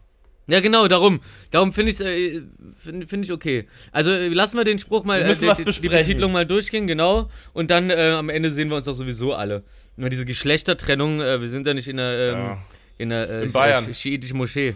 genau, 0.58 0.88
darum. 0.88 1.20
Darum 1.52 1.72
finde 1.72 1.92
ich 1.92 2.00
es 2.00 2.04
äh, 2.04 2.40
find, 2.76 3.08
find 3.08 3.24
ich 3.24 3.30
okay. 3.30 3.68
Also 3.92 4.10
äh, 4.10 4.26
lassen 4.26 4.56
wir 4.56 4.64
den 4.64 4.80
Spruch 4.80 5.04
mal, 5.04 5.20
Wir 5.20 5.28
müssen 5.28 5.44
äh, 5.44 5.48
was 5.48 5.58
die, 5.58 5.64
die. 5.64 5.88
Betitlung 5.88 6.32
mal 6.32 6.44
durchgehen, 6.46 6.88
genau. 6.88 7.30
Und 7.52 7.70
dann 7.70 7.90
äh, 7.90 8.14
am 8.18 8.28
Ende 8.28 8.50
sehen 8.50 8.68
wir 8.70 8.76
uns 8.76 8.86
doch 8.86 8.94
sowieso 8.94 9.32
alle. 9.34 9.62
Immer 9.96 10.08
diese 10.08 10.24
Geschlechtertrennung, 10.24 11.20
äh, 11.20 11.40
wir 11.40 11.48
sind 11.48 11.64
ja 11.68 11.74
nicht 11.74 11.86
in 11.86 11.98
der, 11.98 12.32
ähm, 12.32 12.34
Ja. 12.38 12.58
in 12.98 13.08
der 13.10 13.30
äh, 13.30 13.44
In 13.44 13.52
Bayern. 13.52 13.84
schi- 13.86 13.94
schiitischen 13.94 14.38
Moschee. 14.38 14.74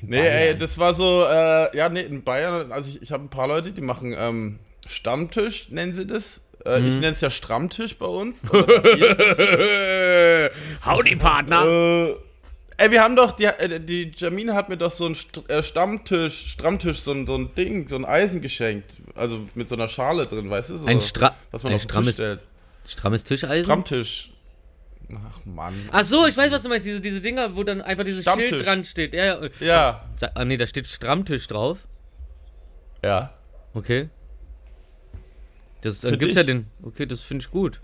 Nee, 0.00 0.20
ey, 0.26 0.56
das 0.56 0.78
war 0.78 0.94
so, 0.94 1.26
äh, 1.28 1.76
ja, 1.76 1.88
nee, 1.90 2.00
in 2.02 2.22
Bayern, 2.22 2.72
also 2.72 2.88
ich, 2.88 3.02
ich 3.02 3.12
habe 3.12 3.24
ein 3.24 3.28
paar 3.30 3.48
Leute, 3.48 3.72
die 3.72 3.82
machen 3.82 4.14
ähm, 4.16 4.58
Stammtisch, 4.88 5.68
nennen 5.70 5.92
sie 5.92 6.06
das. 6.06 6.40
Äh, 6.64 6.78
Ich 6.78 6.94
nenne 6.94 7.08
es 7.08 7.20
ja 7.20 7.28
Stammtisch 7.28 7.96
bei 7.96 8.06
uns. 8.06 8.40
Howdy, 10.86 11.16
Partner! 11.16 11.66
äh, 11.66 12.14
ey, 12.78 12.90
wir 12.90 13.02
haben 13.02 13.16
doch, 13.16 13.32
die, 13.32 13.44
äh, 13.44 13.80
die 13.80 14.12
Jamine 14.14 14.54
hat 14.54 14.68
mir 14.68 14.76
doch 14.76 14.90
so 14.90 15.06
ein 15.06 15.14
St 15.14 15.48
äh, 15.48 15.62
Stammtisch, 15.62 16.46
Stammtisch, 16.52 17.00
so 17.00 17.12
ein, 17.12 17.26
so 17.26 17.34
ein 17.36 17.54
Ding, 17.54 17.86
so 17.88 17.96
ein 17.96 18.04
Eisen 18.04 18.40
geschenkt. 18.40 18.92
Also 19.14 19.40
mit 19.54 19.68
so 19.68 19.74
einer 19.76 19.88
Schale 19.88 20.26
drin, 20.26 20.48
weißt 20.50 20.70
du? 20.70 20.76
So, 20.78 20.86
Ein, 20.86 21.02
Stra 21.02 21.34
was 21.50 21.62
man 21.62 21.72
ein 21.72 21.76
auf 21.76 21.82
den 21.82 21.88
Tisch 21.88 21.92
strammes, 21.92 22.14
stellt. 22.14 22.40
strammes 22.86 23.24
Tischeisen? 23.24 23.64
Stammtisch. 23.64 24.28
Ach, 25.14 25.44
Mann. 25.44 25.74
Ach 25.92 26.04
so, 26.04 26.26
ich 26.26 26.36
weiß, 26.36 26.50
was 26.52 26.62
du 26.62 26.68
meinst. 26.70 26.86
Diese, 26.86 27.00
diese 27.00 27.20
Dinger, 27.20 27.54
wo 27.54 27.64
dann 27.64 27.82
einfach 27.82 28.04
dieses 28.04 28.22
Stammtisch. 28.22 28.48
Schild 28.48 28.66
dran 28.66 28.84
steht. 28.84 29.12
Ja, 29.12 29.24
ja. 29.26 29.48
Ja. 29.60 30.08
Ah, 30.34 30.44
nee, 30.44 30.56
da 30.56 30.66
steht 30.66 30.86
Stammtisch 30.86 31.46
drauf. 31.48 31.78
Ja. 33.04 33.34
Okay. 33.74 34.08
Das, 35.82 35.98
Für 35.98 36.10
dann 36.10 36.18
gibt's 36.18 36.34
ja 36.36 36.42
dich. 36.42 36.54
den. 36.54 36.66
Okay, 36.82 37.06
das 37.06 37.20
finde 37.20 37.44
ich 37.44 37.50
gut. 37.50 37.80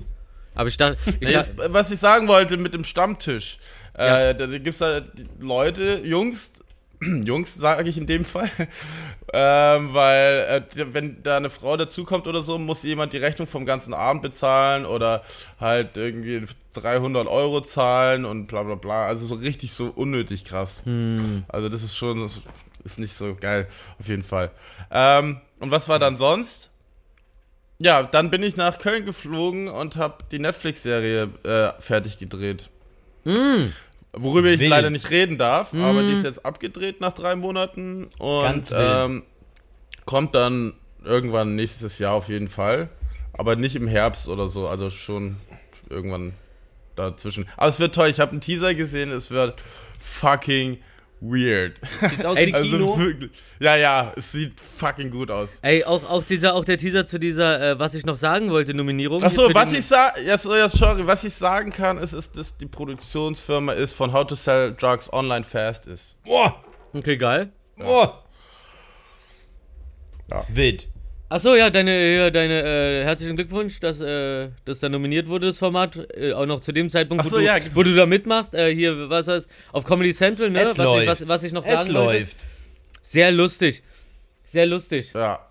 Aber 0.55 0.69
ich 0.69 0.77
dachte. 0.77 0.97
Ich 1.07 1.21
Nee, 1.21 1.33
dachte 1.33 1.53
jetzt, 1.59 1.73
was 1.73 1.91
ich 1.91 1.99
sagen 1.99 2.29
wollte 2.29 2.57
mit 2.57 2.73
dem 2.75 2.85
Stammtisch. 2.85 3.59
Ja. 3.99 4.31
Äh, 4.31 4.35
da 4.35 4.47
gibt 4.47 4.69
es 4.69 4.79
die 4.79 5.25
Leute, 5.41 6.01
Jungs, 6.05 6.53
Jungs 7.01 7.55
sage 7.55 7.89
ich 7.89 7.99
in 7.99 8.07
dem 8.07 8.25
Fall, 8.25 8.51
ähm, 9.33 9.93
weil 9.93 10.65
äh, 10.77 10.87
wenn 10.93 11.23
da 11.23 11.37
eine 11.37 11.51
Frau 11.51 11.77
dazukommt 11.77 12.27
oder 12.27 12.43
so, 12.43 12.59
muss 12.59 12.83
jemand 12.83 13.13
die 13.13 13.19
Rechnung 13.19 13.47
vom 13.47 13.67
ganzen 13.67 13.95
Abend 13.95 14.23
bezahlen 14.23 14.87
oder 14.87 15.23
halt 15.61 15.97
irgendwie 15.97 16.45
300 16.75 17.27
Euro 17.27 17.61
zahlen 17.61 18.25
und 18.25 18.47
bla 18.47 18.63
bla 18.63 18.77
bla. 18.77 19.07
Also 19.07 19.27
so 19.27 19.35
richtig 19.37 19.73
so 19.73 19.87
unnötig 19.95 20.45
krass. 20.45 20.83
Also 21.49 21.69
das 21.69 21.83
ist 21.83 21.97
schon, 21.97 22.23
das 22.23 22.41
ist 22.85 22.99
nicht 22.99 23.15
so 23.15 23.35
geil, 23.35 23.69
auf 23.99 24.09
jeden 24.09 24.23
Fall. 24.25 24.51
Ähm, 24.91 25.41
und 25.59 25.71
was 25.71 25.89
war 25.89 25.99
dann 25.99 26.17
sonst? 26.17 26.71
Ja, 27.81 28.03
dann 28.03 28.31
bin 28.31 28.43
ich 28.43 28.57
nach 28.57 28.79
Köln 28.79 29.07
geflogen 29.07 29.69
und 29.69 29.97
habe 29.97 30.25
die 30.33 30.41
Netflix-Serie 30.41 31.29
äh, 31.45 31.81
fertig 31.81 32.19
gedreht. 32.19 32.71
Worüber 34.13 34.49
ich 34.49 34.61
Wild. 34.61 34.71
leider 34.71 34.91
nicht 34.91 35.11
reden 35.11 35.39
darf, 35.39 35.75
aber 35.75 36.03
die 36.03 36.13
ist 36.13 36.25
jetzt 36.25 36.45
abgedreht 36.45 37.01
nach 37.01 37.13
drei 37.13 37.37
Monaten 37.37 38.09
und 38.19 38.73
ähm, 38.73 39.23
kommt 40.07 40.35
dann 40.35 40.73
irgendwann 41.05 41.55
nächstes 41.55 41.99
Jahr 41.99 42.15
auf 42.15 42.29
jeden 42.29 42.49
Fall. 42.49 42.89
Aber 43.35 43.55
nicht 43.55 43.77
im 43.77 43.87
Herbst 43.87 44.29
oder 44.29 44.49
so, 44.49 44.67
also 44.67 44.91
schon 44.91 45.37
irgendwann 45.91 46.33
dazwischen. 46.97 47.47
Aber 47.57 47.69
es 47.69 47.79
wird 47.79 47.95
toll, 47.95 48.09
ich 48.09 48.19
habe 48.19 48.33
einen 48.33 48.41
Teaser 48.41 48.75
gesehen, 48.75 49.11
es 49.11 49.31
wird 49.31 49.55
fucking 50.01 50.79
weird. 51.21 51.75
Sieht 52.11 52.25
aus 52.25 52.37
Ey, 52.37 52.47
wie 52.49 52.55
Also 52.55 52.71
Kino. 52.77 52.99
wirklich. 52.99 53.31
Ja, 53.61 53.77
ja, 53.77 54.13
es 54.17 54.33
sieht 54.33 54.61
fucking 54.61 55.11
gut 55.11 55.31
aus. 55.31 55.59
Ey, 55.63 55.85
auch, 55.85 56.09
auch, 56.09 56.23
dieser, 56.23 56.55
auch 56.55 56.65
der 56.65 56.79
Teaser 56.79 57.05
zu 57.07 57.19
dieser, 57.19 57.61
äh, 57.73 57.79
was 57.79 57.95
ich 57.95 58.05
noch 58.07 58.17
sagen 58.17 58.51
wollte, 58.51 58.75
Nominierung. 58.75 59.21
Ach 59.23 59.31
so, 59.31 59.49
Für 59.49 59.55
was 59.55 59.73
ich 59.73 59.85
sagen, 59.85 60.17
sorry, 60.37 61.07
was 61.07 61.25
ich 61.25 61.35
sagen 61.35 61.73
kann, 61.73 61.99
ist, 61.99 62.13
ist, 62.13 62.37
dass 62.37 62.57
die 62.57 62.67
Produktionsfirma 62.67 63.73
ist 63.73 63.93
von 63.95 64.13
How 64.13 64.27
to 64.27 64.35
Sell 64.35 64.75
Drugs 64.75 65.13
Online 65.13 65.45
Fast 65.45 65.87
ist. 65.87 66.17
Boah, 66.25 66.63
Okay, 66.95 67.17
geil. 67.17 67.53
boah. 67.77 68.25
Ja. 70.31 70.45
Wild. 70.49 70.89
Ach 71.31 71.41
so, 71.41 71.55
ja, 71.55 71.69
deine, 71.69 72.17
ja, 72.17 72.31
deine 72.31 72.63
äh, 72.63 73.05
herzlichen 73.05 73.37
Glückwunsch, 73.37 73.81
dass 73.81 74.01
äh, 74.01 74.49
das 74.65 74.81
da 74.81 74.89
nominiert 74.89 75.29
wurde, 75.29 75.47
das 75.47 75.59
Format. 75.59 75.97
Äh, 76.17 76.33
auch 76.33 76.47
noch 76.47 76.61
zu 76.61 76.73
dem 76.73 76.89
Zeitpunkt, 76.89 77.23
Ach 77.23 77.27
wo, 77.27 77.31
so, 77.31 77.37
du, 77.39 77.45
ja. 77.45 77.57
wo 77.75 77.83
du 77.83 77.95
da 77.95 78.07
mitmachst. 78.07 78.55
Äh, 78.55 78.75
hier, 78.75 79.11
was 79.11 79.29
heißt, 79.29 79.49
auf 79.73 79.85
Comedy 79.85 80.15
Central, 80.15 80.49
ne? 80.49 80.61
Es 80.61 80.69
was, 80.69 80.79
ich, 80.79 80.85
läuft. 80.85 81.07
was, 81.07 81.29
was 81.29 81.43
ich 81.43 81.53
noch 81.53 81.67
Es 81.67 81.81
sagen 81.83 81.95
wollte. 81.95 82.19
läuft. 82.21 82.37
Sehr 83.03 83.31
lustig. 83.31 83.83
Sehr 84.45 84.65
lustig. 84.67 85.13
Ja. 85.15 85.47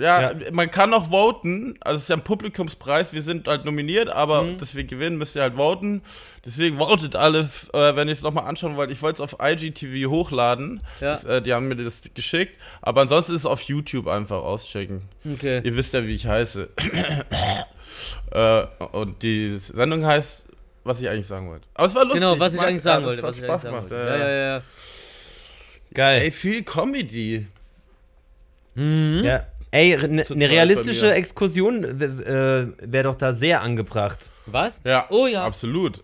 Ja, 0.00 0.32
Ja. 0.32 0.34
man 0.52 0.70
kann 0.70 0.90
noch 0.90 1.10
voten, 1.10 1.76
also 1.80 1.96
es 1.96 2.02
ist 2.04 2.08
ja 2.08 2.16
ein 2.16 2.24
Publikumspreis, 2.24 3.12
wir 3.12 3.22
sind 3.22 3.46
halt 3.46 3.64
nominiert, 3.64 4.08
aber 4.08 4.42
Mhm. 4.42 4.58
dass 4.58 4.74
wir 4.74 4.84
gewinnen, 4.84 5.18
müsst 5.18 5.36
ihr 5.36 5.42
halt 5.42 5.54
voten. 5.54 6.02
Deswegen 6.44 6.78
votet 6.78 7.16
alle, 7.16 7.40
äh, 7.74 7.94
wenn 7.96 8.08
ihr 8.08 8.12
es 8.12 8.22
nochmal 8.22 8.44
anschauen 8.46 8.76
wollt. 8.76 8.90
Ich 8.90 9.02
wollte 9.02 9.22
es 9.22 9.32
auf 9.32 9.40
IGTV 9.42 10.08
hochladen, 10.10 10.82
Ja. 11.00 11.10
das, 11.12 11.24
äh, 11.24 11.42
die 11.42 11.52
haben 11.52 11.68
mir 11.68 11.76
das 11.76 12.02
geschickt, 12.14 12.56
aber 12.82 13.02
ansonsten 13.02 13.34
ist 13.34 13.42
es 13.42 13.46
auf 13.46 13.60
YouTube 13.62 14.06
einfach 14.08 14.42
auschecken. 14.42 15.02
Okay. 15.30 15.60
Ihr 15.62 15.76
wisst 15.76 15.92
ja, 15.94 16.04
wie 16.06 16.14
ich 16.14 16.26
heiße. 16.26 16.68
äh, 18.32 18.62
und 18.92 19.22
die 19.22 19.58
Sendung 19.58 20.04
heißt, 20.06 20.46
was 20.84 21.00
ich 21.02 21.08
eigentlich 21.08 21.26
sagen 21.26 21.48
wollte. 21.50 21.66
Aber 21.74 21.86
es 21.86 21.94
war 21.94 22.04
lustig. 22.04 22.22
Genau, 22.22 22.38
was 22.40 22.54
ich 22.54 22.58
mag- 22.60 22.68
eigentlich 22.68 22.82
sagen 22.82 23.02
ja, 23.02 23.08
wollte. 23.08 23.22
Was 23.22 23.38
ich 23.38 23.44
Spaß 23.44 23.62
sagen 23.62 23.74
gemacht. 23.76 23.90
wollte. 23.90 24.06
Ja, 24.06 24.18
ja, 24.18 24.54
ja. 24.56 24.62
Geil. 25.92 26.22
Ey, 26.22 26.30
viel 26.30 26.62
Comedy. 26.62 27.46
Ja. 28.76 29.46
Ey, 29.72 29.96
eine 29.96 30.08
ne 30.08 30.24
Zeit 30.24 30.38
bei 30.38 30.46
realistische 30.46 31.06
mir. 31.06 31.14
Exkursion 31.14 31.84
äh, 31.84 32.66
wäre 32.80 33.04
doch 33.04 33.14
da 33.14 33.32
sehr 33.32 33.60
angebracht. 33.62 34.30
Was? 34.46 34.80
Ja, 34.84 35.06
Oh 35.10 35.26
ja. 35.26 35.44
absolut. 35.44 36.02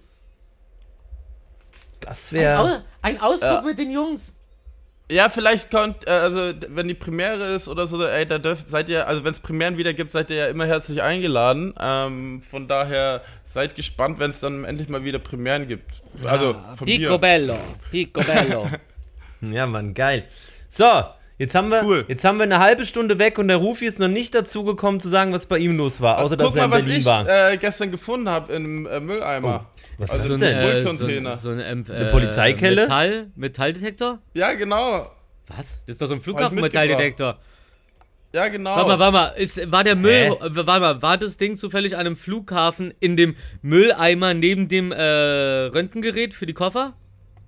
Das 2.00 2.30
Ein, 2.30 2.38
wäre. 2.38 2.58
Au 2.60 2.78
ein 3.02 3.20
Ausflug 3.20 3.50
Ja. 3.52 3.62
mit 3.62 3.78
den 3.78 3.90
Jungs. 3.90 4.34
Ja, 5.10 5.28
vielleicht 5.28 5.70
kommt, 5.70 6.06
äh, 6.08 6.10
also 6.10 6.52
wenn 6.68 6.88
die 6.88 6.94
Premiere 6.94 7.54
ist 7.54 7.68
oder 7.68 7.86
so, 7.86 8.04
ey, 8.04 8.26
da 8.26 8.38
dürft, 8.38 8.66
seid 8.66 8.88
ihr, 8.88 9.06
also 9.06 9.22
wenn 9.24 9.32
es 9.32 9.38
Premieren 9.38 9.76
wieder 9.76 9.92
gibt, 9.94 10.10
seid 10.10 10.30
ihr 10.30 10.36
ja 10.36 10.46
immer 10.48 10.66
herzlich 10.66 11.00
eingeladen. 11.00 11.74
Ähm, 11.80 12.42
von 12.42 12.66
daher 12.66 13.22
seid 13.44 13.76
gespannt, 13.76 14.18
wenn 14.18 14.30
es 14.30 14.40
dann 14.40 14.64
endlich 14.64 14.88
mal 14.88 15.04
wieder 15.04 15.20
Premieren 15.20 15.68
gibt. 15.68 15.90
Also 16.24 16.54
von 16.74 16.86
mir. 16.86 16.98
Picobello. 16.98 17.56
Picobello. 17.90 18.68
Ja, 19.42 19.66
Mann, 19.66 19.92
geil. 19.92 20.24
So, 20.70 21.04
jetzt 21.38 21.54
haben 21.54 21.68
wir, 21.70 21.82
Cool. 21.84 22.04
jetzt 22.08 22.24
haben 22.24 22.38
wir 22.38 22.44
eine 22.44 22.58
halbe 22.58 22.84
Stunde 22.84 23.18
weg 23.18 23.38
und 23.38 23.48
der 23.48 23.56
Rufi 23.58 23.84
ist 23.86 23.98
noch 23.98 24.08
nicht 24.08 24.34
dazu 24.34 24.64
gekommen 24.64 25.00
zu 25.00 25.08
sagen, 25.08 25.32
was 25.32 25.46
bei 25.46 25.58
ihm 25.58 25.76
los 25.76 26.00
war, 26.00 26.18
außer 26.18 26.36
dass 26.36 26.48
Guck 26.48 26.56
er 26.56 26.64
in 26.64 26.70
mal, 26.70 26.76
was 26.76 26.84
Berlin 26.84 27.00
ich 27.00 27.06
war. 27.06 27.28
äh, 27.52 27.56
gestern 27.56 27.90
gefunden 27.90 28.28
habe 28.28 28.52
im 28.52 28.86
äh, 28.86 29.00
Mülleimer. 29.00 29.66
was 29.98 30.10
also 30.10 30.26
ist 30.26 30.32
ein 30.34 30.40
das 30.40 30.50
denn? 30.50 30.58
Müll- 30.58 30.70
äh, 30.70 30.74
Müllcontainer. 30.74 31.36
So, 31.36 31.50
ein- 31.50 31.58
so 31.58 31.62
ein, 31.64 31.70
ähm, 31.78 31.84
Eine 31.88 32.08
äh, 32.08 32.10
Polizeikelle? 32.10 32.82
Metall, 32.82 33.26
Metalldetektor? 33.36 34.18
Ja, 34.34 34.52
genau. 34.54 35.10
Was? 35.48 35.80
Das 35.86 35.94
ist 35.94 36.02
doch 36.02 36.06
so 36.08 36.14
ein. 36.14 36.20
Flughafen-Metalldetektor. 36.20 37.38
Ja, 38.34 38.48
genau. 38.48 38.76
Warte 38.76 38.88
mal, 38.88 38.98
warte 38.98 39.12
mal, 39.12 39.26
ist, 39.28 39.70
war 39.72 39.82
der 39.84 39.94
Müll, 39.96 40.12
Hä? 40.12 40.28
äh, 40.32 40.38
warte 40.66 40.80
mal, 40.80 41.00
war 41.02 41.16
das 41.16 41.36
Ding 41.38 41.56
zufällig 41.56 41.94
an 41.94 42.00
einem 42.00 42.16
Flughafen 42.16 42.92
in 43.00 43.16
dem 43.16 43.36
Mülleimer 43.62 44.34
neben 44.34 44.68
dem 44.68 44.92
äh, 44.92 45.00
Röntgengerät 45.02 46.34
für 46.34 46.44
die 46.44 46.52
Koffer? 46.52 46.94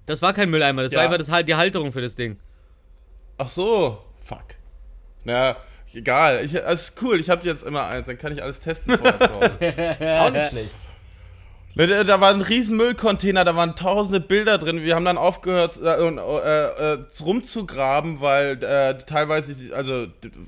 Das 0.06 0.22
war 0.22 0.32
kein 0.32 0.48
Mülleimer, 0.48 0.84
das 0.84 0.92
Ja. 0.92 0.98
war 1.00 1.04
einfach 1.04 1.18
das, 1.18 1.44
die 1.44 1.54
Halterung 1.56 1.92
für 1.92 2.00
das 2.00 2.14
Ding. 2.14 2.38
Ach 3.38 3.48
so. 3.48 3.98
Fuck. 4.22 4.44
Na, 5.24 5.56
Egal, 5.94 6.44
ich, 6.44 6.54
es 6.54 6.82
ist 6.90 7.02
cool, 7.02 7.18
ich 7.18 7.30
habe 7.30 7.46
jetzt 7.46 7.64
immer 7.64 7.86
eins, 7.86 8.06
dann 8.06 8.18
kann 8.18 8.30
ich 8.32 8.42
alles 8.42 8.60
testen 8.60 8.96
vorher 8.98 9.18
zu 9.18 9.34
Hause. 9.34 10.20
Auch 10.20 10.30
nicht 10.30 10.50
schlecht. 10.50 10.70
Da, 12.06 12.20
war 12.20 12.34
ein 12.34 12.40
riesen 12.42 12.76
Müllcontainer, 12.76 13.44
da 13.44 13.54
waren 13.56 13.74
tausende 13.76 14.20
Bilder 14.20 14.58
drin. 14.58 14.82
Wir 14.82 14.94
haben 14.96 15.04
dann 15.04 15.16
aufgehört, 15.16 15.78
äh, 15.80 15.94
äh, 15.94 16.94
äh, 16.94 16.98
rumzugraben, 17.24 18.20
weil 18.20 18.62
äh, 18.62 18.98
teilweise, 18.98 19.54
also 19.74 20.06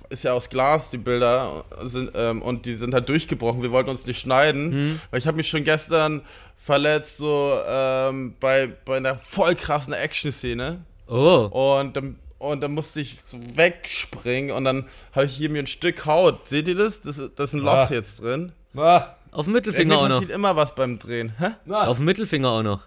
ist 0.09 0.25
ja 0.25 0.33
aus 0.35 0.51
Glas 0.51 0.91
die 0.91 0.99
Bilder 0.99 1.65
sind, 1.85 2.11
ähm, 2.17 2.43
und 2.43 2.67
die 2.67 2.75
sind 2.75 2.93
halt 2.93 3.09
durchgebrochen. 3.09 3.63
Wir 3.63 3.71
wollten 3.71 3.91
uns 3.91 4.07
nicht 4.07 4.21
schneiden, 4.21 5.01
weil 5.11 5.21
ich 5.21 5.27
habe 5.27 5.37
mich 5.37 5.49
schon 5.49 5.65
gestern 5.65 6.23
verletzt 6.57 7.17
so 7.17 7.59
ähm, 7.67 8.35
bei 8.41 8.67
bei 8.85 8.97
einer 8.99 9.17
voll 9.17 9.55
krassen 9.55 9.95
Action-Szene 9.95 10.85
Oh. 11.07 11.49
und 11.79 11.97
dann 11.97 12.19
und 12.41 12.61
dann 12.63 12.73
musste 12.73 13.01
ich 13.01 13.21
so 13.21 13.39
wegspringen 13.57 14.51
und 14.57 14.65
dann 14.65 14.89
habe 15.15 15.27
ich 15.27 15.37
hier 15.37 15.49
mir 15.51 15.61
ein 15.63 15.67
Stück 15.69 16.05
Haut. 16.07 16.49
Seht 16.49 16.67
ihr 16.67 16.75
das? 16.75 17.01
Das, 17.03 17.19
ist- 17.19 17.39
das 17.39 17.51
ist 17.51 17.55
ein 17.55 17.61
Loch 17.61 17.73
Ah. 17.73 17.89
jetzt 17.91 18.21
drin. 18.23 18.53
Ah, 18.77 19.15
Auf 19.31 19.45
dem 19.45 19.53
Mittelfinger 19.53 19.97
auch 19.99 20.09
noch. 20.09 20.15
passiert 20.17 20.31
immer 20.31 20.57
was 20.57 20.75
beim 20.75 20.99
Drehen. 20.99 21.35
Hä? 21.39 21.51
ah. 21.71 21.87
Auf 21.87 21.99
dem 21.99 22.07
Mittelfinger 22.07 22.49
auch 22.51 22.63
noch. 22.63 22.81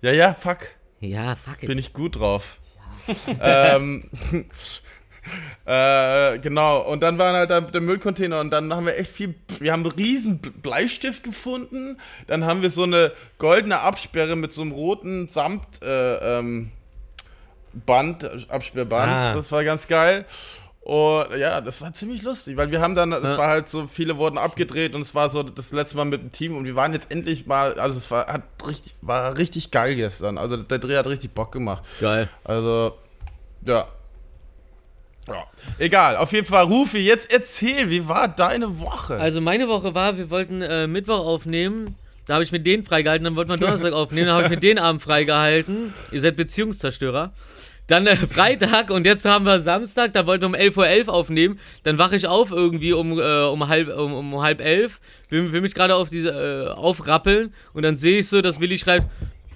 Ja, 0.00 0.12
ja, 0.12 0.34
fuck. 0.34 0.58
Ja, 1.00 1.34
fuck 1.34 1.62
it. 1.62 1.68
bin 1.68 1.78
ich 1.78 1.92
gut 1.92 2.18
drauf. 2.20 2.58
ähm, 3.40 4.04
äh, 5.64 6.38
genau, 6.38 6.80
und 6.82 7.00
dann 7.02 7.18
war 7.18 7.32
halt 7.32 7.50
der, 7.50 7.60
der 7.62 7.80
Müllcontainer 7.80 8.40
und 8.40 8.50
dann 8.50 8.72
haben 8.74 8.86
wir 8.86 8.96
echt 8.98 9.10
viel, 9.10 9.34
wir 9.60 9.72
haben 9.72 9.82
einen 9.84 9.92
riesen 9.92 10.38
Bleistift 10.40 11.22
gefunden, 11.24 11.98
dann 12.26 12.44
haben 12.44 12.62
wir 12.62 12.70
so 12.70 12.82
eine 12.84 13.12
goldene 13.38 13.80
Absperre 13.80 14.36
mit 14.36 14.52
so 14.52 14.62
einem 14.62 14.72
roten 14.72 15.28
Samt 15.28 15.82
äh, 15.82 16.38
ähm, 16.38 16.70
Band, 17.74 18.28
Absperrband, 18.50 19.10
Ah. 19.12 19.34
das 19.34 19.50
war 19.52 19.64
ganz 19.64 19.88
geil. 19.88 20.24
Und 20.80 21.36
ja, 21.38 21.60
das 21.60 21.80
war 21.80 21.92
ziemlich 21.92 22.22
lustig, 22.22 22.56
weil 22.56 22.72
wir 22.72 22.80
haben 22.80 22.96
dann, 22.96 23.12
es 23.12 23.30
Ja. 23.32 23.38
war 23.38 23.48
halt 23.48 23.68
so, 23.68 23.86
viele 23.86 24.16
wurden 24.18 24.36
abgedreht 24.36 24.96
und 24.96 25.02
es 25.02 25.14
war 25.14 25.30
so 25.30 25.44
das 25.44 25.70
letzte 25.70 25.96
Mal 25.96 26.06
mit 26.06 26.20
dem 26.20 26.32
Team 26.32 26.56
und 26.56 26.64
wir 26.64 26.74
waren 26.74 26.92
jetzt 26.92 27.10
endlich 27.12 27.46
mal, 27.46 27.78
also 27.78 27.96
es 27.96 28.10
war, 28.10 28.26
hat 28.26 28.42
richtig, 28.66 28.94
war 29.00 29.36
richtig 29.38 29.70
geil 29.70 29.94
gestern. 29.94 30.38
Also 30.38 30.56
der 30.56 30.78
Dreh 30.80 30.96
hat 30.96 31.06
richtig 31.06 31.32
Bock 31.34 31.52
gemacht. 31.52 31.84
Geil. 32.00 32.28
Also, 32.42 32.96
ja. 33.64 33.86
Ja. 35.28 35.44
Egal, 35.78 36.16
auf 36.16 36.32
jeden 36.32 36.46
Fall, 36.46 36.64
Rufi, 36.64 36.98
jetzt 36.98 37.32
erzähl, 37.32 37.88
wie 37.88 38.08
war 38.08 38.26
deine 38.26 38.80
Woche? 38.80 39.18
Also 39.20 39.40
meine 39.40 39.68
Woche 39.68 39.94
war, 39.94 40.16
wir 40.18 40.30
wollten 40.30 40.62
äh, 40.62 40.88
Mittwoch 40.88 41.24
aufnehmen. 41.24 41.94
Da 42.26 42.34
habe 42.34 42.44
ich 42.44 42.52
mir 42.52 42.60
den 42.60 42.84
freigehalten, 42.84 43.24
dann 43.24 43.36
wollten 43.36 43.50
wir 43.50 43.56
Donnerstag 43.56 43.92
aufnehmen, 43.92 44.28
dann 44.28 44.36
habe 44.36 44.44
ich 44.44 44.50
mir 44.50 44.60
den 44.60 44.78
Abend 44.78 45.02
freigehalten. 45.02 45.92
Ihr 46.12 46.20
seid 46.20 46.36
Beziehungszerstörer. 46.36 47.32
Dann 47.88 48.06
äh, 48.06 48.16
Freitag 48.16 48.90
und 48.90 49.04
jetzt 49.04 49.24
haben 49.24 49.44
wir 49.44 49.60
Samstag, 49.60 50.12
da 50.12 50.26
wollten 50.26 50.42
wir 50.42 50.46
um 50.46 50.54
11.11 50.54 51.06
Uhr 51.08 51.14
aufnehmen. 51.14 51.58
Dann 51.82 51.98
wache 51.98 52.14
ich 52.16 52.28
auf 52.28 52.52
irgendwie 52.52 52.92
um, 52.92 53.18
äh, 53.18 53.42
um, 53.44 53.68
halb, 53.68 53.88
um, 53.88 54.12
um 54.14 54.40
halb 54.40 54.60
elf, 54.60 55.00
will, 55.28 55.52
will 55.52 55.60
mich 55.60 55.74
gerade 55.74 55.96
auf 55.96 56.08
diese 56.08 56.30
äh, 56.30 56.72
aufrappeln 56.72 57.52
und 57.72 57.82
dann 57.82 57.96
sehe 57.96 58.20
ich 58.20 58.28
so, 58.28 58.40
dass 58.40 58.60
Willi 58.60 58.78
schreibt, 58.78 59.06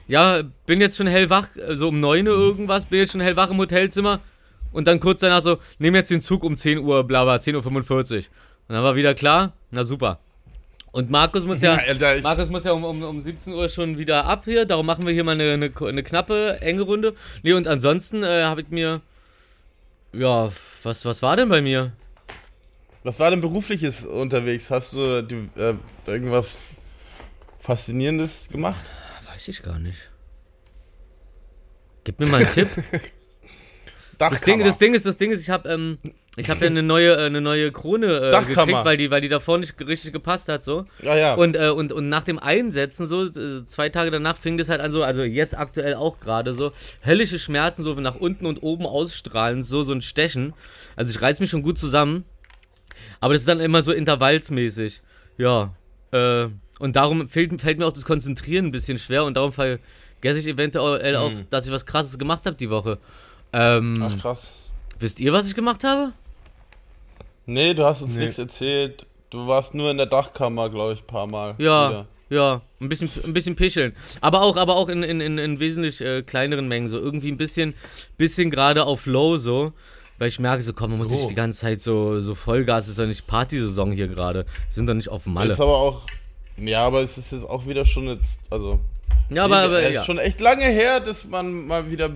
ja, 0.09 0.43
bin 0.67 0.81
jetzt 0.81 0.97
schon 0.97 1.07
hellwach, 1.07 1.49
so 1.75 1.89
um 1.89 2.01
9 2.01 2.27
Uhr 2.29 2.35
irgendwas, 2.35 2.87
bin 2.87 3.01
jetzt 3.01 3.13
schon 3.13 3.21
hellwach 3.21 3.51
im 3.51 3.59
Hotelzimmer. 3.59 4.21
Und 4.73 4.87
dann 4.87 5.01
kurz 5.01 5.21
danach 5.21 5.41
so, 5.41 5.59
nehm 5.79 5.95
jetzt 5.95 6.11
den 6.11 6.21
Zug 6.21 6.45
um 6.45 6.57
10 6.57 6.79
Uhr, 6.79 7.05
bla 7.05 7.25
bla, 7.25 7.37
10.45 7.37 8.13
Uhr. 8.13 8.17
Und 8.69 8.75
dann 8.75 8.83
war 8.83 8.95
wieder 8.95 9.15
klar, 9.15 9.55
na 9.71 9.85
super. 9.85 10.21
Und 10.97 11.11
Markus 11.11 11.45
muss 11.45 11.61
ja, 11.61 11.79
ich- 12.15 12.23
Markus 12.23 12.49
muss 12.49 12.65
ja 12.65 12.73
um, 12.73 12.83
um, 12.83 13.03
um 13.03 13.21
17 13.21 13.53
Uhr 13.53 13.69
schon 13.69 13.99
wieder 13.99 14.25
ab 14.25 14.45
hier, 14.47 14.65
darum 14.65 14.87
machen 14.87 15.07
wir 15.07 15.13
hier 15.13 15.25
mal 15.25 15.33
eine, 15.33 15.53
eine, 15.53 15.71
eine 15.79 16.03
knappe, 16.03 16.57
enge 16.63 16.81
Runde. 16.81 17.15
Nee, 17.43 17.53
und 17.53 17.67
ansonsten 17.69 18.23
äh, 18.23 18.45
habe 18.45 18.63
ich 18.63 18.69
mir, 18.71 19.03
ja, 20.15 20.51
was, 20.83 21.05
was 21.05 21.21
war 21.21 21.37
denn 21.37 21.51
bei 21.51 21.61
mir? 21.61 21.93
Was 23.05 23.21
war 23.21 23.29
denn 23.29 23.43
berufliches 23.43 24.07
unterwegs? 24.07 24.71
Hast 24.71 24.95
du 24.95 25.21
die, 25.23 25.51
äh, 25.61 25.75
irgendwas 26.07 26.63
Faszinierendes 27.59 28.49
gemacht? 28.49 28.83
Weiß 29.31 29.49
ich 29.49 29.63
gar 29.63 29.79
nicht. 29.79 30.11
Gib 32.05 32.19
mir 32.21 32.27
mal 32.27 32.39
einen 32.39 32.47
Tipp. 32.55 32.69
Das 34.19 34.41
Ding, 34.41 34.65
das 34.65 34.79
Ding 34.79 34.95
ist, 34.95 35.07
das 35.07 35.17
Ding 35.17 35.31
ist, 35.31 35.43
ich 35.43 35.51
habe 35.51 35.69
ähm, 35.69 35.99
ich 36.39 36.51
habe 36.51 36.61
ja 36.61 36.67
eine 36.67 36.83
neue, 36.83 37.17
äh, 37.17 37.27
eine 37.27 37.41
neue 37.41 37.73
Krone 37.73 38.31
äh, 38.31 38.31
gekriegt, 38.31 38.85
weil 38.85 38.99
die, 38.99 39.11
weil 39.11 39.23
die 39.23 39.31
davor 39.31 39.57
nicht 39.57 39.75
richtig 39.81 40.13
gepasst 40.13 40.49
hat, 40.49 40.63
so. 40.63 40.85
Ja, 41.03 41.17
ja. 41.17 41.35
Und, 41.35 41.57
äh, 41.57 41.71
und, 41.71 41.93
und 41.93 42.11
nach 42.11 42.25
dem 42.25 42.39
Einsetzen, 42.39 43.07
so, 43.07 43.25
äh, 43.25 43.67
zwei 43.67 43.89
Tage 43.89 44.11
danach 44.11 44.37
fing 44.37 44.59
das 44.59 44.69
halt 44.69 44.83
an, 44.83 44.93
so, 44.93 45.03
also 45.03 45.23
jetzt 45.23 45.57
aktuell 45.57 45.95
auch 45.95 46.21
gerade 46.21 46.53
so, 46.53 46.73
höllische 47.05 47.39
Schmerzen, 47.39 47.83
so 47.83 47.95
nach 47.95 48.17
unten 48.17 48.45
und 48.45 48.63
oben 48.63 48.85
ausstrahlen, 48.85 49.63
so, 49.63 49.83
so 49.83 49.93
ein 49.93 50.03
Stechen. 50.03 50.53
Also 50.95 51.11
ich 51.11 51.23
reiß 51.23 51.41
mich 51.41 51.49
schon 51.49 51.63
gut 51.63 51.79
zusammen. 51.79 52.25
Aber 53.21 53.33
das 53.33 53.43
ist 53.43 53.49
dann 53.49 53.61
immer 53.61 53.83
so 53.83 53.93
intervallsmäßig. 53.93 55.01
Ja. 55.39 55.75
Äh, 56.13 56.49
und 56.79 56.97
darum 56.97 57.31
fällt, 57.31 57.59
fällt 57.63 57.79
mir 57.79 57.87
auch 57.87 57.93
das 57.93 58.05
Konzentrieren 58.05 58.67
ein 58.67 58.73
bisschen 58.73 58.99
schwer 58.99 59.25
und 59.25 59.39
darum 59.39 59.53
vergesse 59.53 60.39
ich 60.39 60.47
eventuell 60.47 61.17
auch, 61.17 61.33
dass 61.49 61.65
ich 61.65 61.73
was 61.73 61.87
krasses 61.87 62.19
gemacht 62.19 62.45
habe 62.45 62.57
die 62.57 62.69
Woche. 62.69 62.99
Ähm, 63.53 64.03
Ach, 64.03 64.17
krass. 64.21 64.51
wisst 64.99 65.21
ihr, 65.21 65.33
was 65.33 65.47
ich 65.47 65.55
gemacht 65.55 65.85
habe? 65.85 66.13
Nee, 67.47 67.75
du 67.75 67.85
hast 67.85 68.03
uns 68.03 68.15
Nee. 68.17 68.25
nichts 68.25 68.39
erzählt. 68.39 69.07
Du 69.31 69.47
warst 69.47 69.75
nur 69.75 69.91
in 69.91 69.97
der 69.97 70.07
Dachkammer, 70.07 70.69
glaube 70.71 70.95
ich, 70.95 71.01
ein 71.01 71.07
paar 71.07 71.27
Mal. 71.27 71.55
Ja, 71.59 71.89
wieder. 71.91 72.07
ja, 72.31 72.61
ein 72.81 72.89
bisschen, 72.89 73.11
ein 73.25 73.33
bisschen 73.33 73.57
pischeln. 73.57 73.95
Aber 74.21 74.43
auch, 74.43 74.57
aber 74.57 74.77
auch 74.77 74.89
in, 74.89 75.03
in, 75.03 75.21
in, 75.21 75.39
in 75.39 75.61
wesentlich 75.61 76.01
äh, 76.01 76.23
kleineren 76.23 76.69
Mengen, 76.69 76.89
so 76.89 76.99
irgendwie 76.99 77.31
ein 77.31 77.37
bisschen, 77.37 77.75
bisschen 78.17 78.51
gerade 78.51 78.85
auf 78.85 79.07
Low 79.07 79.37
so. 79.37 79.73
Weil 80.19 80.29
ich 80.29 80.39
merke, 80.41 80.63
so 80.63 80.73
komm, 80.73 80.91
man 80.91 80.99
muss 80.99 81.09
So. 81.11 81.15
nicht 81.17 81.29
die 81.29 81.35
ganze 81.35 81.61
Zeit 81.61 81.83
so, 81.83 82.21
so 82.21 82.35
Vollgas, 82.35 82.89
ist 82.89 82.99
doch 82.99 83.05
nicht 83.07 83.27
Partysaison 83.27 83.93
hier 83.93 84.09
gerade. 84.09 84.47
Sind 84.71 84.87
doch 84.87 84.95
nicht 84.95 85.11
auf 85.11 85.27
Malle. 85.27 85.53
Ist 85.53 85.61
aber 85.61 85.77
auch. 85.77 86.03
Ja, 86.57 86.87
aber 86.87 87.03
es 87.03 87.19
ist 87.19 87.33
jetzt 87.33 87.45
auch 87.47 87.67
wieder 87.67 87.85
schon 87.85 88.07
jetzt. 88.07 88.41
Also. 88.49 88.81
Ja, 89.29 89.45
aber, 89.45 89.59
aber 89.59 89.83
es 89.83 89.93
ja. 89.93 90.01
ist 90.01 90.07
schon 90.07 90.17
echt 90.19 90.41
lange 90.41 90.65
her, 90.65 91.01
dass 91.01 91.27
man 91.27 91.67
mal 91.67 91.91
wieder 91.91 92.11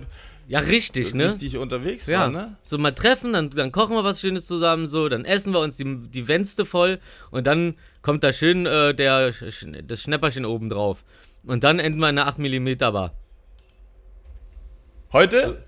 ja, 0.51 0.59
richtig, 0.59 1.13
ne? 1.13 1.33
richtig 1.33 1.57
unterwegs 1.57 2.07
Ja, 2.07 2.21
war, 2.21 2.29
ne? 2.29 2.57
so 2.63 2.77
mal 2.77 2.91
treffen, 2.91 3.33
dann, 3.33 3.49
dann 3.49 3.71
kochen 3.71 3.95
wir 3.95 4.03
was 4.03 4.19
Schönes 4.21 4.45
zusammen, 4.45 4.87
so, 4.87 5.07
dann 5.09 5.25
essen 5.25 5.53
wir 5.53 5.59
uns 5.59 5.77
die, 5.77 5.85
die 6.09 6.27
Wänste 6.27 6.65
voll 6.65 6.99
und 7.31 7.47
dann 7.47 7.75
kommt 8.01 8.23
da 8.23 8.33
schön 8.33 8.65
äh, 8.65 8.93
der, 8.93 9.33
das 9.87 10.01
Schnäpperchen 10.01 10.45
oben 10.45 10.69
drauf. 10.69 11.03
Und 11.43 11.63
dann 11.63 11.79
enden 11.79 11.99
wir 11.99 12.09
in 12.09 12.17
der 12.17 12.27
8mm 12.27 12.91
Bar. 12.91 13.13
Heute? 15.13 15.63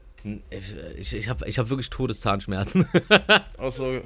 Ich, 0.98 1.14
ich 1.14 1.28
habe 1.28 1.48
ich 1.50 1.60
hab 1.60 1.70
wirklich 1.70 1.90
Todeszahnschmerzen. 1.90 2.88
Also, 3.58 4.02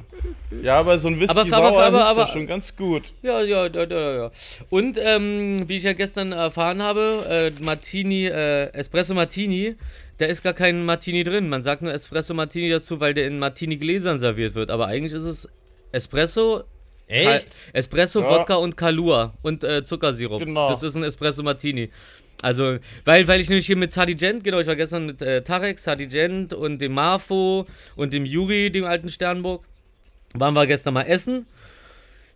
ja, 0.62 0.78
aber 0.80 0.98
so 1.00 1.08
ein 1.08 1.20
Whisky 1.20 1.32
Aber- 1.40 1.50
sauer 1.50 1.68
aber- 1.68 1.86
aber- 1.86 2.06
aber- 2.08 2.28
schon 2.28 2.46
ganz 2.48 2.76
gut. 2.76 3.14
ja, 3.24 3.42
ja, 3.42 3.66
ja, 3.68 3.84
ja, 3.86 4.16
ja. 4.16 4.32
Und 4.70 4.98
ähm, 5.02 5.68
wie 5.68 5.78
ich 5.78 5.84
ja 5.84 5.94
gestern 5.94 6.32
erfahren 6.32 6.82
habe, 6.82 7.26
äh, 7.28 7.64
Martini, 7.64 8.26
äh, 8.28 8.68
Espresso 8.74 9.14
Martini, 9.16 9.76
da 10.18 10.26
ist 10.26 10.44
gar 10.44 10.54
kein 10.54 10.86
Martini 10.86 11.24
drin. 11.24 11.50
Man 11.50 11.62
sagt 11.62 11.82
nur 11.82 11.94
Espresso 11.94 12.34
Martini 12.34 12.70
dazu, 12.70 13.00
weil 13.00 13.14
der 13.14 13.28
in 13.28 13.40
Martini-Gläsern 13.40 14.20
serviert 14.20 14.56
wird. 14.56 14.72
Aber 14.72 14.88
eigentlich 14.88 15.14
ist 15.14 15.24
es 15.24 15.48
Espresso, 15.92 16.64
Echt? 17.08 17.48
Espresso, 17.74 18.22
Ja. 18.22 18.30
Wodka 18.30 18.56
und 18.56 18.76
Kalua 18.76 19.34
und 19.42 19.64
äh, 19.64 19.84
Zuckersirup. 19.84 20.40
Genau. 20.40 20.70
Das 20.70 20.84
ist 20.84 20.96
ein 20.96 21.04
Espresso 21.04 21.44
Martini. 21.44 21.90
Also, 22.42 22.78
weil, 23.06 23.28
weil 23.28 23.42
ich 23.42 23.50
nämlich 23.50 23.66
hier 23.66 23.78
mit 23.78 23.92
Sardigent, 23.92 24.44
genau, 24.44 24.60
ich 24.60 24.68
war 24.68 24.76
gestern 24.76 25.08
mit 25.08 25.22
äh, 25.22 25.42
Tarek, 25.42 25.80
Sardigent 25.80 26.54
und 26.54 26.80
dem 26.80 26.94
Marfo 26.94 27.66
und 27.96 28.14
dem 28.14 28.26
Juri, 28.26 28.70
dem 28.70 28.86
alten 28.86 29.10
Sternburg, 29.10 29.64
waren 30.34 30.54
wir 30.54 30.68
gestern 30.68 30.94
mal 30.94 31.04
essen. 31.04 31.48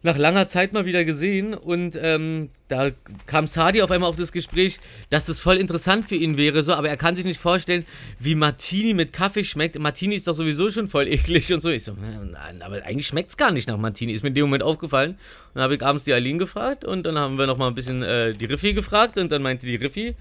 Nach 0.04 0.18
langer 0.18 0.48
Zeit 0.48 0.74
mal 0.74 0.86
wieder 0.88 1.06
gesehen 1.06 1.54
und 1.54 1.96
ähm, 2.02 2.50
da 2.68 2.90
kam 3.28 3.46
Sadi 3.46 3.84
auf 3.84 3.92
einmal 3.92 4.10
auf 4.10 4.16
das 4.16 4.32
Gespräch, 4.32 4.80
dass 5.12 5.28
das 5.28 5.40
voll 5.40 5.58
interessant 5.58 6.06
für 6.06 6.16
ihn 6.16 6.38
wäre, 6.38 6.64
so, 6.64 6.74
aber 6.74 6.90
er 6.90 6.98
kann 6.98 7.16
sich 7.16 7.26
nicht 7.26 7.40
vorstellen, 7.40 7.86
wie 8.18 8.34
Martini 8.34 8.96
mit 8.96 9.14
Kaffee 9.14 9.44
schmeckt. 9.44 9.78
Martini 9.78 10.16
ist 10.16 10.28
doch 10.28 10.34
sowieso 10.34 10.72
schon 10.72 10.88
voll 10.88 11.08
eklig 11.08 11.54
und 11.54 11.62
so. 11.62 11.70
Ich 11.70 11.84
so, 11.84 11.94
nein, 11.94 12.64
aber 12.64 12.84
eigentlich 12.84 13.06
schmeckt 13.06 13.30
es 13.30 13.38
gar 13.38 13.52
nicht 13.52 13.68
nach 13.68 13.78
Martini. 13.78 14.12
Ist 14.14 14.24
mir 14.24 14.30
in 14.30 14.34
dem 14.34 14.46
Moment 14.46 14.64
aufgefallen. 14.64 15.12
Und 15.12 15.18
dann 15.56 15.64
habe 15.64 15.76
ich 15.76 15.84
abends 15.84 16.06
die 16.06 16.14
Aline 16.14 16.40
gefragt 16.40 16.84
und 16.84 17.06
dann 17.06 17.20
haben 17.20 17.38
wir 17.38 17.46
noch 17.46 17.58
mal 17.58 17.68
ein 17.68 17.76
bisschen 17.76 18.02
äh, 18.02 18.34
die 18.34 18.46
Riffi 18.46 18.74
gefragt 18.74 19.20
und 19.20 19.32
dann 19.32 19.44
meinte 19.44 19.68
die 19.68 19.76
Riffi, 19.76 20.16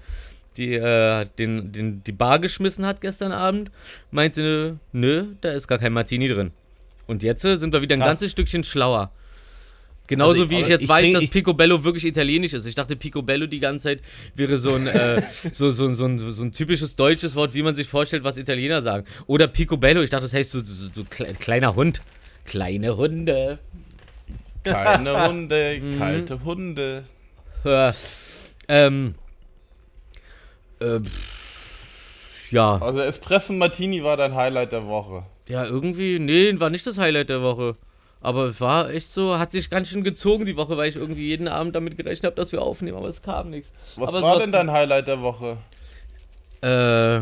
die 0.57 0.73
äh, 0.73 1.25
den, 1.39 1.71
den, 1.71 2.03
die 2.03 2.11
Bar 2.11 2.37
geschmissen 2.37 2.85
hat 2.85 3.01
gestern 3.01 3.31
Abend, 3.31 3.71
meinte, 4.11 4.77
nö, 4.91 5.25
da 5.41 5.51
ist 5.53 5.67
gar 5.67 5.79
kein 5.79 5.93
Martini 5.93 6.27
drin. 6.27 6.51
Und 7.07 7.23
jetzt 7.23 7.43
äh, 7.45 7.57
sind 7.57 7.73
wir 7.73 7.81
wieder 7.81 7.95
ein 7.95 7.99
Krass. 8.01 8.09
ganzes 8.09 8.31
Stückchen 8.31 8.63
schlauer. 8.63 9.11
Genauso 10.07 10.31
Also 10.31 10.43
ich- 10.43 10.49
wie 10.49 10.59
ich 10.59 10.67
jetzt 10.67 10.83
ich 10.83 10.89
weiß, 10.89 11.13
dass 11.13 11.29
Picobello 11.29 11.83
wirklich 11.85 12.05
italienisch 12.05 12.53
ist. 12.53 12.65
Ich 12.65 12.75
dachte, 12.75 12.95
Picobello 12.97 13.47
die 13.47 13.59
ganze 13.59 13.83
Zeit 13.83 14.01
wäre 14.35 14.57
so 14.57 14.75
ein, 14.75 14.85
äh, 14.87 15.21
so, 15.53 15.69
so, 15.69 15.93
so, 15.93 16.05
ein, 16.05 16.19
so 16.19 16.43
ein 16.43 16.51
typisches 16.51 16.95
deutsches 16.97 17.35
Wort, 17.35 17.53
wie 17.53 17.63
man 17.63 17.75
sich 17.75 17.87
vorstellt, 17.87 18.23
was 18.25 18.37
Italiener 18.37 18.81
sagen. 18.81 19.05
Oder 19.27 19.47
Picobello, 19.47 20.01
ich 20.01 20.09
dachte, 20.09 20.23
das 20.23 20.33
heißt 20.33 20.51
so, 20.51 20.59
so, 20.59 20.89
so 20.93 21.01
kle- 21.03 21.33
kleiner 21.35 21.75
Hund. 21.75 22.01
Kleine 22.43 22.97
Hunde. 22.97 23.59
Keine 24.63 25.27
Hunde, 25.27 25.79
Mhm. 25.81 25.97
kalte 25.97 26.43
Hunde. 26.43 27.03
Äh, 27.63 27.93
ähm, 28.67 29.13
äh, 30.79 30.99
ja, 32.49 32.77
Also 32.81 32.99
Espresso 32.99 33.53
Martini 33.53 34.03
war 34.03 34.17
dein 34.17 34.35
Highlight 34.35 34.71
der 34.73 34.87
Woche. 34.87 35.23
Ja, 35.47 35.63
irgendwie, 35.65 36.19
nee, 36.19 36.59
war 36.59 36.69
nicht 36.69 36.85
das 36.85 36.97
Highlight 36.97 37.29
der 37.29 37.41
Woche. 37.41 37.75
Aber 38.21 38.45
es 38.45 38.61
war 38.61 38.91
echt 38.91 39.11
so, 39.11 39.39
hat 39.39 39.51
sich 39.51 39.69
ganz 39.69 39.89
schön 39.89 40.03
gezogen 40.03 40.45
die 40.45 40.55
Woche, 40.55 40.77
weil 40.77 40.89
ich 40.89 40.95
irgendwie 40.95 41.27
jeden 41.27 41.47
Abend 41.47 41.75
damit 41.75 41.97
gerechnet 41.97 42.25
habe, 42.25 42.35
dass 42.35 42.51
wir 42.51 42.61
aufnehmen, 42.61 42.97
aber 42.97 43.07
es 43.07 43.23
kam 43.23 43.49
nichts. 43.49 43.73
Was 43.95 44.09
aber 44.09 44.21
war 44.21 44.39
denn 44.39 44.51
dein 44.51 44.71
Highlight 44.71 45.07
der 45.07 45.21
Woche? 45.21 45.57
Äh. 46.61 47.21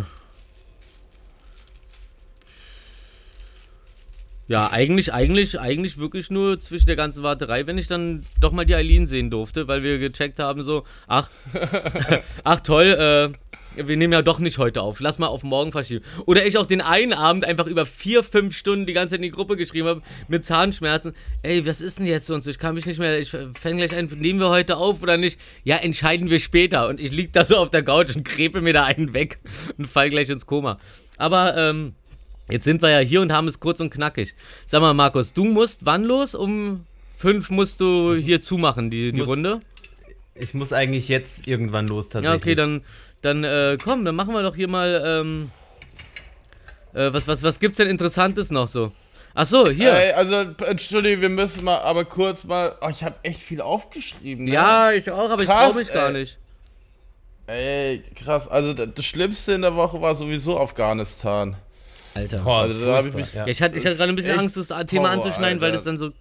Ja, 4.50 4.72
eigentlich, 4.72 5.14
eigentlich, 5.14 5.60
eigentlich 5.60 6.00
wirklich 6.00 6.32
nur 6.32 6.60
zwischen 6.60 6.88
der 6.88 6.96
ganzen 6.96 7.24
Warterei, 7.24 7.68
wenn 7.68 7.78
ich 7.78 7.88
dann 7.88 8.26
doch 8.42 8.52
mal 8.52 8.66
die 8.66 8.74
Eileen 8.76 9.06
sehen 9.06 9.30
durfte, 9.30 9.68
weil 9.68 9.84
wir 9.84 10.00
gecheckt 10.00 10.40
haben, 10.40 10.64
so, 10.64 10.86
ach, 11.08 11.30
ach 12.44 12.60
toll, 12.62 12.88
äh, 13.34 13.49
wir 13.76 13.98
nehmen 13.98 14.14
ja 14.14 14.22
doch 14.22 14.40
nicht 14.40 14.58
heute 14.58 14.82
auf, 14.82 15.00
lass 15.00 15.20
mal 15.20 15.28
auf 15.28 15.44
morgen 15.44 15.72
verschieben. 15.72 16.04
Oder 16.26 16.46
ich 16.46 16.58
auch 16.58 16.66
den 16.66 16.82
einen 16.82 17.14
Abend 17.14 17.46
einfach 17.46 17.68
über 17.68 17.86
vier, 17.86 18.24
fünf 18.24 18.56
Stunden 18.58 18.86
die 18.86 18.94
ganze 18.94 19.12
Zeit 19.12 19.20
in 19.20 19.24
die 19.24 19.32
Gruppe 19.32 19.58
geschrieben 19.58 19.88
habe, 19.88 20.02
mit 20.28 20.46
Zahnschmerzen, 20.46 21.14
ey, 21.44 21.66
was 21.66 21.82
ist 21.82 22.00
denn 22.00 22.06
jetzt 22.06 22.30
und 22.30 22.44
so, 22.44 22.50
ich 22.50 22.60
kann 22.60 22.76
mich 22.76 22.86
nicht 22.86 23.00
mehr, 23.00 23.20
ich 23.20 23.30
fange 23.30 23.78
gleich 23.78 23.96
ein, 23.96 24.08
nehmen 24.18 24.40
wir 24.40 24.50
heute 24.50 24.78
auf 24.78 25.02
oder 25.02 25.18
nicht? 25.18 25.40
Ja, 25.64 25.78
entscheiden 25.78 26.30
wir 26.30 26.40
später. 26.40 26.88
Und 26.88 27.00
ich 27.00 27.12
lieg 27.12 27.34
da 27.34 27.46
so 27.46 27.58
auf 27.58 27.70
der 27.70 27.84
Couch 27.84 28.16
und 28.16 28.24
krepe 28.24 28.62
mir 28.62 28.74
da 28.74 28.86
einen 28.86 29.14
weg 29.14 29.38
und 29.78 29.88
fall 29.88 30.10
gleich 30.10 30.30
ins 30.30 30.46
Koma. 30.46 30.78
Aber, 31.18 31.58
ähm, 31.58 31.94
Jetzt 32.52 32.64
sind 32.64 32.82
wir 32.82 32.90
ja 32.90 32.98
hier 32.98 33.22
und 33.22 33.32
haben 33.32 33.48
es 33.48 33.60
kurz 33.60 33.80
und 33.80 33.92
knackig. 33.92 34.34
Sag 34.66 34.82
mal, 34.82 34.96
Markus, 34.96 35.34
du 35.34 35.46
musst 35.46 35.86
wann 35.86 36.04
los? 36.04 36.34
Um 36.34 36.86
fünf 37.16 37.52
musst 37.52 37.80
du 37.80 38.16
hier 38.16 38.42
zumachen, 38.42 38.90
die, 38.90 39.12
die 39.12 39.22
Runde? 39.22 39.60
Ich 40.40 40.54
muss 40.54 40.74
eigentlich 40.74 41.08
jetzt 41.10 41.48
irgendwann 41.48 41.88
los 41.88 42.08
Ja, 42.08 42.22
tatsächlich. 42.22 42.42
okay, 42.42 42.56
dann, 42.56 42.82
dann 43.22 43.44
äh, 43.44 43.78
komm, 43.84 44.06
dann 44.06 44.16
machen 44.16 44.34
wir 44.34 44.42
doch 44.44 44.56
hier 44.56 44.68
mal, 44.68 45.02
ähm, 45.06 45.52
äh, 46.94 47.12
was, 47.14 47.28
was, 47.28 47.44
was 47.44 47.60
gibt's 47.60 47.78
denn 47.78 47.88
Interessantes 47.88 48.52
noch 48.52 48.68
so? 48.68 48.92
Ach 49.36 49.46
so, 49.46 49.70
hier. 49.70 49.94
Ey, 49.94 50.14
also, 50.14 50.36
Entschuldigung, 50.66 51.22
wir 51.22 51.30
müssen 51.30 51.64
mal, 51.64 51.78
aber 51.80 52.04
kurz 52.06 52.44
mal. 52.44 52.76
Oh, 52.82 52.90
ich 52.90 53.04
habe 53.04 53.16
echt 53.24 53.40
viel 53.40 53.62
aufgeschrieben, 53.62 54.46
ne? 54.46 54.52
ja, 54.52 54.92
ich 54.92 55.10
auch, 55.12 55.30
aber 55.30 55.42
ich 55.44 55.48
Krass, 55.48 55.72
trau 55.72 55.80
mich 55.80 55.94
gar 55.94 56.12
nicht. 56.12 56.38
Ey, 57.48 58.04
krass. 58.16 58.48
Also, 58.48 58.74
das 58.74 59.06
Schlimmste 59.06 59.54
in 59.54 59.62
der 59.62 59.76
Woche 59.76 60.02
war 60.02 60.16
sowieso 60.16 60.60
Afghanistan. 60.60 61.56
Alter. 62.14 62.40
Boah, 62.40 62.62
Also, 62.62 62.86
da 62.86 62.98
hab 62.98 63.06
ich 63.06 63.14
mich- 63.14 63.34
ja. 63.34 63.42
Ja, 63.46 63.48
ich 63.48 63.62
hatte, 63.62 63.78
ich 63.78 63.86
hatte 63.86 63.96
gerade 63.98 64.12
ein 64.12 64.16
bisschen 64.16 64.40
Angst, 64.40 64.58
das 64.58 64.68
Thema 64.88 65.10
Horror, 65.10 65.12
anzuschneiden, 65.12 65.62
weil 65.62 65.68
Alter. 65.72 65.78
das 65.78 65.84
dann 65.84 65.98
so. 65.98 66.12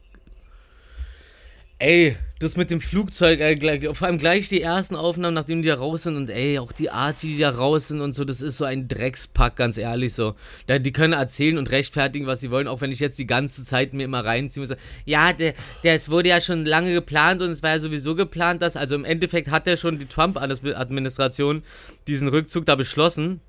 Ey, 1.81 2.17
das 2.41 2.57
mit 2.57 2.71
dem 2.71 2.81
Flugzeug, 2.81 3.39
äh, 3.41 3.55
gleich, 3.55 3.85
vor 3.97 4.07
allem 4.09 4.19
gleich 4.19 4.49
die 4.49 4.61
ersten 4.61 4.97
Aufnahmen, 4.97 5.35
nachdem 5.35 5.63
die 5.63 5.69
da 5.69 5.77
raus 5.77 6.03
sind 6.05 6.17
und 6.17 6.29
ey, 6.29 6.59
auch 6.59 6.73
die 6.73 6.91
Art, 6.91 7.17
wie 7.23 7.35
die 7.35 7.39
da 7.39 7.51
raus 7.51 7.89
sind 7.89 8.01
und 8.01 8.15
so, 8.15 8.25
das 8.25 8.41
ist 8.41 8.57
so 8.59 8.65
ein 8.65 8.89
Dreckspack, 8.89 9.55
ganz 9.55 9.77
ehrlich 9.79 10.13
so. 10.13 10.35
Da, 10.67 10.81
die 10.81 10.93
können 10.93 11.13
erzählen 11.13 11.57
und 11.57 11.71
rechtfertigen, 11.71 12.27
was 12.27 12.41
sie 12.41 12.51
wollen, 12.51 12.67
auch 12.67 12.81
wenn 12.81 12.91
ich 12.91 12.99
jetzt 12.99 13.19
die 13.19 13.27
ganze 13.29 13.65
Zeit 13.65 13.93
mir 13.93 14.05
immer 14.05 14.25
reinziehe 14.25 14.63
und 14.63 14.69
so, 14.69 14.75
ja, 15.05 15.33
der, 15.33 15.55
der, 15.85 15.95
es 15.95 16.09
wurde 16.11 16.31
ja 16.31 16.41
schon 16.41 16.65
lange 16.65 16.93
geplant 16.93 17.43
und 17.43 17.51
es 17.51 17.63
war 17.63 17.71
ja 17.71 17.79
sowieso 17.79 18.17
geplant, 18.17 18.61
dass, 18.61 18.77
also 18.77 18.97
im 18.97 19.05
Endeffekt 19.05 19.51
hat 19.51 19.69
ja 19.69 19.77
schon 19.77 20.01
die 20.01 20.07
Trump-Administration 20.07 21.63
diesen 22.09 22.27
Rückzug 22.29 22.67
da 22.67 22.75
beschlossen. 22.75 23.41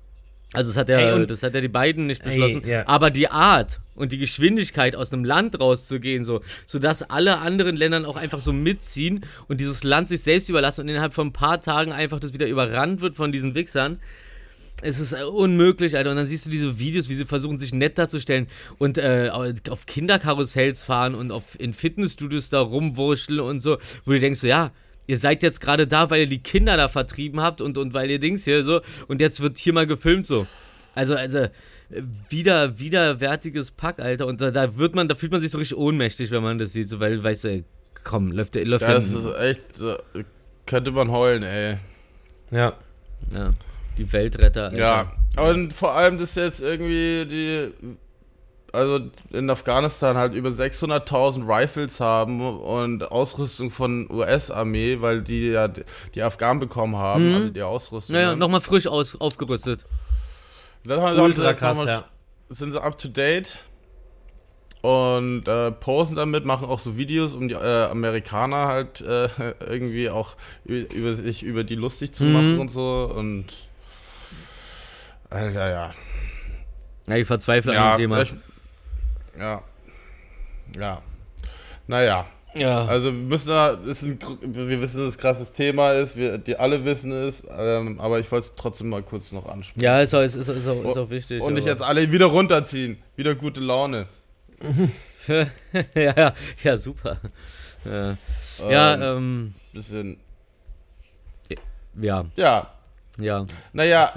Also 0.52 0.70
das 0.70 0.76
hat 0.76 0.90
Ey, 0.90 1.00
ja, 1.08 1.14
und- 1.14 1.30
das 1.30 1.42
hat 1.44 1.54
ja 1.54 1.60
die 1.60 1.68
Biden 1.68 2.06
nicht 2.06 2.22
Ey, 2.24 2.28
beschlossen. 2.38 2.68
ja. 2.68 2.86
Aber 2.86 3.10
die 3.10 3.28
Art 3.28 3.80
und 4.00 4.12
die 4.12 4.18
Geschwindigkeit 4.18 4.96
aus 4.96 5.12
einem 5.12 5.24
Land 5.24 5.60
rauszugehen, 5.60 6.24
so, 6.24 6.40
sodass 6.66 7.02
alle 7.02 7.38
anderen 7.38 7.76
Ländern 7.76 8.04
auch 8.04 8.16
einfach 8.16 8.40
so 8.40 8.52
mitziehen 8.52 9.24
und 9.48 9.60
dieses 9.60 9.84
Land 9.84 10.08
sich 10.08 10.22
selbst 10.22 10.48
überlassen 10.48 10.82
und 10.82 10.88
innerhalb 10.88 11.14
von 11.14 11.28
ein 11.28 11.32
paar 11.32 11.60
Tagen 11.60 11.92
einfach 11.92 12.18
das 12.18 12.32
wieder 12.32 12.48
überrannt 12.48 13.00
wird 13.00 13.16
von 13.16 13.32
diesen 13.32 13.54
Wichsern. 13.54 14.00
Es 14.82 14.98
ist 14.98 15.12
äh, 15.12 15.24
unmöglich, 15.24 15.96
Alter. 15.96 16.10
Und 16.10 16.16
dann 16.16 16.26
siehst 16.26 16.46
du 16.46 16.50
diese 16.50 16.78
Videos, 16.78 17.08
wie 17.08 17.14
sie 17.14 17.26
versuchen, 17.26 17.58
sich 17.58 17.74
nett 17.74 17.98
darzustellen 17.98 18.46
und 18.78 18.98
äh, 18.98 19.30
auf 19.68 19.86
Kinderkarussells 19.86 20.84
fahren 20.84 21.14
und 21.14 21.32
auf, 21.32 21.58
in 21.58 21.74
Fitnessstudios 21.74 22.48
da 22.48 22.60
rumwurschteln 22.60 23.40
und 23.40 23.60
so, 23.60 23.78
wo 24.04 24.12
du 24.12 24.20
denkst, 24.20 24.40
so, 24.40 24.46
ja, 24.46 24.72
ihr 25.06 25.18
seid 25.18 25.42
jetzt 25.42 25.60
gerade 25.60 25.86
da, 25.86 26.08
weil 26.10 26.22
ihr 26.22 26.26
die 26.28 26.42
Kinder 26.42 26.76
da 26.76 26.88
vertrieben 26.88 27.40
habt 27.40 27.60
und, 27.60 27.76
und 27.78 27.94
weil 27.94 28.10
ihr 28.10 28.18
Dings 28.18 28.44
hier 28.44 28.64
so 28.64 28.80
und 29.08 29.20
jetzt 29.20 29.40
wird 29.40 29.58
hier 29.58 29.72
mal 29.72 29.86
gefilmt 29.86 30.26
so. 30.26 30.46
Also, 30.94 31.14
also, 31.14 31.48
wieder, 32.28 32.78
widerwärtiges 32.78 33.70
Pack, 33.72 33.98
Alter. 34.00 34.26
Und 34.26 34.40
da, 34.40 34.50
da 34.50 34.76
wird 34.76 34.94
man, 34.94 35.08
da 35.08 35.14
fühlt 35.14 35.32
man 35.32 35.40
sich 35.40 35.50
so 35.50 35.58
richtig 35.58 35.76
ohnmächtig, 35.76 36.30
wenn 36.30 36.42
man 36.42 36.58
das 36.58 36.72
sieht, 36.72 36.88
so, 36.88 37.00
weil, 37.00 37.22
weißt 37.22 37.44
du, 37.44 37.48
ey, 37.48 37.64
komm, 38.04 38.32
läuft 38.32 38.54
der, 38.54 38.64
läuft 38.64 38.82
Ja, 38.82 38.88
der- 38.88 38.96
das 38.98 39.12
ist 39.12 39.26
echt. 39.38 39.60
Könnte 40.66 40.92
man 40.92 41.10
heulen, 41.10 41.42
ey. 41.42 41.78
ja. 42.50 42.74
ja, 43.34 43.52
die 43.98 44.12
Weltretter, 44.12 44.64
Alter. 44.66 44.78
Ja. 44.78 45.12
Und 45.50 45.72
vor 45.72 45.94
allem, 45.94 46.18
dass 46.18 46.34
jetzt 46.36 46.60
irgendwie 46.60 47.26
die. 47.26 47.96
Also 48.72 49.00
in 49.32 49.50
Afghanistan 49.50 50.16
halt 50.16 50.32
über 50.32 50.50
600.000 50.50 51.44
Rifles 51.44 51.98
haben 51.98 52.40
und 52.60 53.02
Ausrüstung 53.10 53.68
von 53.68 54.08
US-Armee, 54.08 54.98
weil 55.00 55.22
die 55.22 55.48
ja 55.48 55.66
die 55.66 55.82
die 56.14 56.22
Afghanen 56.22 56.60
bekommen 56.60 56.94
haben, 56.94 57.30
Mhm. 57.30 57.34
also 57.34 57.48
die 57.48 57.62
Ausrüstung. 57.62 58.14
Naja, 58.14 58.30
ne? 58.30 58.36
nochmal 58.36 58.60
frisch 58.60 58.86
aus, 58.86 59.20
aufgerüstet. 59.20 59.86
Haben 60.88 61.14
sie 61.16 61.20
Ultra 61.22 61.52
krass, 61.54 61.76
nochmal- 61.76 61.86
ja. 61.88 62.04
sind 62.48 62.72
sie 62.72 62.82
up 62.82 62.96
to 62.98 63.08
date 63.08 63.58
und 64.82 65.46
äh, 65.46 65.70
posen 65.72 66.16
damit, 66.16 66.44
machen 66.46 66.66
auch 66.66 66.78
so 66.78 66.96
Videos, 66.96 67.34
um 67.34 67.48
die 67.48 67.54
äh, 67.54 67.84
Amerikaner 67.84 68.66
halt 68.68 69.00
äh, 69.02 69.28
irgendwie 69.60 70.08
auch 70.08 70.36
über, 70.64 70.94
über 70.94 71.12
sich 71.12 71.42
über 71.42 71.64
die 71.64 71.74
lustig 71.74 72.12
zu 72.12 72.24
Mhm. 72.24 72.32
machen 72.32 72.58
und 72.60 72.68
so 72.70 73.12
und 73.14 73.46
Alter, 75.28 75.70
ja. 75.70 75.90
Ja, 77.06 77.16
ich 77.16 77.26
verzweifle 77.26 77.74
Ja, 77.74 77.92
an 77.92 77.98
dem 77.98 78.10
Thema. 78.10 78.22
ich, 78.22 78.32
ja. 79.38 79.62
Ja. 80.78 81.02
Naja. 81.86 82.26
Ja. 82.54 82.84
Also 82.84 83.06
wir 83.06 83.12
müssen 83.12 83.48
da, 83.48 83.68
ist 83.70 84.02
ein, 84.02 84.18
wir 84.42 84.80
wissen, 84.80 84.98
dass 84.98 85.08
es 85.08 85.16
ein 85.16 85.20
krasses 85.20 85.52
Thema 85.52 85.92
ist, 85.92 86.16
wir, 86.16 86.38
die 86.38 86.56
alle 86.56 86.84
wissen 86.84 87.12
es, 87.12 87.42
ähm, 87.50 88.00
aber 88.00 88.18
ich 88.20 88.30
wollte 88.30 88.48
es 88.48 88.54
trotzdem 88.56 88.88
mal 88.88 89.02
kurz 89.02 89.32
noch 89.32 89.46
ansprechen. 89.46 89.84
ja, 89.84 90.00
ist 90.00 90.14
auch, 90.14 90.22
ist, 90.22 90.34
ist, 90.34 90.48
ist, 90.48 90.66
auch, 90.66 90.84
ist 90.84 90.96
auch 90.96 91.10
wichtig. 91.10 91.42
Und 91.42 91.54
nicht 91.54 91.66
jetzt 91.66 91.82
alle 91.82 92.10
wieder 92.12 92.26
runterziehen. 92.26 92.98
Wieder 93.16 93.34
gute 93.34 93.60
Laune. 93.60 94.06
ja, 95.26 95.46
ja, 95.94 96.34
ja, 96.62 96.76
super. 96.76 97.20
Ja, 97.84 98.16
ja, 98.68 98.94
Ähm, 98.94 99.02
ähm, 99.02 99.54
bisschen. 99.72 100.18
ja, 102.00 102.26
Ja, 102.36 102.74
ja. 103.18 103.46
naja. 103.72 104.12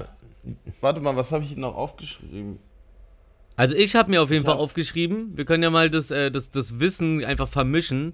Warte 0.82 1.00
mal, 1.00 1.16
was 1.16 1.32
habe 1.32 1.46
ich 1.46 1.56
noch 1.56 1.76
aufgeschrieben? 1.76 2.60
Also 3.56 3.76
ich 3.76 3.96
habe 3.96 4.10
mir 4.12 4.22
auf 4.22 4.32
jeden 4.32 4.46
Ja. 4.46 4.52
Fall 4.52 4.60
aufgeschrieben, 4.60 5.32
wir 5.36 5.46
können 5.46 5.64
ja 5.64 5.70
mal 5.70 5.90
das, 5.90 6.10
äh, 6.12 6.32
das, 6.32 6.50
das 6.52 6.80
Wissen 6.80 7.24
einfach 7.24 7.48
vermischen. 7.48 8.14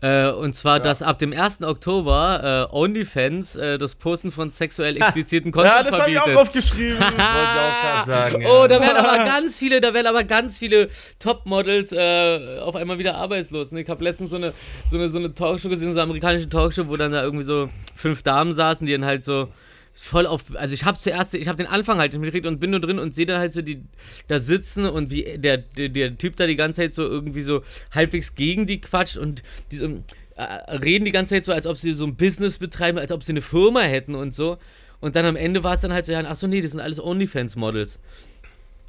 Äh, 0.00 0.30
und 0.30 0.54
zwar, 0.54 0.78
dass 0.78 1.02
ab 1.02 1.18
dem 1.18 1.32
1. 1.32 1.62
Oktober 1.64 2.68
äh, 2.70 2.76
OnlyFans 2.76 3.56
äh, 3.56 3.78
das 3.78 3.96
Posten 3.96 4.30
von 4.30 4.52
sexuell 4.52 4.96
expliziten 4.96 5.50
Content 5.50 5.74
Ja, 5.74 5.82
das 5.82 5.98
habe 5.98 6.10
ich 6.12 6.16
verbietet. 6.16 6.36
auch 6.38 6.42
aufgeschrieben. 6.42 7.00
Wollte 7.00 7.14
ich 7.16 7.20
auch 7.20 7.80
gerade 7.82 8.06
sagen. 8.06 8.44
Oh, 8.46 8.62
ja. 8.62 8.68
da 8.68 8.80
werden 8.80 8.96
aber 8.96 9.24
ganz 9.24 9.58
viele, 9.58 9.80
da 9.80 9.92
werden 9.94 10.06
aber 10.06 10.22
ganz 10.22 10.56
viele 10.56 10.88
Topmodels 11.18 11.90
äh, 11.90 12.58
auf 12.60 12.76
einmal 12.76 12.98
wieder 13.00 13.16
arbeitslos. 13.16 13.72
Ne? 13.72 13.80
Ich 13.80 13.88
habe 13.88 14.04
letztens 14.04 14.30
so 14.30 14.36
eine, 14.36 14.52
so 14.86 14.96
eine 14.96 15.08
so 15.08 15.18
eine 15.18 15.34
Talkshow 15.34 15.68
gesehen, 15.68 15.92
so 15.92 15.98
eine 15.98 16.04
amerikanische 16.04 16.48
Talkshow, 16.48 16.86
wo 16.86 16.96
dann 16.96 17.10
da 17.10 17.24
irgendwie 17.24 17.44
so 17.44 17.66
fünf 17.96 18.22
Damen 18.22 18.52
saßen, 18.52 18.86
die 18.86 18.92
dann 18.92 19.04
halt 19.04 19.24
so 19.24 19.48
voll 20.02 20.26
auf, 20.26 20.44
also 20.54 20.74
ich 20.74 20.84
habe 20.84 20.98
zuerst, 20.98 21.34
ich 21.34 21.48
habe 21.48 21.56
den 21.56 21.66
Anfang 21.66 21.98
halt 21.98 22.12
mitgekriegt 22.14 22.46
und 22.46 22.60
bin 22.60 22.70
nur 22.70 22.80
drin 22.80 22.98
und 22.98 23.14
sehe 23.14 23.26
da 23.26 23.38
halt 23.38 23.52
so 23.52 23.62
die 23.62 23.82
da 24.28 24.38
sitzen 24.38 24.86
und 24.86 25.10
wie 25.10 25.38
der, 25.38 25.58
der 25.58 25.88
der 25.88 26.16
Typ 26.18 26.36
da 26.36 26.46
die 26.46 26.56
ganze 26.56 26.80
Zeit 26.82 26.94
so 26.94 27.02
irgendwie 27.02 27.40
so 27.42 27.62
halbwegs 27.92 28.34
gegen 28.34 28.66
die 28.66 28.80
quatscht 28.80 29.16
und 29.16 29.42
die 29.70 29.76
so, 29.76 29.86
äh, 30.36 30.42
reden 30.76 31.04
die 31.04 31.10
ganze 31.12 31.34
Zeit 31.34 31.44
so, 31.44 31.52
als 31.52 31.66
ob 31.66 31.76
sie 31.78 31.94
so 31.94 32.06
ein 32.06 32.16
Business 32.16 32.58
betreiben, 32.58 32.98
als 32.98 33.10
ob 33.12 33.24
sie 33.24 33.32
eine 33.32 33.42
Firma 33.42 33.80
hätten 33.80 34.14
und 34.14 34.34
so. 34.34 34.58
Und 35.00 35.14
dann 35.16 35.24
am 35.26 35.36
Ende 35.36 35.62
war 35.64 35.74
es 35.74 35.80
dann 35.80 35.92
halt 35.92 36.06
so, 36.06 36.12
ja, 36.12 36.22
ach 36.26 36.36
so, 36.36 36.46
nee, 36.46 36.60
das 36.60 36.72
sind 36.72 36.80
alles 36.80 37.00
OnlyFans-Models. 37.00 37.98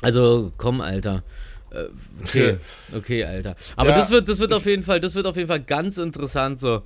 Also, 0.02 0.52
komm, 0.58 0.82
Alter. 0.82 1.24
Äh, 1.72 1.86
Okay, 2.24 2.58
okay, 2.96 3.24
Alter. 3.26 3.56
Aber 3.76 3.92
Ja. 3.92 3.98
das 3.98 4.10
wird, 4.10 4.28
das 4.28 4.40
wird 4.40 4.54
auf 4.54 4.66
jeden 4.66 4.84
Fall, 4.84 5.00
das 5.00 5.16
wird 5.16 5.26
auf 5.28 5.36
jeden 5.36 5.48
Fall 5.48 5.62
ganz 5.62 5.98
interessant 5.98 6.60
so. 6.60 6.84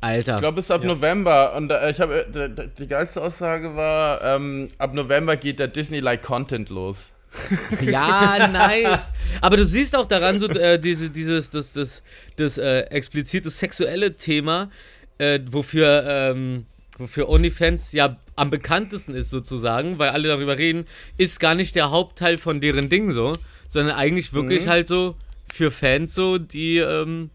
Alter. 0.00 0.34
Ich 0.34 0.40
glaube, 0.40 0.56
bis 0.56 0.70
ab 0.70 0.84
November. 0.84 1.54
Und 1.56 1.70
äh, 1.72 1.90
ich 1.90 2.00
habe 2.00 2.26
äh, 2.26 2.68
die 2.78 2.86
geilste 2.86 3.22
Aussage 3.22 3.74
war, 3.76 4.22
ähm, 4.22 4.68
ab 4.78 4.94
November 4.94 5.36
geht 5.36 5.58
der 5.58 5.68
Disney-like 5.68 6.22
Content 6.22 6.68
los. 6.70 7.12
Ja, 7.82 8.48
nice. 8.48 9.12
Aber 9.42 9.56
du 9.56 9.66
siehst 9.66 9.94
auch 9.96 10.06
daran 10.06 10.40
so 10.40 10.48
äh, 10.48 10.78
diese, 10.78 11.10
dieses, 11.10 11.50
das, 11.50 11.72
das, 11.72 12.02
das 12.36 12.56
äh, 12.56 12.80
explizite 12.90 13.50
sexuelle 13.50 14.16
Thema, 14.16 14.70
äh, 15.18 15.40
wofür, 15.50 16.04
ähm, 16.06 16.66
wofür 16.98 17.28
OnlyFans 17.28 17.92
ja 17.92 18.16
am 18.36 18.50
bekanntesten 18.50 19.14
ist 19.14 19.30
sozusagen, 19.30 19.98
weil 19.98 20.10
alle 20.10 20.28
darüber 20.28 20.56
reden, 20.56 20.86
ist 21.18 21.40
gar 21.40 21.54
nicht 21.54 21.74
der 21.74 21.90
Hauptteil 21.90 22.38
von 22.38 22.60
deren 22.60 22.88
Ding 22.88 23.10
so, 23.12 23.34
sondern 23.68 23.96
eigentlich 23.96 24.32
wirklich 24.32 24.64
Mhm. 24.64 24.70
halt 24.70 24.86
so 24.86 25.16
für 25.52 25.70
Fans 25.70 26.14
so, 26.14 26.38
die 26.38 26.78
ähm, 26.78 27.30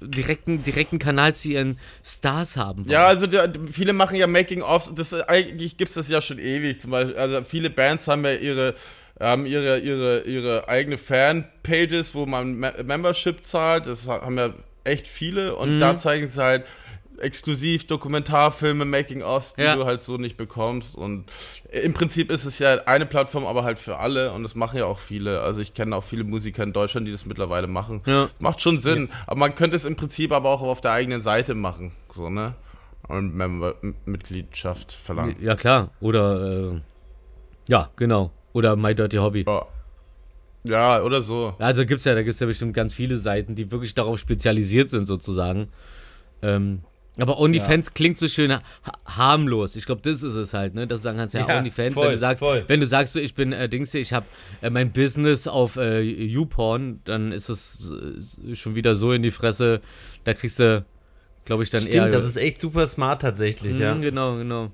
direkten, 0.00 0.62
direkten 0.62 0.98
Kanal 0.98 1.34
zu 1.34 1.48
ihren 1.48 1.78
Stars 2.04 2.56
haben. 2.56 2.84
wollen. 2.84 2.90
Ja, 2.92 3.06
also 3.06 3.26
der, 3.26 3.52
viele 3.70 3.92
machen 3.92 4.16
ja 4.16 4.26
Making-ofs. 4.26 4.92
Das, 4.94 5.12
eigentlich 5.14 5.76
gibt 5.76 5.88
es 5.90 5.94
das 5.94 6.08
ja 6.08 6.20
schon 6.20 6.38
ewig. 6.38 6.80
Zum 6.80 6.90
Beispiel, 6.90 7.16
also 7.16 7.42
viele 7.44 7.70
Bands 7.70 8.08
haben 8.08 8.24
ja 8.24 8.32
ihre 8.34 8.74
haben 9.20 9.46
ihre, 9.46 9.80
ihre, 9.80 10.20
ihre 10.20 10.68
eigene 10.68 10.96
Fanpages, 10.96 12.14
wo 12.14 12.24
man 12.26 12.54
Me 12.54 12.72
Membership 12.84 13.44
zahlt. 13.44 13.86
Das 13.88 14.06
haben 14.06 14.38
ja 14.38 14.54
echt 14.84 15.08
viele. 15.08 15.56
Und 15.56 15.76
Mhm. 15.76 15.80
da 15.80 15.96
zeigen 15.96 16.28
sie 16.28 16.40
halt 16.42 16.64
exklusiv 17.18 17.86
Dokumentarfilme, 17.86 18.84
Making-ofs, 18.84 19.54
die 19.54 19.62
Ja. 19.62 19.76
du 19.76 19.84
halt 19.84 20.02
so 20.02 20.16
nicht 20.16 20.36
bekommst. 20.36 20.94
Und 20.94 21.24
im 21.70 21.92
Prinzip 21.94 22.30
ist 22.30 22.44
es 22.44 22.58
ja 22.58 22.74
eine 22.86 23.06
Plattform, 23.06 23.46
aber 23.46 23.64
halt 23.64 23.78
für 23.78 23.98
alle. 23.98 24.32
Und 24.32 24.42
das 24.42 24.54
machen 24.54 24.78
ja 24.78 24.84
auch 24.86 24.98
viele. 24.98 25.40
Also 25.42 25.60
ich 25.60 25.74
kenne 25.74 25.94
auch 25.96 26.04
viele 26.04 26.24
Musiker 26.24 26.62
in 26.62 26.72
Deutschland, 26.72 27.06
die 27.06 27.12
das 27.12 27.26
mittlerweile 27.26 27.66
machen. 27.66 28.02
Ja. 28.06 28.28
Macht 28.38 28.60
schon 28.62 28.80
Sinn. 28.80 29.08
Aber 29.26 29.38
man 29.38 29.54
könnte 29.54 29.76
es 29.76 29.84
im 29.84 29.96
Prinzip 29.96 30.32
aber 30.32 30.48
auch 30.50 30.62
auf 30.62 30.80
der 30.80 30.92
eigenen 30.92 31.20
Seite 31.22 31.54
machen. 31.54 31.92
So, 32.14 32.30
ne? 32.30 32.54
Und 33.08 33.34
Member 33.34 33.74
Mitgliedschaft 34.04 34.92
verlangen. 34.92 35.36
Ja, 35.40 35.54
klar. 35.56 35.90
Oder, 36.00 36.72
äh, 36.74 36.80
ja, 37.68 37.90
genau. 37.96 38.32
Oder 38.52 38.76
My 38.76 38.94
Dirty 38.94 39.16
Hobby. 39.18 39.44
Ja. 39.46 39.66
Ja, 40.64 41.02
oder 41.02 41.22
so. 41.22 41.54
Also 41.58 41.86
gibt's 41.86 42.04
ja, 42.04 42.14
da 42.14 42.22
gibt's 42.22 42.40
ja 42.40 42.46
bestimmt 42.46 42.74
ganz 42.74 42.92
viele 42.92 43.16
Seiten, 43.16 43.54
die 43.54 43.70
wirklich 43.70 43.94
darauf 43.94 44.18
spezialisiert 44.18 44.90
sind, 44.90 45.06
sozusagen. 45.06 45.68
Ähm, 46.42 46.80
aber 47.18 47.38
OnlyFans 47.38 47.94
klingt 47.94 48.16
so 48.18 48.28
schön 48.28 48.52
ha 48.52 48.62
harmlos. 49.04 49.74
Ich 49.76 49.86
glaube, 49.86 50.00
das 50.02 50.22
ist 50.22 50.34
es 50.34 50.54
halt, 50.54 50.74
ne? 50.74 50.86
Das 50.86 51.02
sagen 51.02 51.18
kannst 51.18 51.34
ja, 51.34 51.46
Ja, 51.46 51.58
OnlyFans, 51.58 51.94
voll, 51.94 52.06
wenn 52.06 52.12
du 52.12 52.18
sagst, 52.18 52.38
voll. 52.40 52.64
wenn 52.68 52.80
du 52.80 52.86
sagst, 52.86 53.12
so, 53.12 53.20
ich 53.20 53.34
bin 53.34 53.52
äh, 53.52 53.68
Dings, 53.68 53.92
hier, 53.92 54.00
ich 54.00 54.12
habe 54.12 54.26
äh, 54.62 54.70
mein 54.70 54.92
Business 54.92 55.46
auf 55.48 55.76
äh, 55.76 56.00
YouPorn, 56.00 57.00
dann 57.04 57.32
ist 57.32 57.48
es 57.48 57.90
äh, 57.90 58.54
schon 58.54 58.74
wieder 58.74 58.94
so 58.94 59.12
in 59.12 59.22
die 59.22 59.30
Fresse. 59.32 59.80
Da 60.24 60.34
kriegst 60.34 60.58
du, 60.60 60.84
glaube 61.44 61.64
ich, 61.64 61.70
dann 61.70 61.82
eher. 61.86 62.02
Stimmt, 62.02 62.14
das 62.14 62.24
ist 62.24 62.36
echt 62.36 62.60
super 62.60 62.86
smart 62.86 63.22
tatsächlich, 63.22 63.78
ja. 63.78 63.94
Mhm, 63.94 64.02
Genau, 64.02 64.36
genau. 64.36 64.70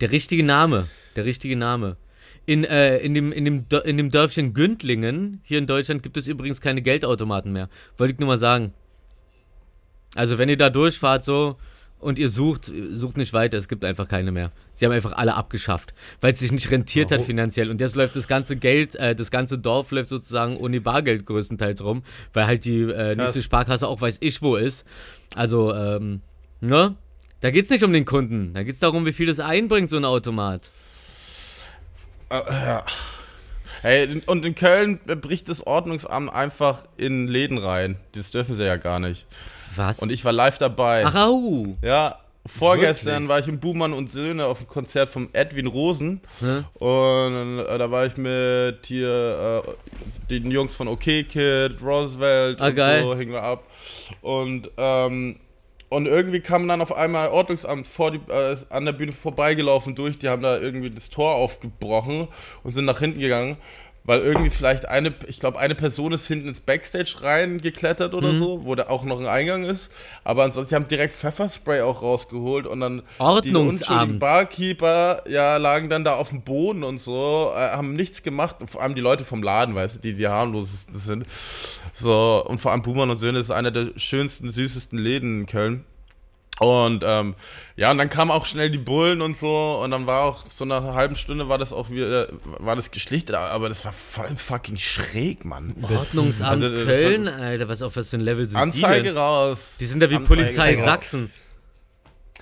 Der 0.00 0.10
richtige 0.10 0.42
Name. 0.42 0.88
Der 1.16 1.24
richtige 1.24 1.56
Name. 1.56 1.96
In, 2.44 2.64
äh, 2.64 2.98
in, 2.98 3.14
dem, 3.14 3.30
in, 3.30 3.44
dem, 3.44 3.66
in 3.84 3.96
dem 3.96 4.10
Dörfchen 4.10 4.52
Gündlingen, 4.52 5.40
hier 5.44 5.58
in 5.58 5.66
Deutschland, 5.66 6.02
gibt 6.02 6.16
es 6.16 6.26
übrigens 6.26 6.60
keine 6.60 6.82
Geldautomaten 6.82 7.52
mehr. 7.52 7.68
Wollte 7.98 8.14
ich 8.14 8.18
nur 8.18 8.26
mal 8.26 8.38
sagen. 8.38 8.72
Also, 10.14 10.38
wenn 10.38 10.48
ihr 10.48 10.56
da 10.56 10.70
durchfahrt 10.70 11.24
so 11.24 11.56
und 11.98 12.18
ihr 12.18 12.28
sucht, 12.28 12.70
sucht 12.90 13.16
nicht 13.16 13.32
weiter, 13.32 13.56
es 13.56 13.68
gibt 13.68 13.84
einfach 13.84 14.08
keine 14.08 14.32
mehr. 14.32 14.50
Sie 14.72 14.84
haben 14.84 14.92
einfach 14.92 15.12
alle 15.12 15.34
abgeschafft, 15.34 15.94
weil 16.20 16.32
es 16.32 16.40
sich 16.40 16.52
nicht 16.52 16.70
rentiert 16.70 17.10
hat 17.10 17.18
Warum? 17.18 17.26
finanziell. 17.26 17.70
Und 17.70 17.80
jetzt 17.80 17.94
läuft 17.94 18.16
das 18.16 18.26
ganze 18.26 18.56
Geld, 18.56 18.94
äh, 18.96 19.14
das 19.14 19.30
ganze 19.30 19.58
Dorf 19.58 19.90
läuft 19.92 20.10
sozusagen 20.10 20.56
ohne 20.56 20.80
Bargeld 20.80 21.24
größtenteils 21.26 21.82
rum, 21.84 22.02
weil 22.32 22.46
halt 22.46 22.64
die 22.64 22.82
äh, 22.82 23.14
nächste 23.14 23.42
Sparkasse 23.42 23.86
auch 23.86 24.00
weiß 24.00 24.18
ich 24.20 24.42
wo 24.42 24.56
ist. 24.56 24.84
Also, 25.34 25.72
ähm, 25.74 26.20
ne? 26.60 26.96
Da 27.40 27.50
geht's 27.50 27.70
nicht 27.70 27.82
um 27.82 27.92
den 27.92 28.04
Kunden. 28.04 28.52
Da 28.54 28.62
geht's 28.62 28.78
darum, 28.78 29.04
wie 29.04 29.12
viel 29.12 29.26
das 29.26 29.40
einbringt, 29.40 29.90
so 29.90 29.96
ein 29.96 30.04
Automat. 30.04 30.70
Hey, 33.82 34.22
und 34.26 34.44
in 34.44 34.54
Köln 34.54 35.00
bricht 35.20 35.48
das 35.48 35.66
Ordnungsamt 35.66 36.32
einfach 36.32 36.84
in 36.96 37.26
Läden 37.26 37.58
rein. 37.58 37.96
Das 38.12 38.30
dürfen 38.30 38.56
sie 38.56 38.64
ja 38.64 38.76
gar 38.76 39.00
nicht. 39.00 39.26
Was? 39.76 39.98
Und 40.00 40.10
ich 40.12 40.24
war 40.24 40.32
live 40.32 40.58
dabei. 40.58 41.04
Ach, 41.06 41.14
au. 41.14 41.66
Ja, 41.82 42.18
vorgestern 42.46 43.12
Wirklich? 43.14 43.28
war 43.28 43.38
ich 43.38 43.48
im 43.48 43.60
Buhmann 43.60 43.92
und 43.92 44.10
Söhne 44.10 44.46
auf 44.46 44.58
dem 44.58 44.68
Konzert 44.68 45.08
von 45.08 45.28
Edwin 45.32 45.66
Rosen. 45.66 46.20
Hä? 46.40 46.62
Und 46.84 47.58
äh, 47.60 47.78
da 47.78 47.90
war 47.90 48.06
ich 48.06 48.16
mit 48.16 48.86
hier 48.86 49.62
äh, 49.64 49.70
den 50.30 50.50
Jungs 50.50 50.74
von 50.74 50.88
OK 50.88 51.00
Kid, 51.00 51.76
Roosevelt 51.82 52.60
Ah, 52.60 52.66
und 52.68 52.74
geil. 52.74 53.02
so, 53.02 53.14
hingen 53.16 53.32
wir 53.32 53.42
ab. 53.42 53.62
Und, 54.22 54.70
ähm, 54.76 55.36
und 55.88 56.06
irgendwie 56.06 56.40
kam 56.40 56.66
dann 56.68 56.80
auf 56.80 56.92
einmal 56.94 57.28
Ordnungsamt 57.28 57.86
vor 57.86 58.10
die, 58.10 58.20
äh, 58.32 58.56
an 58.70 58.86
der 58.86 58.92
Bühne 58.92 59.12
vorbeigelaufen 59.12 59.94
durch. 59.94 60.18
Die 60.18 60.28
haben 60.28 60.42
da 60.42 60.58
irgendwie 60.58 60.90
das 60.90 61.10
Tor 61.10 61.34
aufgebrochen 61.34 62.28
und 62.64 62.70
sind 62.70 62.86
nach 62.86 62.98
hinten 62.98 63.20
gegangen. 63.20 63.56
Weil 64.04 64.18
irgendwie 64.20 64.50
vielleicht 64.50 64.88
eine, 64.88 65.14
ich 65.28 65.38
glaube, 65.38 65.60
eine 65.60 65.76
Person 65.76 66.12
ist 66.12 66.26
hinten 66.26 66.48
ins 66.48 66.58
Backstage 66.58 67.14
reingeklettert 67.20 68.12
Mhm. 68.12 68.18
oder 68.18 68.34
so, 68.34 68.64
wo 68.64 68.74
da 68.74 68.88
auch 68.88 69.04
noch 69.04 69.20
ein 69.20 69.26
Eingang 69.26 69.62
ist. 69.64 69.92
Aber 70.24 70.42
ansonsten, 70.42 70.70
sie 70.70 70.74
haben 70.74 70.88
direkt 70.88 71.14
Pfefferspray 71.14 71.82
auch 71.82 72.02
rausgeholt 72.02 72.66
und 72.66 72.80
dann 72.80 73.02
die 73.16 73.20
Ordnungsamt. 73.22 73.80
unschuldigen 73.80 74.18
Barkeeper, 74.18 75.22
ja, 75.28 75.56
lagen 75.56 75.88
dann 75.88 76.02
da 76.04 76.16
auf 76.16 76.30
dem 76.30 76.42
Boden 76.42 76.82
und 76.82 76.98
so, 76.98 77.52
äh, 77.54 77.58
haben 77.70 77.94
nichts 77.94 78.24
gemacht. 78.24 78.56
Vor 78.66 78.82
allem 78.82 78.96
die 78.96 79.00
Leute 79.00 79.24
vom 79.24 79.40
Laden, 79.42 79.74
weißt 79.76 79.96
du, 79.96 80.00
die 80.00 80.14
die 80.14 80.26
harmlosesten 80.26 80.98
sind. 80.98 81.24
So, 81.94 82.44
und 82.46 82.58
vor 82.58 82.72
allem 82.72 82.82
Buhmann 82.82 83.08
und 83.10 83.18
Söhne 83.18 83.38
ist 83.38 83.52
einer 83.52 83.70
der 83.70 83.90
schönsten, 83.96 84.50
süßesten 84.50 84.98
Läden 84.98 85.42
in 85.42 85.46
Köln. 85.46 85.84
Und 86.62 87.02
ähm, 87.04 87.34
ja, 87.76 87.90
und 87.90 87.98
dann 87.98 88.08
kamen 88.08 88.30
auch 88.30 88.46
schnell 88.46 88.70
die 88.70 88.78
Bullen 88.78 89.20
und 89.22 89.36
so, 89.36 89.80
und 89.82 89.90
dann 89.90 90.06
war 90.06 90.24
auch 90.24 90.44
so 90.44 90.64
nach 90.64 90.82
einer 90.82 90.94
halben 90.94 91.16
Stunde 91.16 91.48
war 91.48 91.58
das 91.58 91.72
auch 91.72 91.90
wieder, 91.90 92.28
war 92.58 92.76
das 92.76 92.90
geschlichtet, 92.90 93.34
aber 93.34 93.68
das 93.68 93.84
war 93.84 93.92
voll 93.92 94.28
fucking 94.36 94.76
schräg, 94.76 95.44
Mann. 95.44 95.74
Ordnungsamt 95.82 96.50
Also, 96.50 96.68
Köln, 96.68 97.26
war- 97.26 97.34
Alter, 97.34 97.68
was 97.68 97.82
auf 97.82 97.96
was 97.96 98.10
für 98.10 98.16
ein 98.18 98.20
Level 98.20 98.48
sind 98.48 98.56
die 98.58 98.62
Anzeige 98.62 99.14
raus. 99.14 99.76
Die 99.80 99.86
sind 99.86 100.00
da 100.00 100.08
wie 100.10 100.16
Anzeige 100.16 100.42
Polizei 100.42 100.74
raus. 100.76 100.84
Sachsen. 100.84 101.32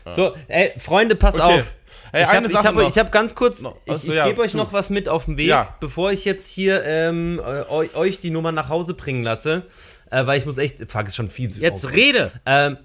So, 0.09 0.35
ey, 0.49 0.73
Freunde, 0.79 1.15
pass 1.15 1.35
Okay. 1.35 1.61
auf. 1.61 1.73
Hey, 2.13 2.23
ich 2.25 2.29
eine 2.31 2.37
habe 2.39 2.47
ich 2.49 2.53
Sache 2.53 2.67
hab, 2.69 2.81
ich 2.89 2.99
hab 2.99 3.13
ganz 3.13 3.35
kurz, 3.35 3.63
Noch. 3.63 3.77
ich, 3.85 3.93
Achso, 3.93 4.09
ich 4.09 4.15
ja, 4.17 4.27
gebe 4.27 4.41
euch 4.41 4.55
noch 4.55 4.73
was 4.73 4.91
mit 4.91 5.09
auf 5.09 5.27
den 5.27 5.37
Weg, 5.37 5.49
Ja. 5.49 5.77
bevor 5.79 6.11
ich 6.11 6.25
jetzt 6.25 6.49
hier 6.49 6.83
ähm, 6.85 7.39
äh, 7.39 7.43
eu- 7.71 7.95
euch 7.95 8.19
die 8.19 8.31
Nummer 8.31 8.51
nach 8.51 8.69
Hause 8.69 8.95
bringen 8.95 9.23
lasse, 9.23 9.65
äh, 10.11 10.27
weil 10.27 10.39
ich 10.39 10.47
muss 10.47 10.59
echt, 10.59 10.91
fuck, 10.91 11.07
ist 11.07 11.15
schon 11.17 11.31
viel 11.31 11.51
zu 11.51 11.61
Jetzt 11.61 11.91
rede! 11.93 12.33
Ähm, 12.47 12.79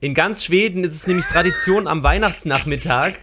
in 0.00 0.14
ganz 0.14 0.44
Schweden 0.44 0.84
ist 0.84 0.94
es 0.94 1.06
nämlich 1.06 1.26
Tradition, 1.26 1.86
am 1.86 2.02
Weihnachtsnachmittag 2.02 3.14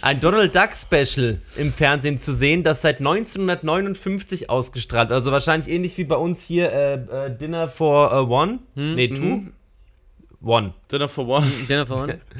ein 0.00 0.20
Donald 0.20 0.54
Duck 0.54 0.70
Special 0.74 1.40
im 1.56 1.72
Fernsehen 1.72 2.18
zu 2.18 2.34
sehen, 2.34 2.62
das 2.62 2.82
seit 2.82 2.98
1959 2.98 4.48
ausgestrahlt. 4.48 5.12
Also 5.12 5.30
wahrscheinlich 5.30 5.68
ähnlich 5.68 5.98
wie 5.98 6.04
bei 6.04 6.16
uns 6.16 6.42
hier 6.42 6.72
äh, 6.72 6.94
äh, 6.94 7.36
Dinner 7.36 7.68
for 7.68 8.12
äh, 8.12 8.16
One. 8.16 8.60
Nee, 8.74 9.08
Two. 9.08 9.42
One. 10.42 10.72
Dinner 10.90 11.08
for 11.08 11.26
One. 11.28 11.46
Jennifer 11.68 11.96
Horn. 11.96 12.20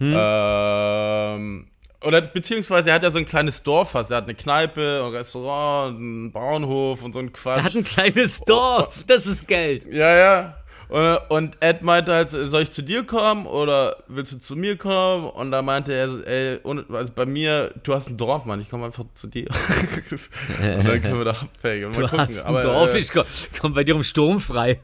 Ähm, 0.00 1.68
oder 2.04 2.20
beziehungsweise 2.20 2.90
er 2.90 2.96
hat 2.96 3.02
ja 3.02 3.10
so 3.10 3.18
ein 3.18 3.26
kleines 3.26 3.62
Dorf 3.62 3.90
fast. 3.90 4.10
Er 4.10 4.18
hat 4.18 4.24
eine 4.24 4.34
Kneipe, 4.34 5.02
ein 5.04 5.12
Restaurant, 5.12 5.98
einen 5.98 6.32
Bauernhof 6.32 7.02
und 7.02 7.12
so 7.12 7.18
ein 7.18 7.32
Quatsch. 7.32 7.58
Er 7.58 7.64
hat 7.64 7.74
ein 7.74 7.84
kleines 7.84 8.40
Dorf. 8.42 9.04
Das 9.06 9.26
ist 9.26 9.48
Geld. 9.48 9.84
Ja, 9.92 10.14
ja. 10.16 10.54
Äh, 10.90 11.18
Und 11.28 11.56
Ed 11.60 11.82
meinte 11.82 12.14
halt, 12.14 12.28
soll 12.28 12.62
ich 12.62 12.70
zu 12.70 12.82
dir 12.82 13.04
kommen 13.04 13.46
oder 13.46 13.96
willst 14.06 14.32
du 14.32 14.38
zu 14.38 14.56
mir 14.56 14.76
kommen? 14.76 15.26
Und 15.26 15.50
da 15.50 15.60
meinte 15.60 15.92
er, 15.92 16.26
ey, 16.26 16.60
also 16.64 17.12
bei 17.12 17.26
mir, 17.26 17.74
du 17.82 17.94
hast 17.94 18.08
ein 18.08 18.16
Dorf, 18.16 18.44
Mann, 18.46 18.60
ich 18.60 18.70
komme 18.70 18.86
einfach 18.86 19.04
zu 19.14 19.26
dir. 19.26 19.48
und 20.08 20.86
dann 20.86 21.02
können 21.02 21.18
wir 21.18 21.24
da 21.24 21.32
abhängen. 21.32 21.92
Du 21.92 22.00
gucken. 22.02 22.20
hast 22.20 22.40
ein 22.40 22.46
aber, 22.46 22.62
Dorf, 22.62 22.94
äh, 22.94 22.98
ich 22.98 23.10
komm, 23.10 23.24
komm 23.60 23.74
bei 23.74 23.84
dir 23.84 23.96
um 23.96 24.04
Sturm 24.04 24.40
frei. 24.40 24.80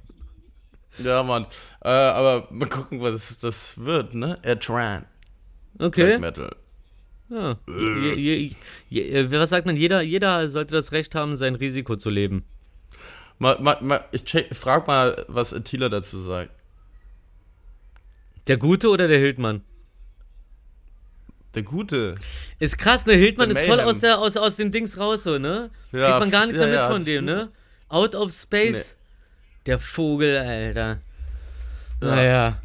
Ja, 0.98 1.22
Mann. 1.22 1.46
Äh, 1.82 1.88
aber 1.88 2.48
mal 2.50 2.68
gucken, 2.68 3.00
was 3.00 3.38
das 3.38 3.78
wird, 3.78 4.14
ne? 4.14 4.38
Ed 4.42 4.62
Tran. 4.62 5.06
Okay. 5.78 6.18
Black 6.18 6.20
Metal. 6.20 6.56
Ja. 7.30 7.58
Je, 7.66 8.14
je, 8.14 8.50
je, 8.88 9.02
äh, 9.02 9.30
was 9.30 9.48
sagt 9.48 9.66
man? 9.66 9.76
Jeder, 9.76 10.02
jeder 10.02 10.48
sollte 10.48 10.74
das 10.74 10.92
Recht 10.92 11.14
haben, 11.14 11.36
sein 11.36 11.54
Risiko 11.54 11.96
zu 11.96 12.10
leben. 12.10 12.44
Mal, 13.38 13.58
mal, 13.60 13.78
mal, 13.80 14.04
ich 14.12 14.24
check, 14.24 14.54
frag 14.54 14.86
mal, 14.86 15.24
was 15.28 15.52
Attila 15.52 15.88
dazu 15.88 16.20
sagt. 16.22 16.50
Der 18.46 18.56
Gute 18.56 18.88
oder 18.90 19.08
der 19.08 19.18
Hildmann? 19.18 19.62
Der 21.54 21.62
Gute. 21.62 22.16
Ist 22.58 22.78
krass, 22.78 23.06
ne? 23.06 23.14
Hildmann 23.14 23.50
Der 23.50 23.62
ist 23.62 23.68
voll 23.68 23.80
aus, 23.80 24.00
der, 24.00 24.18
aus, 24.18 24.36
aus 24.36 24.56
den 24.56 24.70
Dings 24.70 24.98
raus, 24.98 25.24
so, 25.24 25.38
ne? 25.38 25.70
Ja, 25.92 26.06
Kriegt 26.06 26.20
man 26.20 26.30
gar 26.30 26.46
nichts 26.46 26.60
ja, 26.60 26.66
mehr 26.66 26.74
mit 26.74 26.82
ja, 26.82 26.90
von 26.90 27.04
dem, 27.04 27.28
ist 27.28 27.34
ne? 27.34 27.52
Out 27.88 28.14
of 28.14 28.32
Space. 28.32 28.94
Der 29.66 29.78
Vogel, 29.78 30.36
Alter. 30.36 31.00
Ja. 32.00 32.06
Naja. 32.06 32.60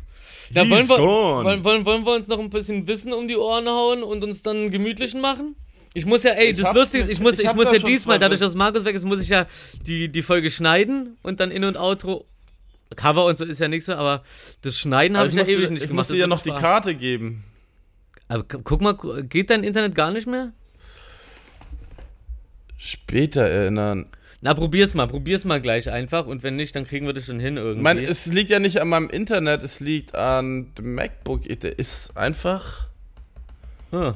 Da 0.54 0.62
He's 0.64 0.72
wollen 0.72 0.89
wir, 0.89 0.97
gone. 0.97 1.45
wollen, 1.45 1.64
wollen, 1.64 1.86
wollen 1.86 2.06
wir 2.06 2.14
uns 2.16 2.28
noch 2.28 2.39
ein 2.39 2.50
bisschen 2.50 2.88
Wissen 2.88 3.14
um 3.14 3.28
die 3.28 3.38
Ohren 3.38 3.68
hauen 3.68 4.02
und 4.04 4.24
uns 4.24 4.41
dann 4.41 4.58
einen 4.58 4.72
gemütlichen 4.72 5.22
machen? 5.22 5.56
Ich 5.93 6.06
muss 6.06 6.24
ja, 6.24 6.32
ey, 6.32 6.52
Ich 6.52 6.58
das 6.58 6.74
Lustige 6.74 7.04
ist, 7.04 7.10
ich 7.10 7.20
muss, 7.20 7.39
ich 7.39 7.45
ich 7.45 7.54
muss 7.56 7.72
ja 7.72 7.80
diesmal, 7.80 8.20
dadurch, 8.20 8.39
dass 8.39 8.56
Markus 8.56 8.86
weg 8.86 8.95
ist, 8.95 9.06
muss 9.06 9.22
ich 9.22 9.30
ja 9.30 9.47
die, 9.86 10.08
die 10.10 10.22
Folge 10.22 10.50
schneiden 10.52 11.18
und 11.24 11.39
dann 11.39 11.52
In- 11.52 11.64
und 11.64 11.78
Outro. 11.78 12.26
Cover 12.95 13.26
und 13.26 13.38
so 13.38 13.45
ist 13.45 13.60
ja 13.60 13.68
nichts 13.68 13.86
so, 13.86 13.93
aber 13.93 14.24
das 14.64 14.76
Schneiden 14.78 15.16
habe 15.18 15.28
Also 15.30 15.38
ich, 15.39 15.43
ich 15.47 15.50
ja 15.54 15.60
ewig 15.60 15.70
nicht 15.70 15.84
ich 15.84 15.88
gemacht. 15.89 15.97
musste 16.00 16.14
das 16.14 16.20
ja 16.22 16.28
noch 16.28 16.41
die 16.41 16.50
Spaß. 16.50 16.62
Karte 16.62 16.95
geben. 16.95 17.43
Aber 18.28 18.43
gu- 18.43 18.62
guck 18.64 18.82
mal, 18.82 18.93
geht 19.24 19.50
dein 19.52 19.64
Internet 19.64 19.93
gar 19.93 20.10
nicht 20.12 20.26
mehr? 20.28 20.54
Später 22.78 23.41
erinnern. 23.41 24.08
Na, 24.42 24.54
probier's 24.54 24.94
mal, 24.94 25.08
probier's 25.08 25.44
mal 25.44 25.60
gleich 25.60 25.90
einfach 25.90 26.26
und 26.26 26.44
wenn 26.44 26.56
nicht, 26.56 26.76
dann 26.76 26.86
kriegen 26.86 27.06
wir 27.06 27.14
das 27.14 27.26
schon 27.26 27.40
hin 27.42 27.58
irgendwie. 27.58 27.82
Meine, 27.84 28.04
es 28.06 28.26
liegt 28.28 28.50
ja 28.50 28.60
nicht 28.60 28.80
an 28.82 28.88
meinem 28.88 29.10
Internet, 29.10 29.64
es 29.64 29.80
liegt 29.82 30.16
an 30.16 30.74
dem 30.76 30.96
MacBook. 30.96 31.44
Der 31.60 31.78
ist 31.78 32.16
einfach. 32.16 32.88
Hm, 33.92 34.14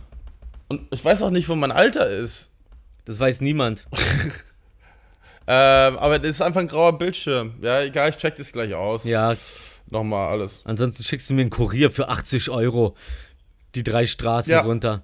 Und 0.69 0.81
ich 0.91 1.03
weiß 1.03 1.21
auch 1.23 1.29
nicht, 1.29 1.49
wo 1.49 1.55
mein 1.55 1.71
Alter 1.71 2.07
ist. 2.09 2.49
das 3.05 3.19
weiß 3.19 3.41
niemand. 3.41 3.85
Ähm, 5.45 5.97
aber 5.97 6.19
das 6.19 6.29
ist 6.29 6.41
einfach 6.41 6.61
ein 6.61 6.67
grauer 6.67 6.97
Bildschirm. 6.97 7.55
Ja, 7.61 7.81
egal, 7.81 8.09
ich 8.09 8.15
check 8.17 8.37
das 8.37 8.53
gleich 8.53 8.73
aus. 8.73 9.03
Ja, 9.03 9.35
Nochmal 9.89 10.29
alles. 10.29 10.61
ansonsten 10.63 11.03
schickst 11.03 11.29
du 11.29 11.33
mir 11.33 11.41
einen 11.41 11.49
Kurier 11.49 11.91
für 11.91 12.07
80 12.07 12.49
Euro 12.49 12.95
die 13.75 13.83
drei 13.83 14.05
Straßen 14.05 14.49
Ja. 14.51 14.61
runter. 14.61 15.03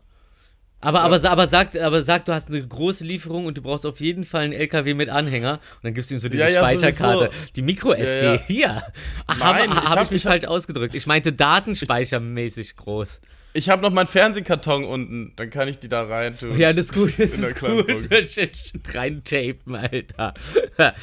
Aber, 0.81 1.01
aber, 1.01 1.19
sa- 1.19 1.31
aber, 1.31 1.47
sag, 1.47 1.75
aber 1.75 2.03
sag, 2.03 2.23
du 2.25 2.33
hast 2.33 2.47
eine 2.47 2.65
große 2.65 3.03
Lieferung 3.03 3.45
und 3.45 3.57
du 3.57 3.61
brauchst 3.61 3.85
auf 3.85 3.99
jeden 3.99 4.23
Fall 4.23 4.43
einen 4.45 4.53
LKW 4.53 4.93
mit 4.93 5.09
Anhänger 5.09 5.53
und 5.53 5.83
dann 5.83 5.93
gibst 5.93 6.09
du 6.09 6.15
ihm 6.15 6.19
so 6.19 6.29
diese 6.29 6.43
Ja, 6.43 6.49
ja, 6.49 6.59
Speicherkarte. 6.61 7.25
sowieso. 7.25 7.33
Die 7.55 7.61
Micro-SD. 7.63 8.25
Ja, 8.25 8.33
ja. 8.35 8.41
Hier. 8.47 8.83
Ach, 9.27 9.39
habe 9.41 9.59
ich 9.65 9.69
hab 9.69 9.89
hab- 9.89 10.03
ich 10.05 10.11
mich 10.11 10.25
hab- 10.25 10.31
falsch 10.31 10.45
ausgedrückt. 10.45 10.95
Ich 10.95 11.05
meinte 11.05 11.33
datenspeichermäßig 11.33 12.77
groß. 12.77 13.19
Ich 13.53 13.67
habe 13.67 13.81
noch 13.81 13.89
meinen 13.91 14.05
Fernsehkarton 14.07 14.83
unten, 14.85 15.33
dann 15.35 15.49
kann 15.49 15.67
ich 15.67 15.79
die 15.79 15.89
da 15.89 16.03
rein 16.03 16.37
tun. 16.37 16.57
Ja, 16.57 16.71
das 16.71 16.85
ist 16.85 16.93
gut, 16.93 17.13
das 17.17 17.31
ist 17.33 17.59
gut. 17.59 17.87
Box. 18.09 18.37
Reintapen, 18.93 19.75
Alter. 19.75 20.33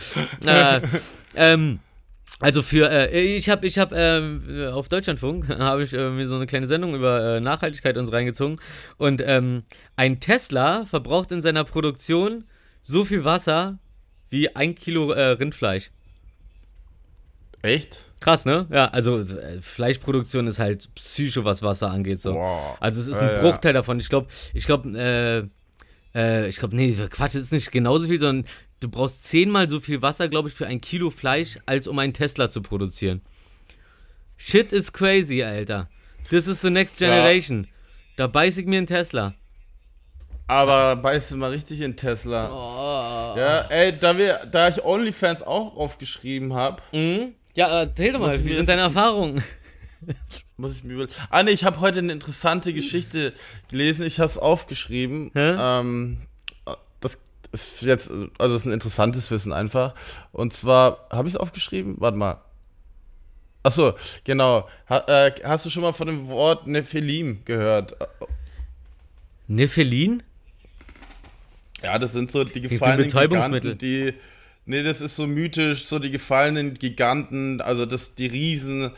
äh, 0.47 0.81
ähm, 1.35 1.81
also 2.39 2.63
für, 2.63 2.91
äh, 2.91 3.37
ich 3.37 3.49
habe 3.49 3.67
ich 3.67 3.79
hab, 3.79 3.93
ähm, 3.95 4.69
auf 4.73 4.89
Deutschlandfunk 4.89 5.49
habe 5.59 5.85
ich 5.85 5.93
äh, 5.93 6.11
mir 6.11 6.29
so 6.29 6.37
eine 6.37 6.47
kleine 6.47 6.67
Sendung 6.67 6.95
über 6.95 7.37
äh, 7.37 7.41
Nachhaltigkeit 7.41 7.97
uns 7.97 8.13
reingezogen 8.13 8.61
und 8.99 9.23
ähm, 9.25 9.63
ein 9.97 10.21
Tesla 10.21 10.85
verbraucht 10.85 11.33
in 11.33 11.41
seiner 11.41 11.65
Produktion 11.65 12.45
so 12.83 13.05
viel 13.05 13.25
Wasser 13.25 13.79
wie 14.29 14.55
ein 14.55 14.75
Kilo 14.75 15.13
äh, 15.13 15.31
Rindfleisch. 15.31 15.91
Echt? 17.63 18.05
Krass, 18.21 18.45
ne? 18.45 18.67
Ja, 18.71 18.87
also 18.89 19.19
äh, 19.19 19.61
Fleischproduktion 19.61 20.47
ist 20.47 20.59
halt 20.59 20.95
Psycho, 20.95 21.45
was 21.45 21.63
Wasser 21.63 21.91
angeht. 21.91 22.21
So. 22.21 22.35
Wow. 22.35 22.77
Also 22.81 23.01
es 23.01 23.09
ist 23.09 23.21
Ja, 23.21 23.29
ein 23.29 23.35
ja. 23.37 23.41
Bruchteil 23.43 23.73
davon. 23.73 23.99
Ich 24.01 24.09
glaube, 24.09 24.29
ich 24.55 24.65
glaube, 24.67 25.51
äh, 26.15 26.19
äh, 26.19 26.49
ich 26.49 26.59
glaube, 26.59 26.75
nee, 26.77 26.93
Quatsch, 27.11 27.35
es 27.35 27.45
ist 27.45 27.53
nicht 27.53 27.71
genauso 27.73 28.07
viel, 28.07 28.19
sondern 28.19 28.47
du 28.81 28.89
brauchst 28.89 29.25
zehnmal 29.25 29.69
so 29.69 29.81
viel 29.81 30.03
Wasser, 30.03 30.29
glaube 30.29 30.49
ich, 30.49 30.55
für 30.55 30.67
ein 30.67 30.81
Kilo 30.81 31.11
Fleisch, 31.11 31.59
als 31.67 31.87
um 31.89 31.99
einen 31.99 32.13
Tesla 32.13 32.51
zu 32.51 32.63
produzieren. 32.63 33.23
Shit 34.37 34.73
is 34.73 34.93
crazy, 34.93 35.43
Alter. 35.43 35.89
This 36.31 36.47
is 36.47 36.61
the 36.61 36.71
next 36.71 37.01
Ja. 37.01 37.09
generation. 37.09 37.69
Da 38.17 38.27
beiß 38.27 38.59
ich 38.59 38.67
mir 38.67 38.79
einen 38.79 38.87
Tesla. 38.87 39.35
Aber 40.49 40.95
beißt 40.97 41.33
du 41.33 41.37
mal 41.37 41.51
richtig 41.51 41.81
in 41.81 41.97
Tesla. 41.97 42.51
Oh. 42.53 43.37
Ja, 43.39 43.63
ey, 43.63 43.93
da, 43.99 44.17
wir, 44.17 44.47
da 44.51 44.69
ich 44.69 44.85
OnlyFans 44.85 45.43
auch 45.43 45.77
aufgeschrieben 45.77 46.55
habe, 46.55 46.83
Mhm. 46.93 47.33
Ja, 47.55 47.69
erzähl 47.81 48.13
doch 48.13 48.21
mal, 48.21 48.45
wie 48.45 48.53
sind 48.55 48.69
deine 48.69 48.83
Erfahrungen? 48.83 49.43
muss 50.59 50.77
ich 50.77 50.85
mir 50.85 50.93
über. 50.93 51.07
Ah, 51.31 51.43
nee, 51.43 51.53
ich 51.53 51.65
habe 51.65 51.81
heute 51.81 52.01
eine 52.01 52.13
interessante 52.13 52.75
Geschichte 52.75 53.33
gelesen. 53.71 54.05
Ich 54.07 54.19
habe 54.19 54.27
es 54.27 54.37
aufgeschrieben. 54.37 55.31
Hä? 55.33 55.55
Ähm, 55.59 56.19
das 57.01 57.19
ist 57.63 57.83
jetzt, 57.83 58.13
also 58.39 58.57
ist 58.57 58.67
ein 58.67 58.73
interessantes 58.73 59.31
Wissen 59.31 59.53
einfach. 59.53 59.95
Und 60.33 60.53
zwar, 60.53 61.07
habe 61.11 61.29
ich 61.29 61.35
es 61.35 61.41
aufgeschrieben? 61.41 61.97
Warte 61.99 62.17
mal. 62.17 62.41
Achso, 63.63 63.95
genau. 64.25 64.69
Ha, 64.89 65.05
äh, 65.09 65.33
hast 65.43 65.67
du 65.67 65.71
schon 65.71 65.83
mal 65.83 65.93
von 65.93 66.07
dem 66.07 66.29
Wort 66.29 66.67
Nephilim 66.67 67.45
gehört? 67.45 67.97
Nephelin? 69.49 70.23
Ja, 71.83 71.99
das 71.99 72.13
sind 72.13 72.31
so 72.31 72.45
die 72.45 72.61
gefallenen 72.61 73.07
Betäubungsmittel. 73.07 73.77
Giganten, 73.77 73.79
die. 73.79 74.15
Nee, 74.69 74.83
das 74.83 75.01
ist 75.01 75.15
so 75.15 75.27
mythisch, 75.29 75.87
so 75.87 76.01
die 76.01 76.11
gefallenen 76.11 76.75
Giganten, 76.75 77.61
also 77.61 77.87
das, 77.87 78.17
die 78.17 78.27
Riesen, 78.27 78.91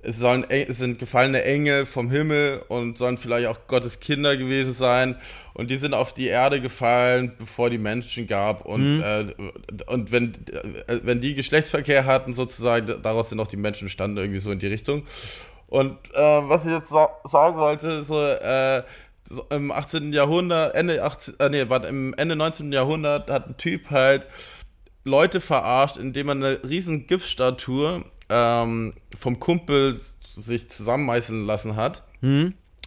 es 0.00 0.18
sollen, 0.18 0.48
es 0.48 0.78
sind 0.78 0.98
gefallene 0.98 1.42
Engel 1.42 1.84
vom 1.84 2.10
Himmel 2.10 2.62
und 2.68 2.96
sollen 2.98 3.18
vielleicht 3.18 3.48
auch 3.48 3.66
Gottes 3.66 3.98
Kinder 3.98 4.36
gewesen 4.36 4.72
sein. 4.72 5.16
Und 5.54 5.70
die 5.70 5.76
sind 5.76 5.92
auf 5.92 6.12
die 6.12 6.28
Erde 6.28 6.60
gefallen, 6.60 7.32
bevor 7.36 7.68
die 7.68 7.78
Menschen 7.78 8.28
gab. 8.28 8.64
Und, 8.64 9.02
äh, 9.02 9.34
und 9.86 10.12
wenn, 10.12 10.34
äh, 10.86 11.00
wenn 11.02 11.20
die 11.20 11.34
Geschlechtsverkehr 11.34 12.04
hatten, 12.04 12.32
sozusagen, 12.32 13.02
daraus 13.02 13.30
sind 13.30 13.40
auch 13.40 13.48
die 13.48 13.56
Menschen 13.56 13.86
entstanden, 13.86 14.18
irgendwie 14.18 14.40
so 14.40 14.52
in 14.52 14.60
die 14.60 14.68
Richtung. 14.68 15.04
Und 15.66 15.98
äh, 16.14 16.18
was 16.18 16.64
ich 16.64 16.72
jetzt 16.72 16.88
sa 16.88 17.10
sagen 17.24 17.58
wollte, 17.58 18.04
so, 18.04 18.24
äh, 18.24 18.84
so 19.28 19.44
im 19.50 19.72
18. 19.72 20.12
Jahrhundert, 20.12 20.76
Ende 20.76 21.02
18, 21.02 21.34
äh, 21.40 21.48
nee, 21.50 21.68
warte, 21.68 21.88
im 21.88 22.14
Ende 22.14 22.36
19. 22.36 22.72
Jahrhundert 22.72 23.28
hat 23.28 23.48
ein 23.48 23.56
Typ 23.56 23.90
halt 23.90 24.26
Leute 25.04 25.40
verarscht, 25.40 25.96
indem 25.96 26.28
er 26.28 26.34
eine 26.34 26.60
riesen 26.64 27.06
Gipsstatue 27.06 28.04
ähm, 28.28 28.94
vom 29.18 29.40
Kumpel 29.40 29.96
sich 30.20 30.68
zusammenmeißeln 30.68 31.46
lassen 31.46 31.76
hat. 31.76 32.02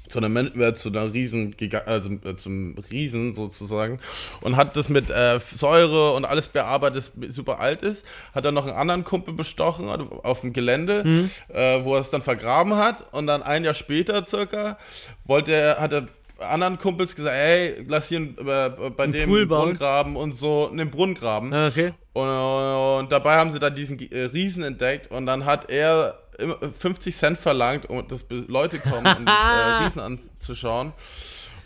Zu 0.07 0.19
einer, 0.19 0.55
äh, 0.57 0.73
zu 0.73 0.89
einer 0.89 1.13
riesen, 1.13 1.55
also 1.85 2.09
äh, 2.25 2.35
zum 2.35 2.75
Riesen 2.91 3.31
sozusagen. 3.31 3.99
Und 4.41 4.57
hat 4.57 4.75
das 4.75 4.89
mit 4.89 5.09
äh, 5.09 5.39
Säure 5.39 6.13
und 6.13 6.25
alles 6.25 6.47
bearbeitet, 6.49 7.11
das 7.15 7.33
super 7.33 7.59
alt 7.61 7.81
ist. 7.81 8.05
Hat 8.35 8.43
dann 8.43 8.53
noch 8.53 8.67
einen 8.67 8.75
anderen 8.75 9.03
Kumpel 9.05 9.33
bestochen 9.33 9.87
auf 9.87 10.41
dem 10.41 10.51
Gelände, 10.51 11.29
äh, 11.47 11.83
wo 11.85 11.95
er 11.95 12.01
es 12.01 12.09
dann 12.09 12.21
vergraben 12.21 12.75
hat. 12.75 13.13
Und 13.13 13.27
dann 13.27 13.41
ein 13.41 13.63
Jahr 13.63 13.73
später 13.73 14.25
circa 14.25 14.77
wollte 15.25 15.53
er, 15.53 15.79
hat 15.79 15.93
er 15.93 16.05
anderen 16.41 16.77
Kumpels 16.77 17.15
gesagt, 17.15 17.35
ey, 17.35 17.83
lass 17.87 18.09
hier 18.09 18.19
äh, 18.21 18.69
bei 18.95 19.07
dem 19.07 19.29
Pool. 19.29 19.45
Brunnen 19.45 19.77
graben 19.77 20.15
und 20.15 20.33
so 20.33 20.69
einen 20.69 20.89
Brunnen 20.91 21.15
graben. 21.15 21.53
Ah, 21.53 21.67
Okay. 21.67 21.93
Und, 22.13 22.27
und 22.27 23.11
dabei 23.11 23.37
haben 23.37 23.51
sie 23.53 23.59
dann 23.59 23.73
diesen 23.73 23.97
äh, 24.11 24.23
Riesen 24.25 24.63
entdeckt 24.63 25.09
und 25.11 25.25
dann 25.25 25.45
hat 25.45 25.69
er 25.71 26.19
immer 26.39 26.57
50 26.77 27.15
Cent 27.15 27.37
verlangt, 27.37 27.89
um 27.89 28.05
dass 28.07 28.25
Leute 28.47 28.79
kommen, 28.79 29.05
um 29.17 29.25
äh, 29.27 29.31
Riesen 29.85 30.01
anzuschauen. 30.01 30.91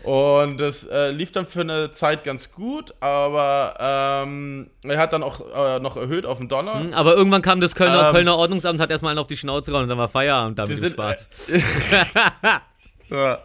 Und 0.04 0.58
das 0.60 0.84
äh, 0.84 1.10
lief 1.10 1.32
dann 1.32 1.46
für 1.46 1.62
eine 1.62 1.90
Zeit 1.90 2.22
ganz 2.22 2.52
gut, 2.52 2.94
aber 3.00 3.74
ähm, 4.24 4.70
er 4.84 4.98
hat 4.98 5.12
dann 5.12 5.24
auch 5.24 5.40
äh, 5.40 5.80
noch 5.80 5.96
erhöht 5.96 6.26
auf 6.26 6.38
den 6.38 6.46
Dollar. 6.48 6.78
Hm, 6.78 6.92
Aber 6.94 7.16
irgendwann 7.16 7.42
kam 7.42 7.60
das 7.60 7.74
Kölner, 7.74 8.06
Ähm, 8.10 8.14
Kölner 8.14 8.36
Ordnungsamt, 8.36 8.78
hat 8.78 8.92
erstmal 8.92 9.10
einen 9.10 9.18
auf 9.18 9.26
die 9.26 9.36
Schnauze 9.36 9.72
gehauen 9.72 9.82
und 9.82 9.88
dann 9.88 9.98
war 9.98 10.08
Feierabend 10.08 10.60
da 10.60 10.64
Die 10.64 10.74
mit 10.74 10.78
dem 10.78 10.82
sind, 10.84 10.92
Spaß. 10.94 11.28
Ja. 13.10 13.38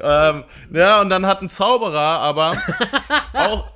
Ähm, 0.00 0.44
ja, 0.72 1.00
und 1.00 1.10
dann 1.10 1.26
hat 1.26 1.42
ein 1.42 1.50
Zauberer 1.50 1.98
aber 2.20 2.56
auch 3.32 3.66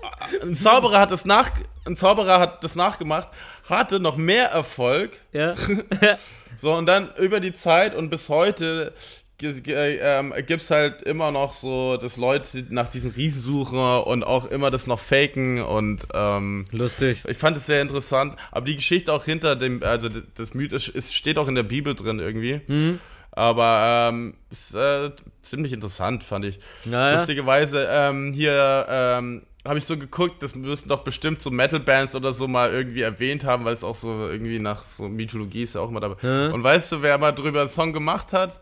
ein 0.43 0.57
Zauberer 0.57 1.01
hat 1.01 1.11
das 1.11 1.24
nach 1.24 1.51
ein 1.86 1.97
Zauberer 1.97 2.38
hat 2.38 2.62
das 2.62 2.76
nachgemacht, 2.76 3.28
hatte 3.68 4.01
noch 4.01 4.16
mehr 4.16 4.49
Erfolg. 4.49 5.12
Ja. 5.32 5.55
So 6.57 6.74
und 6.74 6.84
dann 6.84 7.09
über 7.16 7.41
die 7.41 7.55
Zeit 7.55 7.95
und 7.95 8.11
bis 8.11 8.28
heute 8.28 8.93
ähm, 9.43 10.34
gibt 10.47 10.61
es 10.61 10.70
halt 10.70 11.01
immer 11.03 11.30
noch 11.30 11.55
so, 11.55 11.97
dass 11.97 12.18
Leute 12.18 12.66
nach 12.68 12.88
diesen 12.88 13.12
Riesen 13.12 13.41
suchen 13.41 13.78
und 13.78 14.24
auch 14.24 14.45
immer 14.45 14.70
das 14.70 14.86
noch 14.86 15.01
faken 15.01 15.62
und 15.62 16.03
ähm, 16.12 16.66
Lustig. 16.70 17.22
ich 17.26 17.36
fand 17.38 17.57
es 17.57 17.64
sehr 17.64 17.80
interessant. 17.80 18.36
Aber 18.51 18.66
die 18.66 18.76
Geschichte 18.76 19.11
auch 19.11 19.24
hinter 19.24 19.57
dem, 19.57 19.82
also 19.82 20.11
das 20.11 20.53
Mythos 20.53 20.88
ist, 20.88 21.14
steht 21.14 21.38
auch 21.38 21.49
in 21.49 21.55
der 21.55 21.62
Bibel 21.62 21.95
drin 21.95 22.18
irgendwie. 22.18 22.61
Aber 23.33 24.09
ähm, 24.11 24.35
ist 24.51 24.74
äh, 24.74 25.11
ziemlich 25.43 25.72
interessant, 25.72 26.24
fand 26.24 26.45
ich. 26.45 26.59
Naja. 26.85 27.16
Lustigerweise, 27.16 27.87
ähm, 27.91 28.33
hier 28.33 28.87
ähm, 28.89 29.43
habe 29.64 29.78
ich 29.78 29.85
so 29.85 29.97
geguckt, 29.97 30.43
das 30.43 30.55
müssten 30.55 30.89
doch 30.89 31.05
bestimmt 31.05 31.41
so 31.41 31.51
Metal-Bands 31.51 32.16
oder 32.16 32.33
so 32.33 32.49
mal 32.49 32.72
irgendwie 32.72 33.03
erwähnt 33.03 33.45
haben, 33.45 33.64
weil 33.64 33.74
es 33.74 33.85
auch 33.85 33.95
so 33.95 34.28
irgendwie 34.28 34.59
nach 34.59 34.83
so 34.83 35.09
Mythologie 35.09 35.62
ist 35.62 35.74
ja 35.74 35.81
auch 35.81 35.91
immer 35.91 36.01
dabei. 36.01 36.51
Und 36.51 36.64
weißt 36.64 36.93
du, 36.93 37.03
wer 37.03 37.18
mal 37.18 37.33
drüber 37.33 37.61
einen 37.61 37.68
Song 37.68 37.93
gemacht 37.93 38.33
hat? 38.33 38.61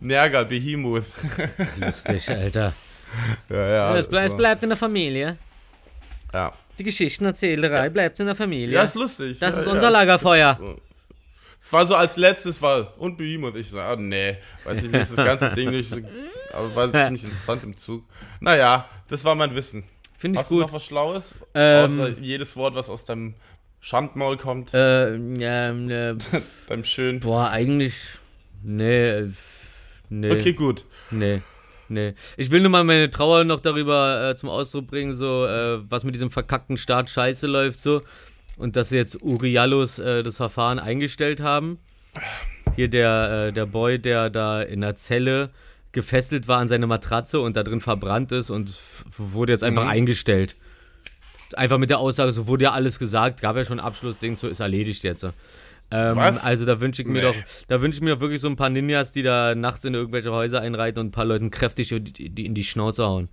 Nergal, 0.00 0.44
Behemoth. 0.44 1.04
Lustig, 1.76 2.28
Alter. 2.28 2.74
ja, 3.50 3.68
ja. 3.68 3.96
es, 3.96 4.06
bleibt, 4.06 4.30
so. 4.30 4.36
bleibt 4.36 4.62
in 4.62 4.68
der 4.68 4.78
Familie. 4.78 5.36
Ja. 6.32 6.52
Die 6.78 6.84
Geschichtenerzählerei 6.84 7.88
bleibt 7.88 8.20
in 8.20 8.26
der 8.26 8.34
Familie. 8.34 8.74
ja, 8.74 8.82
ist 8.82 8.94
lustig. 8.94 9.38
das 9.38 9.54
ja, 9.54 9.60
ist 9.60 9.66
ja, 9.66 9.72
unser 9.72 9.90
Lagerfeuer. 9.90 10.76
Es 11.60 11.72
war 11.72 11.86
so 11.86 11.94
als 11.96 12.16
letztes 12.16 12.60
war 12.62 12.92
und 13.00 13.16
Behemoth. 13.16 13.56
Ich 13.56 13.70
so, 13.70 13.78
ah, 13.80 13.96
nee, 13.96 14.36
weiß 14.64 14.84
ich 14.84 14.90
nicht, 14.90 14.94
das 15.10 15.16
ganze 15.16 15.50
Ding 15.52 15.70
nicht. 15.70 15.90
so- 15.90 16.00
Aber 16.52 16.74
war 16.76 16.92
ziemlich 17.04 17.24
interessant 17.24 17.64
im 17.64 17.76
Zug. 17.76 18.04
Naja, 18.40 18.88
das 19.08 19.24
war 19.24 19.34
mein 19.34 19.54
Wissen. 19.54 19.84
Finde 20.18 20.36
ich 20.36 20.40
Hast 20.40 20.50
du 20.50 20.56
gut. 20.56 20.66
noch 20.66 20.72
was 20.72 20.84
Schlaues? 20.84 21.34
Ähm, 21.54 21.84
Außer 21.86 22.08
jedes 22.20 22.56
Wort, 22.56 22.74
was 22.74 22.88
aus 22.88 23.04
deinem 23.04 23.34
Schandmaul 23.80 24.36
kommt, 24.36 24.72
Äh, 24.74 25.16
ja, 25.16 25.70
äh, 25.70 26.16
deinem 26.68 26.84
schönen. 26.84 27.20
boah, 27.20 27.50
eigentlich. 27.50 27.94
Nee. 28.62 29.26
Nee. 30.08 30.30
Okay, 30.32 30.52
gut. 30.52 30.84
Nee. 31.10 31.42
Nee. 31.88 32.14
Ich 32.36 32.50
will 32.50 32.60
nur 32.60 32.70
mal 32.70 32.82
meine 32.84 33.10
Trauer 33.10 33.44
noch 33.44 33.60
darüber 33.60 34.30
äh, 34.30 34.34
zum 34.36 34.48
Ausdruck 34.48 34.86
bringen, 34.88 35.14
so, 35.14 35.46
äh, 35.46 35.78
was 35.90 36.02
mit 36.04 36.14
diesem 36.14 36.30
verkackten 36.30 36.76
Staat 36.76 37.10
scheiße 37.10 37.46
läuft, 37.46 37.78
so. 37.80 38.02
Und 38.56 38.76
dass 38.76 38.88
sie 38.88 38.96
jetzt 38.96 39.20
Uriallos 39.22 39.98
äh, 39.98 40.22
das 40.22 40.36
Verfahren 40.38 40.78
eingestellt 40.78 41.40
haben. 41.40 41.78
Hier 42.74 42.88
der, 42.88 43.46
äh, 43.48 43.52
der 43.52 43.66
Boy, 43.66 43.98
der 43.98 44.30
da 44.30 44.62
in 44.62 44.80
der 44.80 44.96
Zelle 44.96 45.50
gefesselt 45.92 46.48
war 46.48 46.58
an 46.58 46.68
seine 46.68 46.86
Matratze 46.86 47.40
und 47.40 47.56
da 47.56 47.62
drin 47.62 47.80
verbrannt 47.80 48.32
ist 48.32 48.50
und 48.50 48.74
wurde 49.16 49.52
jetzt 49.52 49.64
einfach 49.64 49.84
Mhm. 49.84 49.90
eingestellt. 49.90 50.56
Einfach 51.54 51.78
mit 51.78 51.90
der 51.90 51.98
Aussage, 51.98 52.32
so 52.32 52.46
wurde 52.48 52.64
ja 52.64 52.72
alles 52.72 52.98
gesagt, 52.98 53.40
gab 53.40 53.56
ja 53.56 53.64
schon 53.64 53.80
Abschlussding, 53.80 54.36
so 54.36 54.48
ist 54.48 54.60
erledigt 54.60 55.04
jetzt. 55.04 55.22
Ähm, 55.24 55.32
Was? 56.16 56.44
also 56.44 56.64
da 56.64 56.80
wünsche 56.80 57.02
ich 57.02 57.08
mir 57.08 57.22
Nee. 57.22 57.28
doch, 57.28 57.34
da 57.68 57.80
wünsche 57.80 57.98
ich 57.98 58.02
mir 58.02 58.14
doch 58.14 58.20
wirklich 58.20 58.40
so 58.40 58.48
ein 58.48 58.56
paar 58.56 58.68
Ninjas, 58.70 59.12
die 59.12 59.22
da 59.22 59.54
nachts 59.54 59.84
in 59.84 59.94
irgendwelche 59.94 60.32
Häuser 60.32 60.60
einreiten 60.60 60.98
und 60.98 61.06
ein 61.08 61.12
paar 61.12 61.24
Leuten 61.24 61.50
kräftig 61.50 61.92
in 61.92 62.04
die, 62.04 62.44
in 62.46 62.54
die 62.54 62.64
Schnauze 62.64 63.04
hauen. 63.04 63.28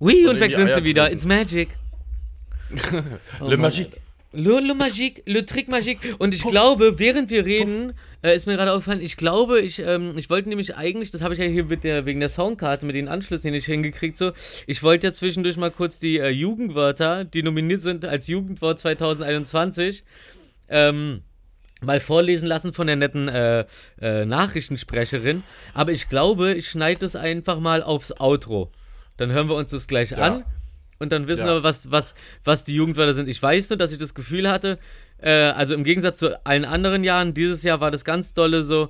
Ui, 0.00 0.26
und 0.26 0.36
in 0.36 0.40
weg 0.40 0.54
sind 0.54 0.72
sie 0.72 0.84
wieder. 0.84 1.12
It's 1.12 1.24
magic. 1.26 1.76
Oh 3.40 3.48
Le 3.48 3.56
Mann. 3.58 3.70
Le, 4.32 4.60
le 4.60 4.74
Magique, 4.74 5.22
le 5.26 5.44
Trick 5.44 5.68
Magique. 5.68 5.98
Und 6.18 6.32
ich 6.32 6.42
glaube, 6.42 6.98
während 6.98 7.30
wir 7.30 7.44
reden, 7.44 7.92
äh, 8.22 8.34
ist 8.34 8.46
mir 8.46 8.56
gerade 8.56 8.72
aufgefallen, 8.72 9.02
ich 9.02 9.16
glaube, 9.16 9.60
ich, 9.60 9.80
ähm, 9.80 10.14
ich 10.16 10.30
wollte 10.30 10.48
nämlich 10.48 10.76
eigentlich, 10.76 11.10
das 11.10 11.20
habe 11.20 11.34
ich 11.34 11.40
ja 11.40 11.46
hier 11.46 11.64
mit 11.64 11.84
der, 11.84 12.06
wegen 12.06 12.20
der 12.20 12.30
Soundkarte, 12.30 12.86
mit 12.86 12.94
den 12.94 13.08
Anschlüssen 13.08 13.50
nicht 13.50 13.66
hingekriegt, 13.66 14.16
so, 14.16 14.32
ich 14.66 14.82
wollte 14.82 15.08
ja 15.08 15.12
zwischendurch 15.12 15.58
mal 15.58 15.70
kurz 15.70 15.98
die 15.98 16.18
äh, 16.18 16.30
Jugendwörter, 16.30 17.24
die 17.24 17.42
nominiert 17.42 17.82
sind 17.82 18.06
als 18.06 18.26
Jugendwort 18.26 18.78
2021, 18.78 20.02
ähm, 20.68 21.22
mal 21.82 22.00
vorlesen 22.00 22.46
lassen 22.46 22.72
von 22.72 22.86
der 22.86 22.96
netten 22.96 23.28
äh, 23.28 23.66
äh, 24.00 24.24
Nachrichtensprecherin. 24.24 25.42
Aber 25.74 25.92
ich 25.92 26.08
glaube, 26.08 26.54
ich 26.54 26.68
schneide 26.68 27.00
das 27.00 27.16
einfach 27.16 27.60
mal 27.60 27.82
aufs 27.82 28.12
Outro. 28.18 28.70
Dann 29.16 29.30
hören 29.30 29.48
wir 29.48 29.56
uns 29.56 29.72
das 29.72 29.88
gleich 29.88 30.16
an. 30.16 30.44
Und 31.02 31.10
dann 31.10 31.26
wissen 31.26 31.46
Ja. 31.46 31.54
wir, 31.56 31.62
was, 31.64 31.90
was, 31.90 32.14
was 32.44 32.62
die 32.62 32.74
Jugendwörter 32.76 33.12
sind. 33.12 33.28
Ich 33.28 33.42
weiß 33.42 33.70
nur, 33.70 33.76
dass 33.76 33.90
ich 33.90 33.98
das 33.98 34.14
Gefühl 34.14 34.48
hatte, 34.48 34.78
äh, 35.18 35.30
also 35.32 35.74
im 35.74 35.82
Gegensatz 35.82 36.18
zu 36.18 36.44
allen 36.46 36.64
anderen 36.64 37.02
Jahren, 37.02 37.34
dieses 37.34 37.64
Jahr 37.64 37.80
war 37.80 37.90
das 37.90 38.04
ganz 38.04 38.34
dolle 38.34 38.62
so, 38.62 38.88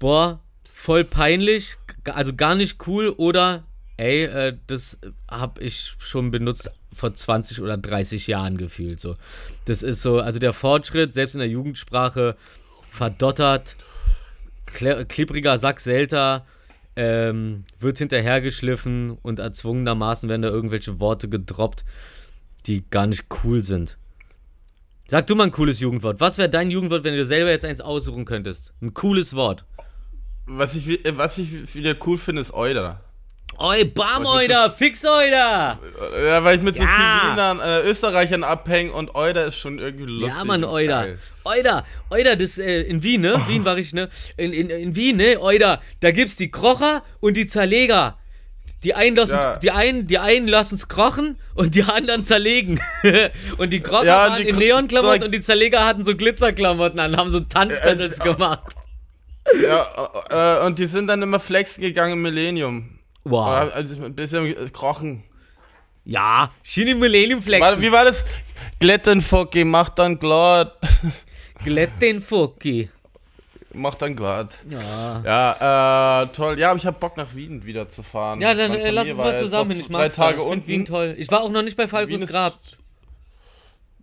boah, 0.00 0.40
voll 0.72 1.04
peinlich, 1.04 1.76
also 2.04 2.34
gar 2.34 2.56
nicht 2.56 2.84
cool 2.88 3.10
oder, 3.10 3.62
ey, 3.96 4.24
äh, 4.24 4.56
das 4.66 4.98
habe 5.30 5.62
ich 5.62 5.94
schon 5.98 6.32
benutzt 6.32 6.68
vor 6.92 7.14
20 7.14 7.60
oder 7.60 7.76
30 7.76 8.26
Jahren 8.26 8.56
gefühlt 8.58 8.98
so. 8.98 9.14
Das 9.66 9.84
ist 9.84 10.02
so, 10.02 10.18
also 10.18 10.40
der 10.40 10.52
Fortschritt, 10.52 11.14
selbst 11.14 11.34
in 11.34 11.38
der 11.38 11.48
Jugendsprache, 11.48 12.36
verdottert, 12.90 13.76
kle- 14.66 15.04
klippriger 15.04 15.58
Sack 15.58 15.78
selter, 15.80 16.44
ähm, 16.96 17.64
wird 17.80 17.98
hinterhergeschliffen 17.98 19.18
und 19.22 19.38
erzwungenermaßen 19.38 20.28
werden 20.28 20.42
da 20.42 20.48
irgendwelche 20.48 21.00
Worte 21.00 21.28
gedroppt, 21.28 21.84
die 22.66 22.84
gar 22.88 23.06
nicht 23.06 23.26
cool 23.42 23.62
sind. 23.64 23.96
Sag 25.08 25.26
du 25.26 25.34
mal 25.34 25.44
ein 25.44 25.52
cooles 25.52 25.80
Jugendwort. 25.80 26.20
Was 26.20 26.38
wäre 26.38 26.48
dein 26.48 26.70
Jugendwort, 26.70 27.04
wenn 27.04 27.16
du 27.16 27.24
selber 27.24 27.50
jetzt 27.50 27.64
eins 27.64 27.80
aussuchen 27.80 28.24
könntest? 28.24 28.72
Ein 28.80 28.94
cooles 28.94 29.34
Wort. 29.34 29.66
Was 30.46 30.74
ich, 30.74 30.88
äh, 31.06 31.16
was 31.16 31.38
ich 31.38 31.74
wieder 31.74 31.94
cool 32.06 32.18
finde, 32.18 32.40
ist 32.40 32.54
Euder. 32.54 33.00
Oi, 33.64 33.84
bam, 33.84 34.26
Euder, 34.26 34.70
fix 34.70 35.04
Euder! 35.04 35.78
Ja, 36.26 36.42
weil 36.42 36.56
ich 36.56 36.62
mit 36.62 36.74
so 36.74 36.82
Ja. 36.82 36.88
vielen 36.88 37.32
Wienern, 37.32 37.60
äh, 37.60 37.80
Österreichern 37.88 38.42
abhänge 38.42 38.90
und 38.92 39.14
Euder 39.14 39.46
ist 39.46 39.56
schon 39.56 39.78
irgendwie 39.78 40.06
lustig. 40.06 40.36
Ja, 40.38 40.44
Mann, 40.44 40.64
Euder. 40.64 41.02
geil. 41.02 41.18
Euder, 41.44 41.84
Euder, 42.10 42.34
das 42.34 42.58
äh, 42.58 42.80
in 42.82 43.04
Wien, 43.04 43.20
ne? 43.20 43.40
Wien 43.48 43.64
war 43.64 43.78
ich, 43.78 43.92
ne? 43.92 44.08
In, 44.36 44.52
in, 44.52 44.68
in 44.68 44.96
Wien, 44.96 45.16
ne? 45.16 45.40
Euder, 45.40 45.80
da 46.00 46.10
gibt's 46.10 46.34
die 46.34 46.50
Krocher 46.50 47.04
und 47.20 47.36
die 47.36 47.46
Zerleger. 47.46 48.18
Die 48.82 48.94
einen 48.94 49.14
lassen 49.14 49.34
Ja. 49.34 49.56
die 49.58 49.70
einen, 49.70 50.08
die 50.08 50.18
einen 50.18 50.48
lassen's 50.48 50.88
krochen 50.88 51.38
und 51.54 51.76
die 51.76 51.84
anderen 51.84 52.24
zerlegen. 52.24 52.80
und 53.58 53.70
die 53.70 53.78
Krocher 53.80 54.06
Ja, 54.06 54.16
waren 54.30 54.42
die 54.42 54.48
in 54.48 54.56
Neonklamotten 54.56 55.20
so- 55.20 55.26
und 55.26 55.32
die 55.32 55.40
Zerleger 55.40 55.86
hatten 55.86 56.04
so 56.04 56.16
Glitzerklamotten 56.16 56.98
an, 56.98 57.16
haben 57.16 57.30
so 57.30 57.38
Tanzbattles 57.38 58.18
gemacht. 58.18 58.74
Ja, 59.62 60.60
äh, 60.62 60.66
und 60.66 60.80
die 60.80 60.86
sind 60.86 61.06
dann 61.06 61.22
immer 61.22 61.38
flexen 61.38 61.82
gegangen 61.82 62.14
im 62.14 62.22
Millennium. 62.22 62.98
Wow. 63.24 63.72
Also 63.74 64.02
ein 64.04 64.14
bisschen 64.14 64.46
äh, 64.46 64.68
krochen. 64.72 65.22
Ja, 66.04 66.50
Schiene 66.62 66.94
Millennium 66.96 67.40
Flex. 67.42 67.60
Warte, 67.62 67.80
wie 67.80 67.92
war 67.92 68.04
das? 68.04 68.24
Glättenfocki, 68.80 69.64
mach 69.64 69.88
dann 69.90 70.18
glatt. 70.18 70.76
Glätt 71.64 71.90
den 72.00 72.20
Fucki. 72.20 72.88
mach 73.72 73.94
dann 73.94 74.16
glatt. 74.16 74.58
Ja. 74.68 75.22
Ja, 75.24 76.22
äh, 76.22 76.26
toll. 76.34 76.58
Ja, 76.58 76.70
aber 76.70 76.78
ich 76.78 76.86
hab 76.86 76.98
Bock 76.98 77.16
nach 77.16 77.34
Wien 77.36 77.64
wieder 77.64 77.88
zu 77.88 78.02
fahren. 78.02 78.40
Ja, 78.40 78.52
dann 78.54 78.74
äh, 78.74 78.90
lass 78.90 79.08
uns 79.08 79.16
mal 79.18 79.36
zusammen. 79.38 79.70
Ich 79.70 79.86
drei 79.88 80.08
Tage. 80.08 80.40
Ich 80.40 80.46
unten. 80.46 80.66
Wien 80.66 80.84
toll. 80.84 81.14
Ich 81.16 81.30
war 81.30 81.42
auch 81.42 81.50
noch 81.50 81.62
nicht 81.62 81.76
bei 81.76 81.86
Falkos 81.86 82.26
Grab. 82.28 82.58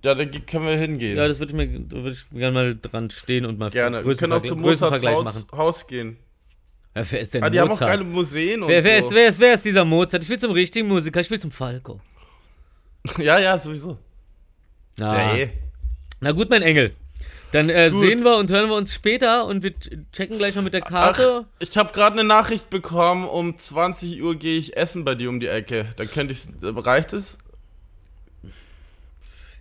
Ja, 0.01 0.15
da 0.15 0.23
ge- 0.23 0.39
können 0.39 0.65
wir 0.65 0.77
hingehen. 0.77 1.17
Ja, 1.17 1.27
das 1.27 1.39
würde 1.39 1.51
ich 1.51 1.57
mir 1.57 1.91
würd 2.03 2.13
ich 2.13 2.29
gerne 2.29 2.53
mal 2.53 2.77
dran 2.81 3.09
stehen 3.09 3.45
und 3.45 3.59
mal 3.59 3.69
Gerne. 3.69 4.05
Wir 4.05 4.15
können 4.15 4.31
auch 4.31 4.41
zum 4.41 4.61
Mozarts 4.61 5.03
Haus, 5.05 5.45
Haus 5.51 5.87
gehen. 5.87 6.17
Ja, 6.99 7.11
wer 7.11 7.19
ist 7.19 7.33
denn 7.33 7.43
Ah, 7.43 7.49
die 7.49 7.59
haben 7.59 7.67
auch 7.67 7.73
Mozart? 7.73 7.91
geile 7.91 8.03
Museen 8.03 8.61
und 8.63 8.69
wer, 8.69 8.83
wer, 8.83 9.01
so. 9.01 9.07
ist, 9.07 9.15
wer, 9.15 9.27
ist, 9.29 9.39
wer 9.39 9.53
ist 9.53 9.65
dieser 9.65 9.85
Mozart? 9.85 10.23
Ich 10.23 10.29
will 10.29 10.39
zum 10.39 10.51
richtigen 10.51 10.87
Musiker, 10.87 11.21
ich 11.21 11.29
will 11.31 11.39
zum 11.39 11.51
Falco. 11.51 11.99
Ja, 13.17 13.39
ja, 13.39 13.57
sowieso. 13.57 13.97
Ja. 14.99 15.17
Ja, 15.17 15.37
eh. 15.37 15.49
Na 16.19 16.33
gut, 16.33 16.49
mein 16.49 16.61
Engel. 16.61 16.93
Dann 17.51 17.69
äh, 17.69 17.89
sehen 17.89 18.23
wir 18.23 18.37
und 18.37 18.51
hören 18.51 18.69
wir 18.69 18.75
uns 18.75 18.93
später 18.93 19.45
und 19.45 19.63
wir 19.63 19.73
checken 20.11 20.37
gleich 20.37 20.53
mal 20.53 20.61
mit 20.61 20.73
der 20.73 20.81
Karte. 20.81 21.45
Ach, 21.45 21.53
ich 21.59 21.77
habe 21.77 21.91
gerade 21.93 22.19
eine 22.19 22.27
Nachricht 22.27 22.69
bekommen, 22.69 23.25
um 23.25 23.57
20 23.57 24.21
Uhr 24.21 24.35
gehe 24.35 24.59
ich 24.59 24.77
essen 24.77 25.03
bei 25.05 25.15
dir 25.15 25.29
um 25.29 25.39
die 25.39 25.47
Ecke. 25.47 25.87
Dann 25.95 26.11
könnte 26.11 26.33
ich, 26.33 26.47
reicht 26.61 27.13
es? 27.13 27.37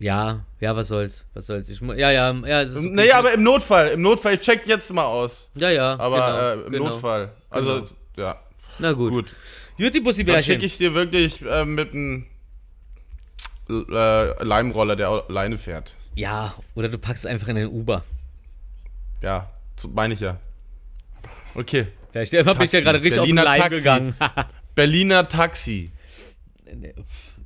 Ja, 0.01 0.45
ja, 0.61 0.77
was 0.77 0.89
soll's, 0.89 1.25
was 1.35 1.47
soll's. 1.47 1.69
Ich, 1.69 1.81
ja, 1.81 2.11
ja, 2.11 2.33
ja, 2.33 2.63
es 2.63 2.71
ist 2.71 2.77
okay. 2.79 2.91
Naja, 2.91 3.19
aber 3.19 3.33
im 3.35 3.43
Notfall, 3.43 3.89
im 3.89 4.03
Notfall, 4.03 4.35
ich 4.35 4.41
check 4.41 4.67
jetzt 4.67 4.93
mal 4.93 5.05
aus. 5.05 5.51
ja, 5.55 5.71
ja, 5.71 5.99
Aber 5.99 6.17
genau, 6.17 6.39
äh, 6.63 6.67
im 6.67 6.73
genau. 6.73 6.85
Notfall. 6.91 7.33
Also, 7.51 7.75
Genau. 7.81 7.89
ja, 8.17 8.41
Na 8.79 8.93
gut. 8.93 9.11
gut. 9.11 9.35
Juti 9.77 10.01
Bussi 10.01 10.25
Dann 10.25 10.43
schicke 10.43 10.67
ich 10.67 10.79
dir 10.79 10.95
wirklich 10.95 11.41
äh, 11.45 11.65
mit 11.65 11.93
einem 11.93 12.27
äh, 13.69 14.45
Leimroller, 14.45 14.97
der 14.97 15.09
alleine 15.09 15.59
fährt. 15.59 15.97
Ja, 16.15 16.55
oder 16.75 16.89
du 16.89 16.99
packst 16.99 17.27
einfach 17.27 17.49
in 17.49 17.57
den 17.57 17.69
Uber. 17.69 18.03
Ja, 19.23 19.51
meine 19.93 20.15
ich 20.15 20.21
ja. 20.21 20.39
Okay. 21.55 21.87
Vielleicht 22.13 22.33
hab 22.35 22.61
ich 22.61 22.73
ja 22.73 22.81
gerade 22.81 23.03
richtig 23.03 23.21
Berliner 23.21 23.43
auf 23.43 23.47
den 23.47 23.61
Leim 23.61 23.61
Taxi. 23.61 23.77
gegangen. 23.79 24.15
Berliner 24.75 25.29
Taxi. 25.29 25.91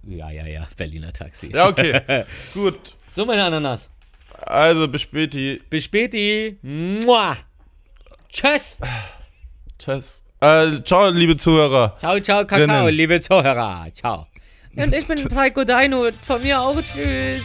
Ja, 0.07 0.31
ja, 0.31 0.47
ja, 0.47 0.69
Berliner 0.77 1.13
Taxi. 1.13 1.51
Ja, 1.53 1.69
okay. 1.69 2.25
Gut. 2.55 2.97
So, 3.15 3.25
meine 3.27 3.45
Ananas. 3.45 3.91
Also, 4.47 4.89
bis 4.89 5.03
späti. 5.03 5.61
Bis 5.69 5.85
späti. 5.85 6.59
Mua. 6.63 7.37
Tschüss. 8.31 8.77
Tschüss. 9.79 10.23
Äh, 10.41 10.83
ciao, 10.85 11.11
liebe 11.11 11.37
Zuhörer. 11.37 11.97
Ciao, 12.01 12.19
ciao, 12.21 12.45
Kakao, 12.45 12.59
Drinnen. 12.67 12.89
liebe 12.95 13.21
Zuhörer. 13.21 13.87
Ciao. 13.95 14.27
Und 14.75 14.93
ich 14.95 15.07
bin 15.07 15.17
Psycho 15.29 15.65
Dino. 15.65 16.09
Von 16.27 16.43
mir 16.43 16.61
auch. 16.61 16.77
Tschüss. 16.77 17.45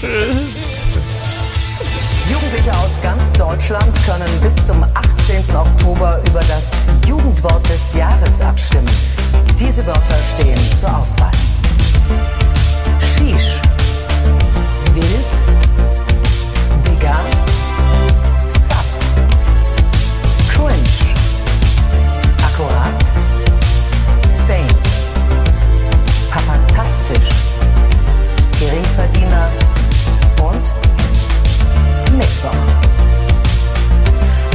Tschüss. 0.00 0.76
Jugendliche 2.30 2.72
aus 2.78 3.00
ganz 3.02 3.32
Deutschland 3.34 3.94
können 4.04 4.40
bis 4.42 4.66
zum 4.66 4.82
18. 4.82 5.44
Oktober 5.54 6.20
über 6.28 6.40
das 6.40 6.86
Jugendwort 7.06 7.68
des 7.68 7.92
Jahres 7.94 8.40
abstimmen. 8.40 8.88
Diese 9.58 9.86
Wörter 9.86 10.14
stehen 10.34 10.58
zur 10.78 10.94
Auswahl. 10.98 11.30
Shish. 13.00 13.58
Wild. 14.92 15.32
Digga. 16.84 17.16
Sass. 18.48 19.14
Cringe. 20.52 21.14
Akkurat. 22.44 23.02
Sane. 24.28 24.66
Papatastisch. 26.30 27.30
Geringverdiener. 28.60 29.48
Und 30.42 30.76
Mittwoch. 32.12 32.50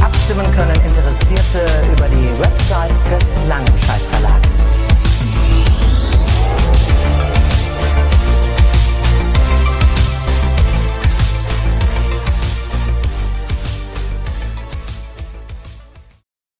Abstimmen 0.00 0.46
können 0.52 0.80
Interessierte 0.84 1.64
über 1.92 2.08
die 2.08 2.30
Website 2.38 3.10
des 3.10 3.42